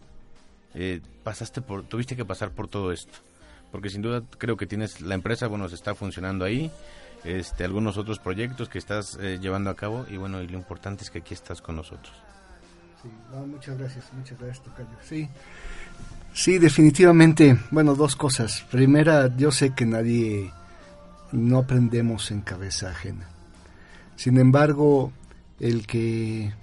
eh, 0.77 1.01
pasaste 1.25 1.61
por, 1.61 1.83
tuviste 1.83 2.15
que 2.15 2.25
pasar 2.25 2.51
por 2.51 2.69
todo 2.69 2.93
esto 2.93 3.19
porque 3.71 3.91
sin 3.91 4.03
duda 4.03 4.23
creo 4.39 4.57
que 4.57 4.67
tienes 4.67 5.01
la 5.01 5.15
empresa, 5.15 5.49
bueno, 5.49 5.69
se 5.69 5.75
está 5.75 5.95
funcionando 5.95 6.45
ahí, 6.45 6.71
este, 7.25 7.65
algunos 7.65 7.97
otros 7.97 8.19
proyectos 8.19 8.69
que 8.69 8.79
estás 8.79 9.19
eh, 9.21 9.39
llevando 9.41 9.71
a 9.71 9.75
cabo 9.75 10.07
y 10.09 10.17
bueno, 10.17 10.41
y 10.43 10.49
lo 10.49 10.57
importante 10.57 11.05
es 11.05 11.11
que 11.11 11.19
aquí 11.19 11.35
estás 11.35 11.61
con 11.61 11.77
nosotros. 11.77 12.15
Sí, 13.03 13.09
muchas 13.47 13.77
gracias, 13.79 14.05
muchas 14.15 14.39
gracias, 14.39 14.65
Tocayo. 14.65 14.89
Sí, 15.03 15.29
sí, 16.33 16.59
definitivamente, 16.59 17.59
bueno, 17.71 17.95
dos 17.95 18.17
cosas. 18.17 18.65
Primera, 18.71 19.35
yo 19.37 19.51
sé 19.51 19.75
que 19.75 19.85
nadie, 19.85 20.51
no 21.33 21.59
aprendemos 21.59 22.31
en 22.31 22.41
cabeza 22.41 22.91
ajena. 22.91 23.29
Sin 24.17 24.39
embargo, 24.39 25.13
el 25.61 25.87
que 25.87 26.55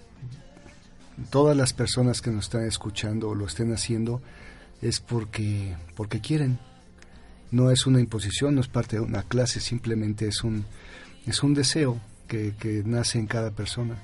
todas 1.29 1.55
las 1.55 1.73
personas 1.73 2.21
que 2.21 2.31
nos 2.31 2.45
están 2.45 2.65
escuchando 2.65 3.29
o 3.29 3.35
lo 3.35 3.45
estén 3.45 3.73
haciendo 3.73 4.21
es 4.81 4.99
porque, 4.99 5.75
porque 5.95 6.19
quieren. 6.19 6.59
No 7.51 7.69
es 7.71 7.85
una 7.85 7.99
imposición, 7.99 8.55
no 8.55 8.61
es 8.61 8.67
parte 8.67 8.97
de 8.97 9.01
una 9.01 9.23
clase, 9.23 9.59
simplemente 9.59 10.27
es 10.27 10.43
un, 10.43 10.65
es 11.25 11.43
un 11.43 11.53
deseo 11.53 11.99
que, 12.27 12.53
que 12.59 12.83
nace 12.83 13.19
en 13.19 13.27
cada 13.27 13.51
persona. 13.51 13.95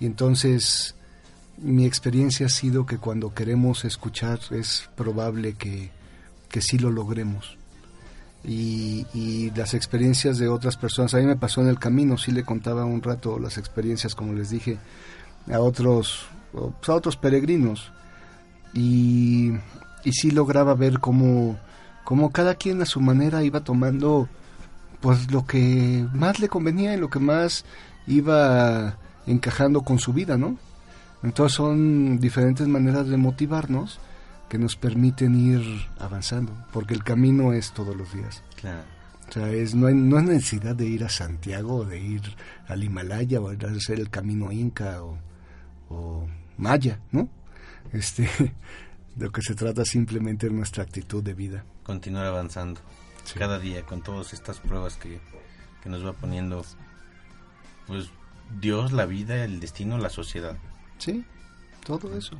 Y 0.00 0.06
entonces 0.06 0.94
mi 1.60 1.86
experiencia 1.86 2.46
ha 2.46 2.50
sido 2.50 2.86
que 2.86 2.98
cuando 2.98 3.34
queremos 3.34 3.84
escuchar 3.84 4.38
es 4.50 4.88
probable 4.96 5.54
que, 5.54 5.90
que 6.48 6.60
sí 6.60 6.78
lo 6.78 6.90
logremos. 6.90 7.56
Y, 8.44 9.04
y, 9.12 9.50
las 9.50 9.74
experiencias 9.74 10.38
de 10.38 10.48
otras 10.48 10.76
personas, 10.76 11.12
a 11.12 11.18
mí 11.18 11.26
me 11.26 11.36
pasó 11.36 11.60
en 11.60 11.66
el 11.66 11.80
camino, 11.80 12.16
sí 12.16 12.30
le 12.30 12.44
contaba 12.44 12.84
un 12.84 13.02
rato 13.02 13.40
las 13.40 13.58
experiencias, 13.58 14.14
como 14.14 14.32
les 14.32 14.50
dije, 14.50 14.78
a 15.52 15.60
otros, 15.60 16.26
a 16.86 16.92
otros 16.92 17.16
peregrinos. 17.16 17.92
Y, 18.74 19.52
y 20.04 20.12
sí 20.12 20.30
lograba 20.30 20.74
ver 20.74 21.00
cómo, 21.00 21.58
cómo 22.04 22.30
cada 22.30 22.54
quien 22.54 22.82
a 22.82 22.86
su 22.86 23.00
manera 23.00 23.42
iba 23.44 23.60
tomando 23.60 24.28
pues 25.00 25.30
lo 25.30 25.46
que 25.46 26.06
más 26.12 26.40
le 26.40 26.48
convenía 26.48 26.94
y 26.94 26.98
lo 26.98 27.08
que 27.08 27.20
más 27.20 27.64
iba 28.06 28.96
encajando 29.26 29.82
con 29.82 29.98
su 29.98 30.12
vida, 30.12 30.36
¿no? 30.36 30.56
Entonces 31.22 31.56
son 31.56 32.18
diferentes 32.18 32.66
maneras 32.66 33.08
de 33.08 33.16
motivarnos 33.16 34.00
que 34.48 34.58
nos 34.58 34.76
permiten 34.76 35.34
ir 35.34 35.62
avanzando, 35.98 36.52
porque 36.72 36.94
el 36.94 37.04
camino 37.04 37.52
es 37.52 37.72
todos 37.72 37.94
los 37.94 38.12
días. 38.12 38.42
O 39.28 39.32
sea, 39.32 39.50
es, 39.50 39.74
no, 39.74 39.86
hay, 39.86 39.94
no 39.94 40.18
hay 40.18 40.24
necesidad 40.24 40.74
de 40.74 40.86
ir 40.86 41.04
a 41.04 41.08
Santiago, 41.08 41.84
de 41.84 42.00
ir 42.00 42.22
al 42.66 42.82
Himalaya, 42.82 43.40
o 43.40 43.50
de 43.50 43.66
hacer 43.66 44.00
el 44.00 44.10
camino 44.10 44.50
inca 44.50 45.02
o, 45.02 45.18
o 45.90 46.28
maya, 46.56 47.00
¿no? 47.12 47.28
Este, 47.92 48.22
de 49.16 49.26
lo 49.26 49.32
que 49.32 49.42
se 49.42 49.54
trata 49.54 49.84
simplemente 49.84 50.46
es 50.46 50.52
nuestra 50.52 50.82
actitud 50.82 51.22
de 51.22 51.34
vida. 51.34 51.64
Continuar 51.82 52.26
avanzando 52.26 52.80
sí. 53.24 53.38
cada 53.38 53.58
día 53.58 53.82
con 53.84 54.02
todas 54.02 54.32
estas 54.32 54.58
pruebas 54.60 54.96
que, 54.96 55.20
que 55.82 55.88
nos 55.88 56.04
va 56.04 56.12
poniendo, 56.12 56.64
pues 57.86 58.10
Dios, 58.60 58.92
la 58.92 59.06
vida, 59.06 59.44
el 59.44 59.60
destino, 59.60 59.98
la 59.98 60.10
sociedad. 60.10 60.56
Sí, 60.98 61.24
todo 61.84 62.16
eso. 62.16 62.36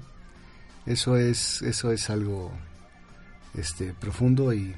Eso 0.87 1.17
es, 1.17 1.63
eso 1.63 1.93
es 1.93 2.09
algo 2.09 2.51
este, 3.55 3.93
profundo 3.93 4.53
y, 4.53 4.75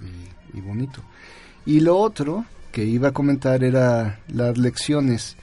y, 0.00 0.58
y, 0.58 0.60
bonito. 0.60 1.02
Y 1.66 1.80
lo 1.80 1.96
otro 1.98 2.44
que 2.72 2.84
iba 2.84 3.08
a 3.08 3.12
comentar 3.12 3.64
era 3.64 4.20
las 4.28 4.58
lecciones. 4.58 5.36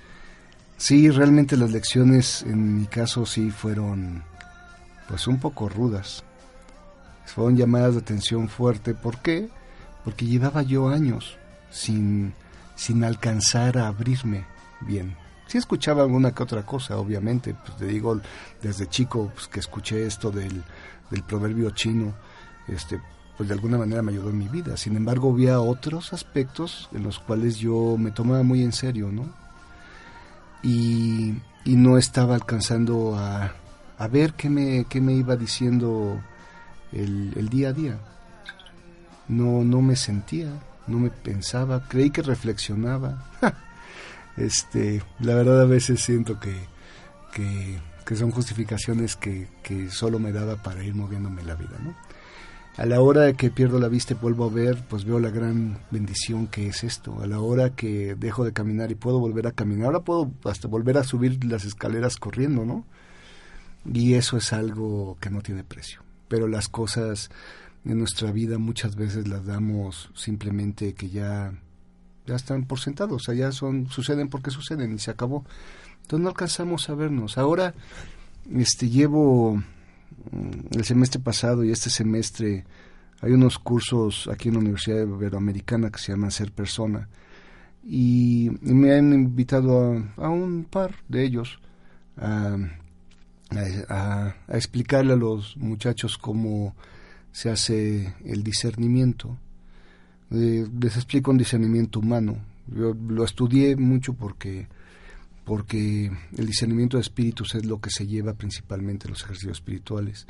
Sí, 0.77 1.09
realmente 1.09 1.57
las 1.57 1.71
lecciones 1.71 2.43
en 2.43 2.79
mi 2.79 2.85
caso 2.85 3.25
sí 3.25 3.51
fueron 3.51 4.23
pues 5.07 5.27
un 5.27 5.39
poco 5.39 5.69
rudas. 5.69 6.23
Fueron 7.25 7.55
llamadas 7.55 7.93
de 7.93 8.01
atención 8.01 8.49
fuerte. 8.49 8.93
¿Por 8.93 9.19
qué? 9.19 9.49
Porque 10.03 10.25
llevaba 10.25 10.63
yo 10.63 10.89
años 10.89 11.37
sin, 11.69 12.33
sin 12.75 13.03
alcanzar 13.03 13.77
a 13.77 13.87
abrirme 13.87 14.45
bien 14.81 15.15
sí 15.51 15.57
escuchaba 15.57 16.03
alguna 16.03 16.31
que 16.31 16.43
otra 16.43 16.65
cosa, 16.65 16.97
obviamente, 16.97 17.53
pues 17.53 17.75
te 17.75 17.85
digo, 17.85 18.21
desde 18.61 18.87
chico 18.87 19.31
pues, 19.33 19.49
que 19.49 19.59
escuché 19.59 20.05
esto 20.05 20.31
del, 20.31 20.63
del 21.09 21.23
proverbio 21.23 21.71
chino, 21.71 22.13
este, 22.69 23.01
pues 23.41 23.49
de 23.49 23.55
alguna 23.55 23.79
manera 23.79 24.03
me 24.03 24.11
ayudó 24.11 24.29
en 24.29 24.37
mi 24.37 24.47
vida. 24.47 24.77
Sin 24.77 24.95
embargo, 24.95 25.31
había 25.31 25.59
otros 25.61 26.13
aspectos 26.13 26.87
en 26.93 27.01
los 27.01 27.17
cuales 27.17 27.57
yo 27.57 27.95
me 27.97 28.11
tomaba 28.11 28.43
muy 28.43 28.61
en 28.61 28.71
serio, 28.71 29.11
¿no? 29.11 29.25
Y, 30.61 31.33
y 31.65 31.75
no 31.75 31.97
estaba 31.97 32.35
alcanzando 32.35 33.15
a, 33.17 33.51
a 33.97 34.07
ver 34.07 34.35
qué 34.35 34.47
me, 34.47 34.85
qué 34.87 35.01
me 35.01 35.13
iba 35.13 35.35
diciendo 35.35 36.21
el, 36.91 37.49
día 37.49 37.69
a 37.69 37.73
día. 37.73 37.97
No, 39.27 39.63
no 39.63 39.81
me 39.81 39.95
sentía, 39.95 40.51
no 40.85 40.99
me 40.99 41.09
pensaba, 41.09 41.87
creí 41.87 42.11
que 42.11 42.21
reflexionaba. 42.21 43.25
este 44.37 45.01
la 45.19 45.33
verdad 45.33 45.61
a 45.61 45.65
veces 45.65 45.99
siento 45.99 46.39
que, 46.39 46.55
que, 47.33 47.79
que 48.05 48.15
son 48.15 48.29
justificaciones 48.29 49.15
que, 49.15 49.47
que, 49.63 49.89
solo 49.89 50.19
me 50.19 50.31
daba 50.31 50.57
para 50.57 50.83
ir 50.83 50.93
moviéndome 50.93 51.41
la 51.41 51.55
vida, 51.55 51.79
¿no? 51.83 51.95
A 52.77 52.85
la 52.85 53.01
hora 53.01 53.33
que 53.33 53.51
pierdo 53.51 53.79
la 53.79 53.89
vista 53.89 54.13
y 54.13 54.17
vuelvo 54.17 54.45
a 54.45 54.49
ver, 54.49 54.81
pues 54.89 55.03
veo 55.03 55.19
la 55.19 55.29
gran 55.29 55.79
bendición 55.91 56.47
que 56.47 56.67
es 56.67 56.83
esto. 56.83 57.21
A 57.21 57.27
la 57.27 57.39
hora 57.39 57.75
que 57.75 58.15
dejo 58.15 58.45
de 58.45 58.53
caminar 58.53 58.91
y 58.91 58.95
puedo 58.95 59.19
volver 59.19 59.47
a 59.47 59.51
caminar, 59.51 59.87
ahora 59.87 59.99
puedo 60.01 60.31
hasta 60.45 60.67
volver 60.67 60.97
a 60.97 61.03
subir 61.03 61.43
las 61.43 61.65
escaleras 61.65 62.17
corriendo, 62.17 62.65
¿no? 62.65 62.85
Y 63.85 64.13
eso 64.13 64.37
es 64.37 64.53
algo 64.53 65.17
que 65.19 65.29
no 65.29 65.41
tiene 65.41 65.63
precio. 65.63 66.01
Pero 66.27 66.47
las 66.47 66.69
cosas 66.69 67.29
en 67.83 67.99
nuestra 67.99 68.31
vida 68.31 68.57
muchas 68.57 68.95
veces 68.95 69.27
las 69.27 69.45
damos 69.45 70.11
simplemente 70.15 70.93
que 70.93 71.09
ya 71.09 71.53
ya 72.25 72.35
están 72.35 72.65
por 72.65 72.79
sentados, 72.79 73.23
o 73.23 73.25
sea, 73.25 73.33
ya 73.33 73.51
son, 73.51 73.87
suceden 73.89 74.29
porque 74.29 74.51
suceden 74.51 74.93
y 74.93 74.99
se 74.99 75.11
acabó. 75.11 75.43
Entonces 76.01 76.23
no 76.23 76.29
alcanzamos 76.29 76.89
a 76.89 76.95
vernos. 76.95 77.37
Ahora, 77.37 77.73
este, 78.53 78.89
llevo 78.89 79.61
el 80.71 80.83
semestre 80.83 81.19
pasado 81.19 81.63
y 81.63 81.71
este 81.71 81.89
semestre 81.89 82.65
hay 83.21 83.31
unos 83.31 83.59
cursos 83.59 84.29
aquí 84.31 84.49
en 84.49 84.55
la 84.55 84.61
Universidad 84.61 85.01
Iberoamericana 85.03 85.91
que 85.91 85.99
se 85.99 86.11
llaman 86.11 86.31
Ser 86.31 86.51
Persona 86.51 87.09
y, 87.83 88.51
me 88.61 88.93
han 88.93 89.13
invitado 89.13 89.93
a, 90.17 90.25
a, 90.25 90.29
un 90.29 90.65
par 90.65 90.95
de 91.07 91.23
ellos 91.23 91.59
a 92.17 92.55
explicarle 94.49 95.13
a 95.13 95.17
los 95.17 95.57
muchachos 95.57 96.17
cómo 96.17 96.75
se 97.31 97.49
hace 97.49 98.13
el 98.23 98.43
discernimiento 98.43 99.37
eh, 100.31 100.65
les 100.79 100.95
explico 100.95 101.31
un 101.31 101.37
discernimiento 101.37 101.99
humano. 101.99 102.37
Yo 102.67 102.93
lo 102.93 103.25
estudié 103.25 103.75
mucho 103.75 104.13
porque 104.13 104.67
porque 105.45 106.11
el 106.37 106.45
discernimiento 106.45 106.97
de 106.97 107.01
espíritus 107.01 107.55
es 107.55 107.65
lo 107.65 107.79
que 107.79 107.89
se 107.89 108.07
lleva 108.07 108.33
principalmente 108.33 109.07
en 109.07 109.11
los 109.11 109.23
ejercicios 109.23 109.57
espirituales. 109.57 110.27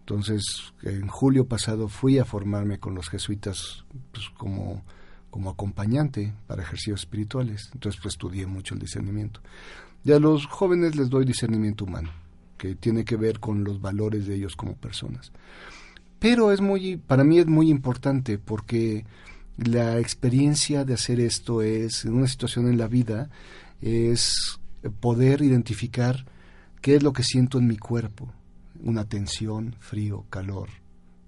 Entonces, 0.00 0.42
en 0.82 1.06
julio 1.08 1.46
pasado 1.46 1.88
fui 1.88 2.18
a 2.18 2.24
formarme 2.24 2.78
con 2.78 2.94
los 2.94 3.08
jesuitas 3.08 3.84
pues, 4.12 4.28
como, 4.30 4.82
como 5.30 5.50
acompañante 5.50 6.34
para 6.46 6.62
ejercicios 6.62 7.00
espirituales. 7.00 7.70
Entonces, 7.72 8.00
pues 8.02 8.14
estudié 8.14 8.46
mucho 8.46 8.74
el 8.74 8.80
discernimiento. 8.80 9.40
Y 10.04 10.12
a 10.12 10.18
los 10.18 10.46
jóvenes 10.46 10.96
les 10.96 11.08
doy 11.08 11.24
discernimiento 11.24 11.84
humano, 11.84 12.10
que 12.58 12.74
tiene 12.74 13.04
que 13.04 13.16
ver 13.16 13.38
con 13.38 13.62
los 13.62 13.80
valores 13.80 14.26
de 14.26 14.34
ellos 14.34 14.56
como 14.56 14.74
personas. 14.74 15.32
Pero 16.18 16.52
es 16.52 16.60
muy, 16.60 16.96
para 16.96 17.24
mí 17.24 17.38
es 17.38 17.46
muy 17.46 17.70
importante 17.70 18.38
porque 18.38 19.04
la 19.56 19.98
experiencia 19.98 20.84
de 20.84 20.94
hacer 20.94 21.20
esto 21.20 21.62
es, 21.62 22.04
en 22.04 22.14
una 22.14 22.26
situación 22.26 22.68
en 22.68 22.78
la 22.78 22.88
vida, 22.88 23.30
es 23.82 24.60
poder 25.00 25.42
identificar 25.42 26.24
qué 26.80 26.96
es 26.96 27.02
lo 27.02 27.12
que 27.12 27.24
siento 27.24 27.58
en 27.58 27.66
mi 27.66 27.76
cuerpo, 27.76 28.32
una 28.80 29.04
tensión, 29.04 29.76
frío, 29.80 30.24
calor, 30.30 30.68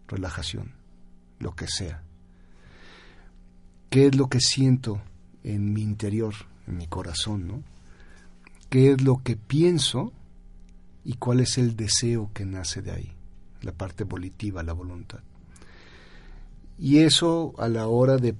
relajación, 0.08 0.72
lo 1.38 1.54
que 1.54 1.66
sea. 1.66 2.02
¿Qué 3.90 4.06
es 4.06 4.16
lo 4.16 4.28
que 4.28 4.40
siento 4.40 5.00
en 5.42 5.72
mi 5.72 5.82
interior, 5.82 6.34
en 6.66 6.78
mi 6.78 6.86
corazón, 6.86 7.46
¿no? 7.46 7.62
¿Qué 8.70 8.92
es 8.92 9.02
lo 9.02 9.22
que 9.22 9.36
pienso 9.36 10.12
y 11.04 11.14
cuál 11.14 11.40
es 11.40 11.58
el 11.58 11.76
deseo 11.76 12.30
que 12.32 12.44
nace 12.44 12.82
de 12.82 12.90
ahí? 12.90 13.12
La 13.62 13.72
parte 13.72 14.04
volitiva, 14.04 14.62
la 14.62 14.72
voluntad. 14.72 15.20
Y 16.76 16.98
eso 16.98 17.54
a 17.58 17.68
la 17.68 17.86
hora 17.86 18.16
de 18.16 18.34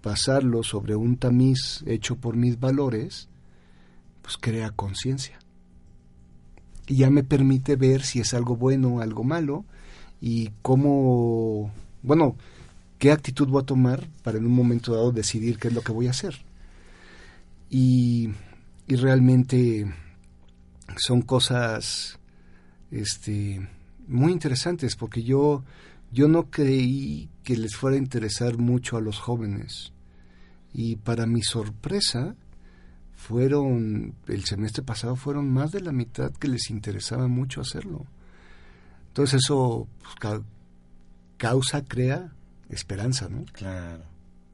pasarlo 0.00 0.62
sobre 0.62 0.96
un 0.96 1.16
tamiz 1.16 1.82
hecho 1.86 2.16
por 2.16 2.36
mis 2.36 2.58
valores, 2.58 3.28
pues 4.24 4.38
crea 4.40 4.70
conciencia. 4.70 5.38
Y 6.86 6.96
ya 6.96 7.10
me 7.10 7.22
permite 7.22 7.76
ver 7.76 8.02
si 8.02 8.20
es 8.20 8.32
algo 8.32 8.56
bueno 8.56 8.96
o 8.96 9.00
algo 9.02 9.22
malo 9.22 9.66
y 10.18 10.50
cómo, 10.62 11.70
bueno, 12.02 12.34
qué 12.98 13.12
actitud 13.12 13.48
voy 13.48 13.62
a 13.62 13.66
tomar 13.66 14.08
para 14.22 14.38
en 14.38 14.46
un 14.46 14.52
momento 14.52 14.94
dado 14.94 15.12
decidir 15.12 15.58
qué 15.58 15.68
es 15.68 15.74
lo 15.74 15.82
que 15.82 15.92
voy 15.92 16.06
a 16.06 16.10
hacer. 16.10 16.36
Y, 17.68 18.30
y 18.86 18.96
realmente 18.96 19.92
son 20.96 21.20
cosas 21.20 22.18
este, 22.90 23.68
muy 24.08 24.32
interesantes 24.32 24.96
porque 24.96 25.22
yo 25.22 25.64
yo 26.14 26.28
no 26.28 26.48
creí 26.48 27.28
que 27.42 27.56
les 27.56 27.74
fuera 27.74 27.96
a 27.96 27.98
interesar 27.98 28.56
mucho 28.56 28.96
a 28.96 29.00
los 29.00 29.18
jóvenes. 29.18 29.92
Y 30.72 30.94
para 30.94 31.26
mi 31.26 31.42
sorpresa, 31.42 32.36
fueron, 33.26 34.14
el 34.28 34.44
semestre 34.44 34.82
pasado 34.82 35.16
fueron 35.16 35.50
más 35.50 35.72
de 35.72 35.80
la 35.80 35.92
mitad 35.92 36.30
que 36.32 36.46
les 36.46 36.68
interesaba 36.68 37.26
mucho 37.26 37.62
hacerlo. 37.62 38.04
Entonces 39.08 39.42
eso 39.44 39.88
pues, 40.02 40.42
causa, 41.38 41.84
crea 41.84 42.32
esperanza, 42.68 43.30
¿no? 43.30 43.46
Claro, 43.52 44.02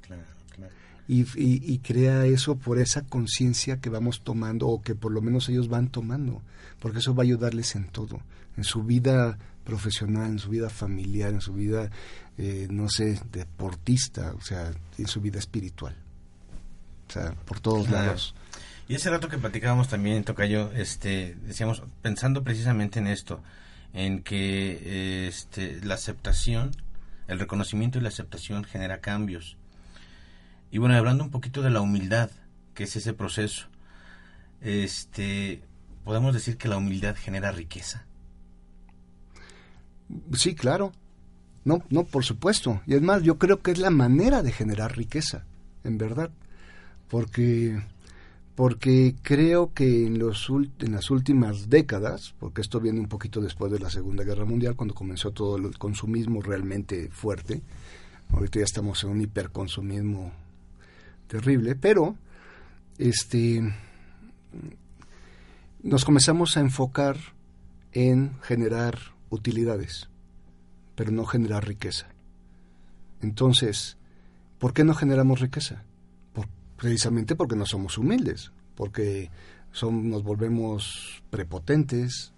claro, 0.02 0.22
claro. 0.54 0.72
y, 1.08 1.78
crea 1.78 2.26
eso 2.26 2.56
por 2.56 2.78
esa 2.78 3.02
conciencia 3.02 3.80
que 3.80 3.90
vamos 3.90 4.22
tomando 4.22 4.68
o 4.68 4.82
que 4.82 4.94
por 4.94 5.10
lo 5.10 5.20
menos 5.20 5.48
ellos 5.48 5.68
van 5.68 5.88
tomando, 5.88 6.40
porque 6.78 6.98
eso 6.98 7.12
va 7.12 7.24
a 7.24 7.26
ayudarles 7.26 7.74
en 7.74 7.88
todo, 7.88 8.20
en 8.56 8.62
su 8.62 8.84
vida 8.84 9.36
profesional, 9.64 10.30
en 10.30 10.38
su 10.38 10.50
vida 10.50 10.70
familiar, 10.70 11.32
en 11.32 11.40
su 11.40 11.54
vida, 11.54 11.90
eh, 12.38 12.68
no 12.70 12.88
sé, 12.88 13.20
deportista, 13.32 14.32
o 14.36 14.40
sea, 14.40 14.70
en 14.96 15.06
su 15.08 15.20
vida 15.20 15.40
espiritual. 15.40 15.96
O 17.08 17.12
sea, 17.12 17.32
por 17.32 17.58
todos 17.58 17.90
lados. 17.90 18.34
Y 18.91 18.97
ese 18.97 19.09
rato 19.09 19.28
que 19.28 19.38
platicábamos 19.38 19.86
también, 19.86 20.24
Tocayo, 20.24 20.72
este, 20.72 21.36
decíamos, 21.47 21.80
pensando 22.03 22.43
precisamente 22.43 22.99
en 22.99 23.07
esto, 23.07 23.41
en 23.93 24.20
que 24.20 25.28
este, 25.28 25.80
la 25.84 25.95
aceptación, 25.95 26.72
el 27.28 27.38
reconocimiento 27.38 27.99
y 27.99 28.01
la 28.01 28.09
aceptación 28.09 28.64
genera 28.64 29.01
cambios. 29.01 29.57
Y 30.72 30.78
bueno, 30.78 30.97
hablando 30.97 31.22
un 31.22 31.30
poquito 31.30 31.62
de 31.62 31.70
la 31.70 31.80
humildad, 31.80 32.30
que 32.74 32.82
es 32.82 32.97
ese 32.97 33.12
proceso, 33.12 33.68
este, 34.61 35.62
podemos 36.03 36.34
decir 36.34 36.57
que 36.57 36.66
la 36.66 36.76
humildad 36.76 37.14
genera 37.14 37.53
riqueza. 37.53 38.07
Sí, 40.32 40.57
claro. 40.57 40.91
No, 41.64 41.84
no, 41.91 42.03
por 42.03 42.24
supuesto. 42.24 42.82
Y 42.88 42.95
es 42.95 43.03
más, 43.03 43.22
yo 43.22 43.38
creo 43.38 43.62
que 43.62 43.70
es 43.70 43.78
la 43.78 43.91
manera 43.91 44.43
de 44.43 44.51
generar 44.51 44.97
riqueza, 44.97 45.45
en 45.84 45.97
verdad. 45.97 46.30
Porque 47.09 47.80
porque 48.61 49.14
creo 49.22 49.72
que 49.72 50.04
en, 50.04 50.18
las 50.18 51.11
últimas 51.11 51.70
décadas, 51.70 52.34
porque 52.38 52.61
esto 52.61 52.78
viene 52.78 53.00
un 53.00 53.08
poquito 53.08 53.40
después 53.40 53.72
de 53.72 53.78
la 53.78 53.88
Segunda 53.88 54.22
Guerra 54.22 54.44
Mundial, 54.44 54.76
cuando 54.76 54.94
comenzó 54.94 55.30
todo 55.30 55.56
el 55.56 55.78
consumismo 55.78 56.42
realmente 56.42 57.08
fuerte, 57.11 57.62
ahorita 58.30 58.58
ya 58.58 58.66
estamos 58.66 59.02
en 59.02 59.11
un 59.12 59.22
hiperconsumismo 59.22 60.30
terrible, 61.26 61.74
pero 61.74 62.16
este 62.98 63.62
nos 65.82 66.04
comenzamos 66.04 66.58
a 66.58 66.61
enfocar 66.61 67.16
en 67.92 68.38
generar 68.42 68.98
utilidades, 69.30 70.11
pero 70.96 71.12
no 71.12 71.24
generar 71.24 71.66
riqueza. 71.66 72.08
Entonces, 73.22 73.96
¿por 74.58 74.74
qué 74.74 74.84
no 74.84 74.92
generamos 74.92 75.40
riqueza? 75.40 75.82
Precisamente 76.81 77.37
porque 77.37 77.57
no 77.57 77.66
somos 77.66 77.99
humildes, 77.99 78.53
porque 78.74 79.31
son, 79.70 80.09
nos 80.09 80.22
volvemos 80.22 81.22
prepotentes, 81.28 82.33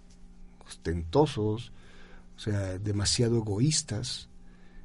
ostentosos, 0.67 1.71
o 2.35 2.39
sea, 2.39 2.77
demasiado 2.77 3.37
egoístas. 3.37 4.27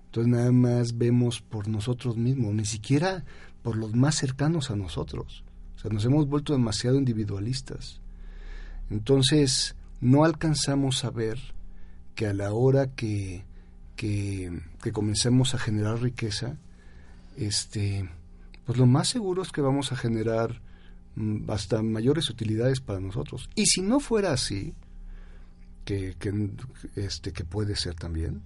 Entonces 0.06 0.32
nada 0.32 0.52
más 0.52 0.96
vemos 0.96 1.40
por 1.40 1.66
nosotros 1.66 2.16
mismos, 2.16 2.54
ni 2.54 2.64
siquiera 2.64 3.24
por 3.62 3.76
los 3.76 3.96
más 3.96 4.14
cercanos 4.14 4.70
a 4.70 4.76
nosotros. 4.76 5.42
O 5.74 5.80
sea, 5.80 5.90
nos 5.90 6.04
hemos 6.04 6.28
vuelto 6.28 6.52
demasiado 6.52 6.96
individualistas. 6.96 8.00
Entonces, 8.90 9.74
no 10.00 10.24
alcanzamos 10.24 11.04
a 11.04 11.10
ver 11.10 11.38
que 12.14 12.28
a 12.28 12.32
la 12.32 12.52
hora 12.52 12.94
que, 12.94 13.44
que, 13.96 14.62
que 14.82 14.92
comencemos 14.92 15.54
a 15.54 15.58
generar 15.58 16.00
riqueza, 16.00 16.56
este, 17.36 18.08
pues 18.68 18.76
lo 18.76 18.84
más 18.84 19.08
seguro 19.08 19.40
es 19.40 19.50
que 19.50 19.62
vamos 19.62 19.92
a 19.92 19.96
generar 19.96 20.60
mm, 21.14 21.50
hasta 21.50 21.82
mayores 21.82 22.28
utilidades 22.28 22.82
para 22.82 23.00
nosotros. 23.00 23.48
Y 23.54 23.64
si 23.64 23.80
no 23.80 23.98
fuera 23.98 24.30
así, 24.30 24.74
que, 25.86 26.14
este, 26.94 27.32
que 27.32 27.44
puede 27.44 27.76
ser 27.76 27.94
también, 27.94 28.42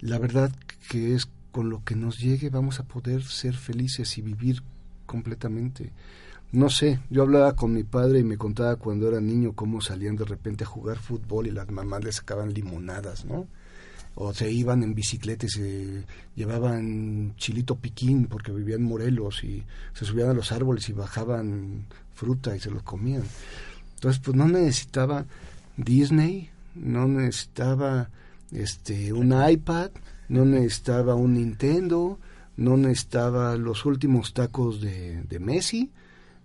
la 0.00 0.20
verdad 0.20 0.54
que 0.88 1.16
es 1.16 1.28
con 1.50 1.68
lo 1.68 1.82
que 1.82 1.96
nos 1.96 2.20
llegue 2.20 2.48
vamos 2.48 2.78
a 2.78 2.84
poder 2.84 3.24
ser 3.24 3.54
felices 3.56 4.16
y 4.18 4.22
vivir 4.22 4.62
completamente. 5.04 5.90
No 6.52 6.70
sé, 6.70 7.00
yo 7.10 7.22
hablaba 7.22 7.56
con 7.56 7.72
mi 7.72 7.82
padre 7.82 8.20
y 8.20 8.24
me 8.24 8.38
contaba 8.38 8.76
cuando 8.76 9.08
era 9.08 9.20
niño 9.20 9.54
cómo 9.54 9.80
salían 9.80 10.14
de 10.14 10.26
repente 10.26 10.62
a 10.62 10.68
jugar 10.68 10.98
fútbol 10.98 11.48
y 11.48 11.50
las 11.50 11.68
mamás 11.72 12.04
les 12.04 12.14
sacaban 12.14 12.54
limonadas, 12.54 13.24
¿no? 13.24 13.48
O 14.14 14.32
se 14.32 14.50
iban 14.50 14.82
en 14.82 14.94
bicicleta 14.94 15.46
y 15.46 15.48
se 15.48 16.04
llevaban 16.36 17.34
chilito 17.36 17.76
piquín 17.76 18.26
porque 18.26 18.52
vivían 18.52 18.82
Morelos 18.82 19.42
y 19.42 19.64
se 19.92 20.04
subían 20.04 20.30
a 20.30 20.34
los 20.34 20.52
árboles 20.52 20.88
y 20.88 20.92
bajaban 20.92 21.86
fruta 22.14 22.56
y 22.56 22.60
se 22.60 22.70
los 22.70 22.82
comían. 22.82 23.24
Entonces, 23.96 24.20
pues 24.24 24.36
no 24.36 24.46
necesitaba 24.46 25.24
Disney, 25.76 26.50
no 26.74 27.08
necesitaba 27.08 28.10
este 28.52 29.12
un 29.12 29.34
iPad, 29.48 29.90
no 30.28 30.44
necesitaba 30.44 31.14
un 31.14 31.34
Nintendo, 31.34 32.18
no 32.56 32.76
necesitaba 32.76 33.56
los 33.56 33.84
últimos 33.84 34.32
tacos 34.32 34.80
de, 34.80 35.22
de 35.22 35.38
Messi, 35.40 35.90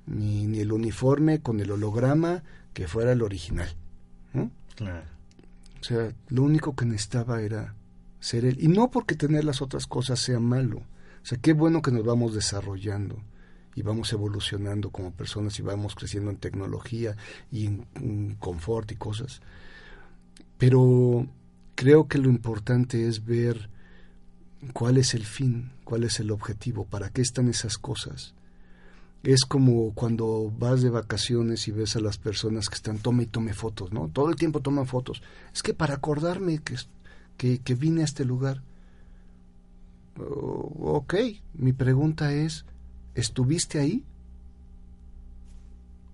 ni, 0.08 0.48
ni 0.48 0.60
el 0.60 0.72
uniforme 0.72 1.40
con 1.40 1.60
el 1.60 1.72
holograma 1.72 2.44
que 2.74 2.88
fuera 2.88 3.12
el 3.12 3.22
original. 3.22 3.70
Claro. 4.76 5.19
O 5.82 5.84
sea, 5.84 6.14
lo 6.28 6.44
único 6.44 6.76
que 6.76 6.86
necesitaba 6.86 7.42
era 7.42 7.76
ser 8.20 8.46
él. 8.46 8.58
Y 8.60 8.68
no 8.68 8.92
porque 8.92 9.16
tener 9.16 9.44
las 9.44 9.62
otras 9.62 9.88
cosas 9.88 10.20
sea 10.20 10.40
malo. 10.40 10.78
O 10.78 11.26
sea, 11.26 11.38
qué 11.38 11.54
bueno 11.54 11.82
que 11.82 11.92
nos 11.92 12.06
vamos 12.06 12.34
desarrollando 12.34 13.22
y 13.76 13.82
vamos 13.82 14.12
evolucionando 14.12 14.90
como 14.90 15.12
personas 15.12 15.58
y 15.60 15.62
vamos 15.62 15.96
creciendo 15.96 16.32
en 16.32 16.38
tecnología 16.38 17.16
y 17.52 17.66
en, 17.66 18.36
confort 18.40 18.92
y 18.92 18.96
cosas. 18.96 19.42
Pero 20.58 21.28
creo 21.76 22.08
que 22.08 22.18
lo 22.18 22.30
importante 22.30 23.08
es 23.08 23.26
ver 23.26 23.70
cuál 24.74 24.98
es 24.98 25.14
el 25.14 25.26
fin, 25.26 25.72
cuál 25.84 26.04
es 26.04 26.20
el 26.20 26.32
objetivo, 26.32 26.86
para 26.86 27.10
qué 27.10 27.22
están 27.22 27.48
esas 27.48 27.78
cosas 27.78 28.34
es 29.24 29.44
como 29.44 29.94
cuando 29.94 30.52
vas 30.58 30.82
de 30.82 30.90
vacaciones 30.90 31.68
y 31.68 31.72
ves 31.72 31.96
a 31.96 32.00
las 32.00 32.18
personas 32.18 32.70
que 32.70 32.76
están 32.76 33.00
tome 33.00 33.24
y 33.24 33.28
tome 33.28 33.54
fotos, 33.54 33.92
¿no? 33.92 34.08
Todo 34.08 34.30
el 34.30 34.36
tiempo 34.36 34.62
toman 34.62 34.88
fotos. 34.88 35.22
Es 35.54 35.62
que 35.62 35.74
para 35.74 35.96
acordarme 35.96 36.60
que, 36.60 37.60
que, 37.60 37.76
vine 37.76 38.02
a 38.02 38.06
este 38.06 38.24
lugar. 38.24 38.62
Oh, 40.18 40.96
ok, 40.96 41.16
mi 41.54 41.74
pregunta 41.74 42.34
es, 42.34 42.66
¿estuviste 43.14 43.80
ahí? 43.80 44.04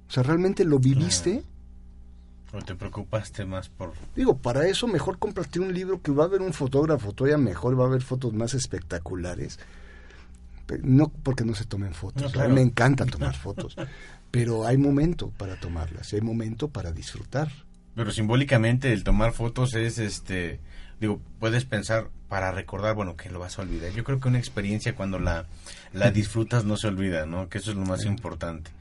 O 0.08 0.12
sea, 0.12 0.24
¿realmente 0.24 0.66
lo 0.66 0.80
viviste? 0.80 1.44
¿O 2.54 2.62
te 2.62 2.76
preocupaste 2.76 3.46
más 3.46 3.70
por...? 3.70 3.94
Digo, 4.16 4.38
para 4.38 4.68
eso 4.68 4.88
mejor 4.88 5.20
cómprate 5.20 5.60
un 5.60 5.74
libro 5.74 6.02
que 6.02 6.12
va 6.12 6.24
a 6.24 6.28
haber 6.28 6.42
un 6.42 6.54
fotógrafo 6.54 7.12
todavía 7.12 7.38
mejor, 7.38 7.78
va 7.80 7.84
a 7.84 7.88
haber 7.88 8.02
fotos 8.02 8.34
más 8.34 8.54
espectaculares 8.54 9.60
no 10.84 11.10
porque 11.10 11.46
no 11.46 11.56
se 11.56 11.66
tomen 11.66 11.94
fotos, 11.94 12.36
a 12.36 12.48
mí 12.48 12.54
me 12.54 12.62
encanta 12.62 13.06
tomar 13.06 13.36
fotos, 13.38 13.76
pero 14.32 14.66
hay 14.66 14.78
momento 14.78 15.30
para 15.30 15.60
tomarlas, 15.60 16.14
hay 16.14 16.22
momento 16.22 16.70
para 16.70 16.92
disfrutar. 16.92 17.50
Pero 17.96 18.12
simbólicamente 18.12 18.92
el 18.92 19.04
tomar 19.04 19.32
fotos 19.32 19.74
es, 19.74 20.00
este, 20.00 20.60
digo, 21.00 21.22
puedes 21.40 21.64
pensar 21.66 22.10
para 22.28 22.52
recordar, 22.52 22.96
bueno, 22.96 23.16
que 23.16 23.30
lo 23.30 23.40
vas 23.40 23.58
a 23.58 23.62
olvidar. 23.62 23.92
Yo 23.94 24.04
creo 24.04 24.20
que 24.20 24.28
una 24.28 24.40
experiencia 24.40 24.96
cuando 24.96 25.20
la, 25.20 25.46
la 25.94 26.12
disfrutas 26.12 26.66
no 26.66 26.76
se 26.76 26.88
olvida, 26.88 27.26
¿no? 27.26 27.48
Que 27.48 27.60
eso 27.60 27.72
es 27.72 27.78
lo 27.78 27.86
más 27.86 28.04
importante. 28.06 28.72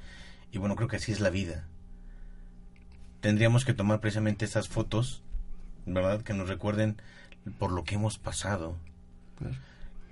Y 0.51 0.59
bueno, 0.59 0.75
creo 0.75 0.89
que 0.89 0.97
así 0.97 1.13
es 1.13 1.21
la 1.21 1.31
vida. 1.31 1.65
Tendríamos 3.21 3.65
que 3.65 3.75
tomar 3.75 4.01
precisamente 4.01 4.45
esas 4.45 4.69
fotos, 4.69 5.23
¿verdad? 5.87 6.23
Que 6.23 6.35
nos 6.35 6.49
recuerden 6.49 6.97
por 7.59 7.71
lo 7.71 7.85
que 7.85 7.95
hemos 7.95 8.19
pasado. 8.19 8.77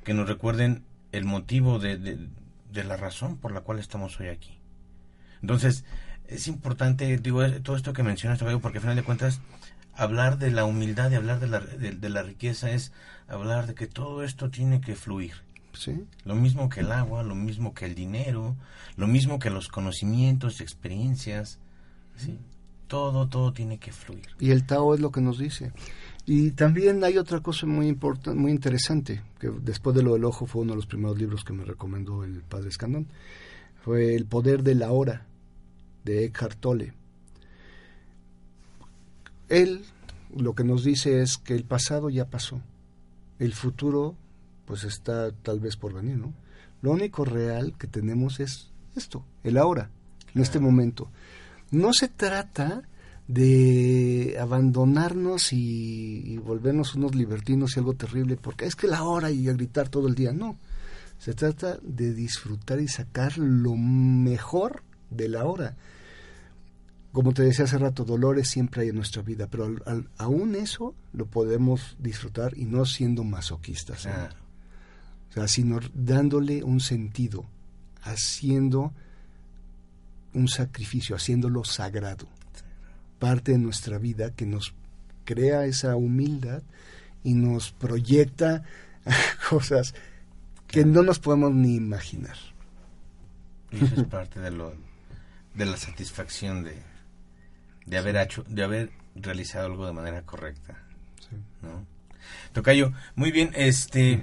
Que 0.04 0.14
nos 0.14 0.28
recuerden 0.28 0.84
el 1.12 1.24
motivo 1.24 1.78
de, 1.78 1.96
de, 1.98 2.84
la 2.84 2.96
razón 2.96 3.36
por 3.36 3.52
la 3.52 3.60
cual 3.60 3.78
estamos 3.78 4.18
hoy 4.18 4.28
aquí. 4.28 4.58
Entonces, 5.42 5.84
es 6.26 6.48
importante, 6.48 7.18
digo, 7.18 7.44
eh, 7.44 7.60
todo 7.60 7.76
esto 7.76 7.92
que 7.92 8.02
mencionas, 8.02 8.42
porque 8.60 8.78
al 8.78 8.82
final 8.82 8.96
de 8.96 9.02
cuentas, 9.02 9.40
hablar 9.94 10.38
de 10.38 10.50
la 10.50 10.64
humildad 10.64 11.10
y 11.10 11.16
hablar 11.16 11.38
de 11.40 11.48
la, 11.48 11.60
de, 11.60 12.08
la 12.08 12.22
riqueza 12.22 12.70
es 12.70 12.92
hablar 13.28 13.66
de 13.66 13.74
que 13.74 13.86
todo 13.86 14.24
esto 14.24 14.50
tiene 14.50 14.80
que 14.80 14.96
fluir. 14.96 15.34
¿Sí? 15.74 16.04
Lo 16.24 16.34
mismo 16.34 16.68
que 16.68 16.80
el 16.80 16.92
agua, 16.92 17.22
lo 17.22 17.34
mismo 17.34 17.72
que 17.72 17.86
el 17.86 17.94
dinero, 17.94 18.56
lo 18.96 19.06
mismo 19.06 19.38
que 19.38 19.48
los 19.48 19.68
conocimientos, 19.68 20.60
experiencias, 20.60 21.58
¿sí? 22.16 22.38
Todo, 22.92 23.26
todo 23.26 23.54
tiene 23.54 23.78
que 23.78 23.90
fluir. 23.90 24.26
Y 24.38 24.50
el 24.50 24.66
Tao 24.66 24.92
es 24.92 25.00
lo 25.00 25.10
que 25.10 25.22
nos 25.22 25.38
dice. 25.38 25.72
Y 26.26 26.50
también 26.50 27.02
hay 27.04 27.16
otra 27.16 27.40
cosa 27.40 27.64
muy 27.64 27.88
importante, 27.88 28.38
muy 28.38 28.52
interesante, 28.52 29.22
que 29.40 29.48
después 29.48 29.96
de 29.96 30.02
lo 30.02 30.12
del 30.12 30.26
ojo 30.26 30.44
fue 30.44 30.60
uno 30.60 30.72
de 30.72 30.76
los 30.76 30.84
primeros 30.84 31.16
libros 31.16 31.42
que 31.42 31.54
me 31.54 31.64
recomendó 31.64 32.22
el 32.22 32.42
padre 32.42 32.68
Escandón, 32.68 33.06
fue 33.82 34.14
El 34.14 34.26
poder 34.26 34.62
de 34.62 34.74
la 34.74 34.92
hora, 34.92 35.24
de 36.04 36.26
Eckhart 36.26 36.60
Tolle. 36.60 36.92
Él 39.48 39.86
lo 40.36 40.54
que 40.54 40.62
nos 40.62 40.84
dice 40.84 41.22
es 41.22 41.38
que 41.38 41.54
el 41.54 41.64
pasado 41.64 42.10
ya 42.10 42.26
pasó, 42.26 42.60
el 43.38 43.54
futuro 43.54 44.16
pues 44.66 44.84
está 44.84 45.32
tal 45.32 45.60
vez 45.60 45.76
por 45.76 45.94
venir, 45.94 46.18
¿no? 46.18 46.34
Lo 46.82 46.90
único 46.90 47.24
real 47.24 47.74
que 47.78 47.86
tenemos 47.86 48.38
es 48.38 48.70
esto, 48.96 49.24
el 49.44 49.56
ahora, 49.56 49.88
en 50.34 50.42
este 50.42 50.60
momento. 50.60 51.08
No 51.72 51.92
se 51.92 52.08
trata 52.08 52.82
de 53.26 54.36
abandonarnos 54.38 55.52
y, 55.52 56.36
volvernos 56.38 56.94
unos 56.94 57.14
libertinos 57.14 57.74
y 57.74 57.80
algo 57.80 57.94
terrible, 57.94 58.36
porque 58.36 58.66
es 58.66 58.76
que 58.76 58.86
la 58.86 59.04
hora 59.04 59.30
y 59.30 59.48
a 59.48 59.54
gritar 59.54 59.88
todo 59.88 60.06
el 60.06 60.14
día, 60.14 60.32
no. 60.32 60.58
Se 61.18 61.32
trata 61.32 61.78
de 61.82 62.12
disfrutar 62.12 62.80
y 62.80 62.88
sacar 62.88 63.38
lo 63.38 63.74
mejor 63.74 64.82
de 65.08 65.28
la 65.30 65.44
hora. 65.44 65.76
Como 67.12 67.32
te 67.32 67.42
decía 67.42 67.64
hace 67.64 67.78
rato, 67.78 68.04
dolores 68.04 68.48
siempre 68.48 68.82
hay 68.82 68.88
en 68.88 68.96
nuestra 68.96 69.22
vida, 69.22 69.46
pero 69.46 69.74
aún 70.18 70.54
eso 70.54 70.94
lo 71.12 71.26
podemos 71.26 71.96
disfrutar 71.98 72.56
y 72.56 72.66
no 72.66 72.84
siendo 72.84 73.24
masoquistas. 73.24 74.06
O 74.06 75.32
sea, 75.32 75.48
sino 75.48 75.80
dándole 75.94 76.62
un 76.64 76.80
sentido, 76.80 77.46
haciendo 78.02 78.92
un 80.34 80.48
sacrificio, 80.48 81.16
haciéndolo 81.16 81.64
sagrado. 81.64 82.26
Parte 83.18 83.52
de 83.52 83.58
nuestra 83.58 83.98
vida 83.98 84.30
que 84.34 84.46
nos 84.46 84.74
crea 85.24 85.64
esa 85.64 85.96
humildad 85.96 86.62
y 87.22 87.34
nos 87.34 87.72
proyecta 87.72 88.64
cosas 89.50 89.94
que 90.66 90.84
no 90.84 91.02
nos 91.02 91.18
podemos 91.18 91.52
ni 91.52 91.76
imaginar. 91.76 92.36
Y 93.70 93.84
eso 93.84 94.02
es 94.02 94.06
parte 94.08 94.40
de 94.40 94.50
lo 94.50 94.74
de 95.54 95.66
la 95.66 95.76
satisfacción 95.76 96.64
de, 96.64 96.82
de 97.86 97.98
haber 97.98 98.16
hecho, 98.16 98.44
de 98.48 98.64
haber 98.64 98.90
realizado 99.14 99.66
algo 99.66 99.86
de 99.86 99.92
manera 99.92 100.22
correcta. 100.22 100.78
Sí. 101.20 101.36
¿no? 101.60 101.86
Tocayo, 102.52 102.92
muy 103.14 103.32
bien, 103.32 103.50
este 103.54 104.22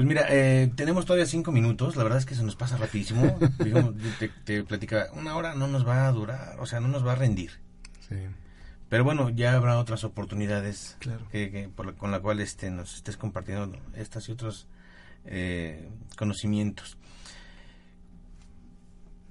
pues 0.00 0.08
mira, 0.08 0.24
eh, 0.30 0.72
tenemos 0.76 1.04
todavía 1.04 1.26
cinco 1.26 1.52
minutos, 1.52 1.94
la 1.94 2.04
verdad 2.04 2.18
es 2.20 2.24
que 2.24 2.34
se 2.34 2.42
nos 2.42 2.56
pasa 2.56 2.78
rapidísimo. 2.78 3.38
te, 4.18 4.28
te 4.28 4.64
platicaba, 4.64 5.12
una 5.12 5.36
hora 5.36 5.54
no 5.54 5.66
nos 5.66 5.86
va 5.86 6.06
a 6.06 6.12
durar, 6.12 6.58
o 6.58 6.64
sea, 6.64 6.80
no 6.80 6.88
nos 6.88 7.06
va 7.06 7.12
a 7.12 7.16
rendir. 7.16 7.50
Sí. 8.08 8.16
Pero 8.88 9.04
bueno, 9.04 9.28
ya 9.28 9.56
habrá 9.56 9.78
otras 9.78 10.02
oportunidades 10.04 10.96
que, 11.30 11.68
con 11.98 12.10
la 12.10 12.20
cual 12.20 12.40
este, 12.40 12.70
nos 12.70 12.96
estés 12.96 13.18
compartiendo 13.18 13.78
estas 13.94 14.26
y 14.30 14.32
otros 14.32 14.68
eh, 15.26 15.90
conocimientos. 16.16 16.96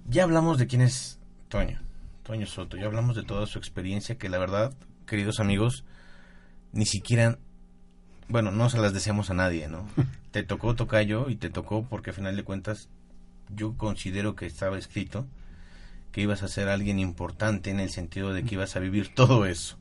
Ya 0.05 0.22
hablamos 0.22 0.59
de 0.59 0.67
quién 0.67 0.84
es 0.84 1.20
Toño, 1.47 1.82
Toño 2.22 2.45
Soto, 2.45 2.78
ya 2.78 2.86
hablamos 2.86 3.15
de 3.15 3.24
toda 3.24 3.47
su 3.47 3.57
experiencia 3.57 4.20
que 4.20 4.30
la 4.30 4.38
verdad, 4.38 4.72
queridos 5.07 5.39
amigos, 5.39 5.84
ni 6.74 6.86
siquiera, 6.86 7.39
bueno, 8.30 8.51
no 8.51 8.69
se 8.69 8.77
las 8.77 8.93
deseamos 8.93 9.30
a 9.30 9.34
nadie, 9.34 9.67
¿no? 9.67 9.86
te 10.32 10.43
tocó 10.43 10.75
Tocayo 10.75 11.30
y 11.30 11.36
te 11.36 11.49
tocó 11.49 11.84
porque 11.84 12.11
a 12.11 12.13
final 12.13 12.36
de 12.36 12.43
cuentas 12.43 12.88
yo 13.53 13.75
considero 13.75 14.36
que 14.36 14.45
estaba 14.45 14.77
escrito 14.77 15.25
que 16.11 16.21
ibas 16.21 16.43
a 16.43 16.47
ser 16.47 16.69
alguien 16.69 16.99
importante 16.99 17.69
en 17.69 17.80
el 17.80 17.89
sentido 17.89 18.34
de 18.34 18.43
que 18.43 18.55
ibas 18.55 18.75
a 18.75 18.80
vivir 18.80 19.13
todo 19.13 19.45
eso. 19.45 19.77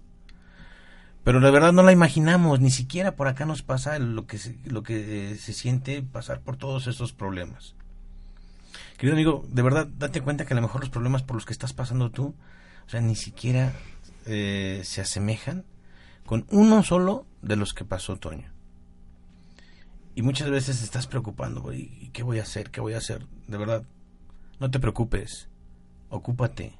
Pero 1.24 1.40
la 1.40 1.50
verdad 1.50 1.72
no 1.72 1.82
la 1.82 1.92
imaginamos, 1.92 2.60
ni 2.60 2.70
siquiera 2.70 3.16
por 3.16 3.28
acá 3.28 3.44
nos 3.44 3.62
pasa 3.62 3.98
lo 3.98 4.26
que 4.26 4.38
se, 4.38 4.56
lo 4.64 4.82
que 4.82 5.36
se 5.38 5.52
siente 5.52 6.02
pasar 6.02 6.40
por 6.40 6.56
todos 6.56 6.86
esos 6.86 7.12
problemas. 7.12 7.74
Querido 8.96 9.14
amigo, 9.14 9.46
de 9.48 9.62
verdad 9.62 9.86
date 9.98 10.22
cuenta 10.22 10.44
que 10.44 10.54
a 10.54 10.56
lo 10.56 10.62
mejor 10.62 10.80
los 10.80 10.90
problemas 10.90 11.22
por 11.22 11.36
los 11.36 11.44
que 11.44 11.52
estás 11.52 11.72
pasando 11.72 12.10
tú, 12.10 12.34
o 12.86 12.90
sea, 12.90 13.00
ni 13.00 13.14
siquiera 13.14 13.72
eh, 14.26 14.80
se 14.84 15.00
asemejan 15.00 15.64
con 16.28 16.44
uno 16.50 16.82
solo 16.82 17.24
de 17.40 17.56
los 17.56 17.72
que 17.72 17.86
pasó 17.86 18.16
Toño. 18.16 18.52
Y 20.14 20.20
muchas 20.20 20.50
veces 20.50 20.82
estás 20.82 21.06
preocupando, 21.06 21.72
¿y 21.72 22.10
qué 22.12 22.22
voy 22.22 22.38
a 22.38 22.42
hacer? 22.42 22.70
¿Qué 22.70 22.82
voy 22.82 22.92
a 22.92 22.98
hacer? 22.98 23.26
De 23.46 23.56
verdad, 23.56 23.84
no 24.60 24.70
te 24.70 24.78
preocupes 24.78 25.48
ocúpate, 26.10 26.74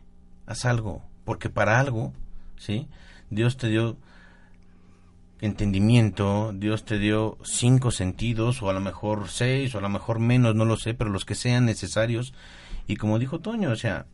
haz 0.45 0.67
algo, 0.67 1.03
porque 1.25 1.49
para 1.49 1.81
algo, 1.81 2.13
¿sí? 2.59 2.89
Dios 3.31 3.57
te 3.57 3.69
dio 3.69 3.97
entendimiento, 5.41 6.53
Dios 6.55 6.85
te 6.85 6.99
dio 6.99 7.39
cinco 7.43 7.91
sentidos, 7.91 8.63
o 8.63 8.69
a 8.69 8.75
lo 8.75 8.81
mejor 8.81 9.31
seis, 9.31 9.75
o 9.75 9.79
a 9.79 9.81
lo 9.81 9.89
mejor 9.89 10.19
menos, 10.19 10.55
no 10.55 10.67
lo 10.67 10.77
sé, 10.77 10.93
pero 10.93 11.09
los 11.09 11.25
que 11.25 11.35
sean 11.35 11.65
necesarios. 11.65 12.35
Y 12.87 12.97
como 12.97 13.19
dijo 13.19 13.41
Toño, 13.41 13.71
o 13.71 13.77
sea, 13.77 14.05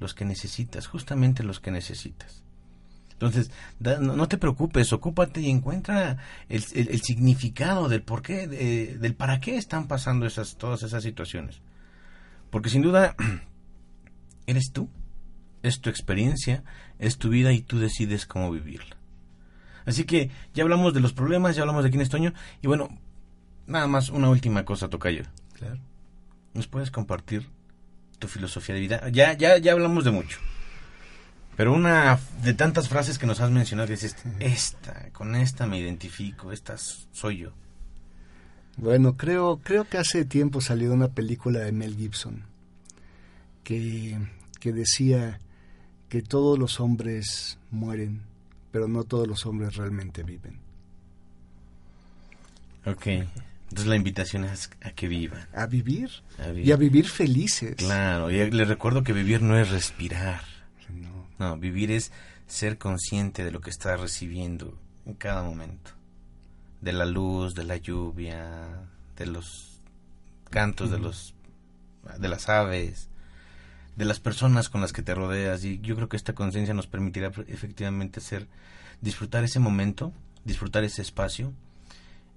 los 0.00 0.14
que 0.14 0.24
necesitas, 0.24 0.88
justamente 0.88 1.44
los 1.44 1.60
que 1.60 1.70
necesitas. 1.70 2.43
Entonces, 3.14 3.50
no, 3.78 4.28
te 4.28 4.38
preocupes, 4.38 4.92
ocúpate 4.92 5.40
y 5.40 5.48
encuentra 5.48 6.18
el, 6.48 6.62
significado 7.00 7.88
del 7.88 8.02
por 8.02 8.22
qué, 8.22 8.46
del 8.46 9.14
para 9.14 9.40
qué 9.40 9.56
están 9.56 9.86
pasando 9.86 10.26
esas, 10.26 10.56
todas 10.56 10.82
esas 10.82 11.02
situaciones. 11.02 11.60
Porque 12.50 12.68
sin 12.68 12.82
duda 12.82 13.16
eres 14.46 14.72
tú, 14.72 14.90
es 15.62 15.80
tu 15.80 15.90
experiencia, 15.90 16.64
es 16.98 17.16
tu 17.16 17.28
vida 17.30 17.52
y 17.52 17.62
tú 17.62 17.78
decides 17.78 18.26
cómo 18.26 18.50
vivirla. 18.50 18.96
Así 19.86 20.04
que 20.04 20.30
ya 20.52 20.62
hablamos 20.62 20.92
de 20.92 21.00
los 21.00 21.12
problemas, 21.12 21.56
ya 21.56 21.62
hablamos 21.62 21.84
de 21.84 21.90
quién 21.90 22.02
es 22.02 22.08
Toño 22.08 22.32
y 22.62 22.66
bueno, 22.66 22.88
nada 23.66 23.86
más 23.86 24.10
una 24.10 24.28
última 24.28 24.64
cosa, 24.64 24.88
Tocayo. 24.88 25.24
Claro. 25.54 25.78
¿Nos 26.52 26.66
puedes 26.66 26.90
compartir 26.90 27.48
tu 28.18 28.28
filosofía 28.28 28.74
de 28.74 28.80
vida? 28.80 29.08
Ya, 29.10 29.34
ya, 29.34 29.58
ya 29.58 29.72
hablamos 29.72 30.04
de 30.04 30.10
mucho. 30.10 30.38
Pero 31.56 31.72
una 31.72 32.18
de 32.42 32.54
tantas 32.54 32.88
frases 32.88 33.18
que 33.18 33.26
nos 33.26 33.40
has 33.40 33.50
mencionado, 33.50 33.86
que 33.86 33.94
dices, 33.94 34.16
esta, 34.40 35.10
con 35.12 35.36
esta 35.36 35.66
me 35.66 35.78
identifico, 35.78 36.52
esta 36.52 36.76
soy 36.76 37.38
yo. 37.38 37.50
Bueno, 38.76 39.16
creo, 39.16 39.60
creo 39.62 39.84
que 39.84 39.98
hace 39.98 40.24
tiempo 40.24 40.60
salió 40.60 40.92
una 40.92 41.08
película 41.08 41.60
de 41.60 41.70
Mel 41.70 41.96
Gibson 41.96 42.42
que, 43.62 44.18
decía 44.62 45.40
que 46.08 46.22
todos 46.22 46.58
los 46.58 46.80
hombres 46.80 47.58
mueren, 47.70 48.22
pero 48.70 48.88
no 48.88 49.04
todos 49.04 49.26
los 49.28 49.46
hombres 49.46 49.76
realmente 49.76 50.22
viven. 50.22 50.58
Ok. 52.86 53.06
Entonces 53.06 53.86
la 53.86 53.96
invitación 53.96 54.44
es 54.44 54.70
a 54.82 54.90
que 54.90 55.08
vivan. 55.08 55.48
A 55.54 55.66
vivir. 55.66 56.10
Y 56.54 56.70
a 56.70 56.76
vivir 56.76 57.08
felices. 57.08 57.76
Claro. 57.76 58.30
Y 58.30 58.50
les 58.50 58.68
recuerdo 58.68 59.02
que 59.02 59.12
vivir 59.12 59.42
no 59.42 59.58
es 59.58 59.70
respirar. 59.70 60.53
No. 61.38 61.56
Vivir 61.56 61.90
es 61.90 62.12
ser 62.46 62.78
consciente 62.78 63.44
de 63.44 63.50
lo 63.50 63.60
que 63.60 63.70
estás 63.70 64.00
recibiendo 64.00 64.78
en 65.06 65.14
cada 65.14 65.42
momento. 65.42 65.92
De 66.80 66.92
la 66.92 67.06
luz, 67.06 67.54
de 67.54 67.64
la 67.64 67.76
lluvia, 67.76 68.86
de 69.16 69.26
los 69.26 69.74
cantos 70.50 70.90
de 70.90 70.98
los 70.98 71.34
de 72.18 72.28
las 72.28 72.48
aves, 72.48 73.08
de 73.96 74.04
las 74.04 74.20
personas 74.20 74.68
con 74.68 74.80
las 74.80 74.92
que 74.92 75.02
te 75.02 75.14
rodeas 75.14 75.64
y 75.64 75.80
yo 75.80 75.96
creo 75.96 76.08
que 76.08 76.16
esta 76.16 76.34
conciencia 76.34 76.74
nos 76.74 76.86
permitirá 76.86 77.32
efectivamente 77.48 78.20
ser 78.20 78.46
disfrutar 79.00 79.42
ese 79.42 79.58
momento, 79.58 80.12
disfrutar 80.44 80.84
ese 80.84 81.02
espacio 81.02 81.52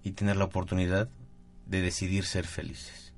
y 0.03 0.11
tener 0.11 0.37
la 0.37 0.45
oportunidad 0.45 1.09
de 1.65 1.81
decidir 1.81 2.25
ser 2.25 2.47
felices. 2.47 3.13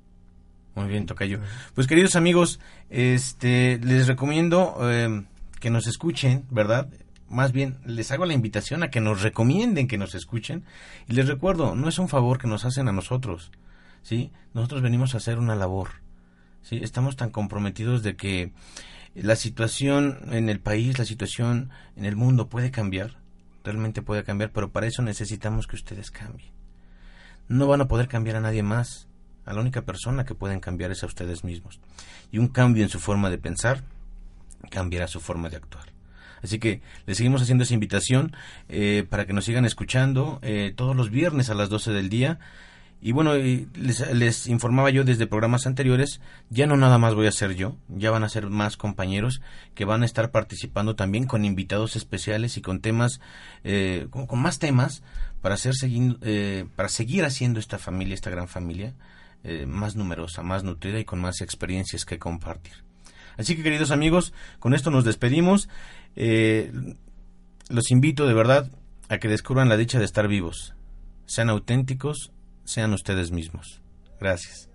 Muy 0.74 0.88
bien, 0.88 1.06
Tocayo. 1.06 1.40
Pues 1.74 1.86
queridos 1.86 2.16
amigos, 2.16 2.60
este 2.90 3.78
les 3.82 4.06
recomiendo 4.06 4.90
em, 4.90 5.26
que 5.60 5.70
nos 5.70 5.86
escuchen, 5.86 6.46
¿verdad? 6.50 6.88
Más 7.28 7.52
bien 7.52 7.78
les 7.86 8.10
hago 8.10 8.26
la 8.26 8.34
invitación 8.34 8.82
a 8.82 8.90
que 8.90 9.00
nos 9.00 9.22
recomienden 9.22 9.86
que 9.86 9.98
nos 9.98 10.14
escuchen 10.14 10.64
y 11.06 11.12
les 11.12 11.28
recuerdo, 11.28 11.76
no 11.76 11.88
es 11.88 11.98
un 11.98 12.08
favor 12.08 12.38
que 12.38 12.48
nos 12.48 12.64
hacen 12.64 12.88
a 12.88 12.92
nosotros, 12.92 13.52
¿sí? 14.02 14.32
Nosotros 14.52 14.82
venimos 14.82 15.14
a 15.14 15.18
hacer 15.18 15.38
una 15.38 15.54
labor 15.54 15.90
¿sí? 16.62 16.80
Estamos 16.82 17.16
tan 17.16 17.30
comprometidos 17.30 18.02
de 18.02 18.16
que 18.16 18.52
la 19.14 19.36
situación 19.36 20.18
en 20.32 20.48
el 20.48 20.60
país, 20.60 20.98
la 20.98 21.04
situación 21.04 21.70
en 21.96 22.04
el 22.04 22.16
mundo 22.16 22.48
puede 22.48 22.70
cambiar, 22.70 23.16
realmente 23.64 24.02
puede 24.02 24.24
cambiar, 24.24 24.50
pero 24.52 24.70
para 24.70 24.86
eso 24.86 25.02
necesitamos 25.02 25.66
que 25.66 25.76
ustedes 25.76 26.10
cambien. 26.10 26.50
No 27.48 27.66
van 27.66 27.80
a 27.80 27.88
poder 27.88 28.08
cambiar 28.08 28.36
a 28.36 28.40
nadie 28.40 28.62
más, 28.62 29.08
a 29.44 29.52
la 29.52 29.60
única 29.60 29.82
persona 29.82 30.24
que 30.24 30.34
pueden 30.34 30.60
cambiar 30.60 30.92
es 30.92 31.02
a 31.02 31.06
ustedes 31.06 31.42
mismos. 31.42 31.80
Y 32.30 32.38
un 32.38 32.48
cambio 32.48 32.84
en 32.84 32.88
su 32.88 33.00
forma 33.00 33.30
de 33.30 33.38
pensar 33.38 33.82
cambiará 34.70 35.08
su 35.08 35.20
forma 35.20 35.48
de 35.48 35.56
actuar. 35.56 35.92
Así 36.42 36.58
que 36.58 36.80
les 37.06 37.18
seguimos 37.18 37.42
haciendo 37.42 37.64
esa 37.64 37.74
invitación 37.74 38.34
eh, 38.68 39.04
para 39.08 39.26
que 39.26 39.32
nos 39.32 39.44
sigan 39.44 39.64
escuchando 39.64 40.38
eh, 40.42 40.72
todos 40.74 40.96
los 40.96 41.10
viernes 41.10 41.50
a 41.50 41.54
las 41.54 41.68
12 41.68 41.92
del 41.92 42.08
día. 42.08 42.38
Y 43.02 43.12
bueno, 43.12 43.34
les, 43.34 44.46
informaba 44.46 44.90
yo 44.90 45.04
desde 45.04 45.26
programas 45.26 45.66
anteriores, 45.66 46.20
ya 46.50 46.66
no 46.66 46.76
nada 46.76 46.98
más 46.98 47.14
voy 47.14 47.26
a 47.26 47.32
ser 47.32 47.54
yo, 47.54 47.76
ya 47.88 48.10
van 48.10 48.24
a 48.24 48.28
ser 48.28 48.50
más 48.50 48.76
compañeros 48.76 49.40
que 49.74 49.86
van 49.86 50.02
a 50.02 50.04
estar 50.04 50.30
participando 50.30 50.96
también 50.96 51.24
con 51.24 51.46
invitados 51.46 51.96
especiales 51.96 52.58
y 52.58 52.60
con 52.60 52.80
temas, 52.80 53.20
eh, 53.64 54.06
con, 54.10 54.38
más 54.38 54.58
temas 54.58 55.02
para, 55.40 55.54
hacer, 55.54 55.72
eh, 55.82 56.66
para 56.76 56.90
seguir 56.90 57.24
haciendo 57.24 57.58
esta 57.58 57.78
familia, 57.78 58.12
esta 58.12 58.28
gran 58.28 58.48
familia, 58.48 58.94
eh, 59.44 59.64
más 59.64 59.96
numerosa, 59.96 60.42
más 60.42 60.62
nutrida 60.62 60.98
y 60.98 61.06
con 61.06 61.22
más 61.22 61.40
experiencias 61.40 62.04
que 62.04 62.18
compartir. 62.18 62.89
Así 63.40 63.56
que 63.56 63.62
queridos 63.62 63.90
amigos, 63.90 64.32
con 64.58 64.74
esto 64.74 64.90
nos 64.90 65.04
despedimos. 65.04 65.68
los 66.14 67.90
invito 67.90 68.26
de 68.26 68.34
verdad 68.34 68.70
a 69.08 69.18
que 69.18 69.28
descubran 69.28 69.68
la 69.68 69.76
dicha 69.76 69.98
de 69.98 70.04
estar 70.04 70.28
vivos. 70.28 70.74
Sean 71.26 71.50
auténticos 71.50 72.32
sean 72.64 72.92
ustedes 72.92 73.32
mismos. 73.32 73.80
Gracias. 74.20 74.69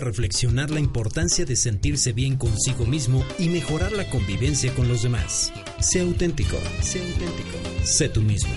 Reflexionar 0.00 0.70
la 0.70 0.80
importancia 0.80 1.44
de 1.44 1.56
sentirse 1.56 2.12
bien 2.12 2.36
consigo 2.36 2.86
mismo 2.86 3.24
y 3.38 3.48
mejorar 3.48 3.92
la 3.92 4.08
convivencia 4.10 4.74
con 4.74 4.88
los 4.88 5.02
demás. 5.02 5.52
Sé 5.80 6.00
auténtico, 6.00 6.56
sé 6.82 7.00
auténtico, 7.00 7.58
sé 7.84 8.08
tú 8.08 8.22
mismo. 8.22 8.52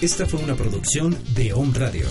Esta 0.00 0.26
fue 0.26 0.40
una 0.40 0.54
producción 0.54 1.16
de 1.34 1.52
Home 1.52 1.72
Radio. 1.78 2.06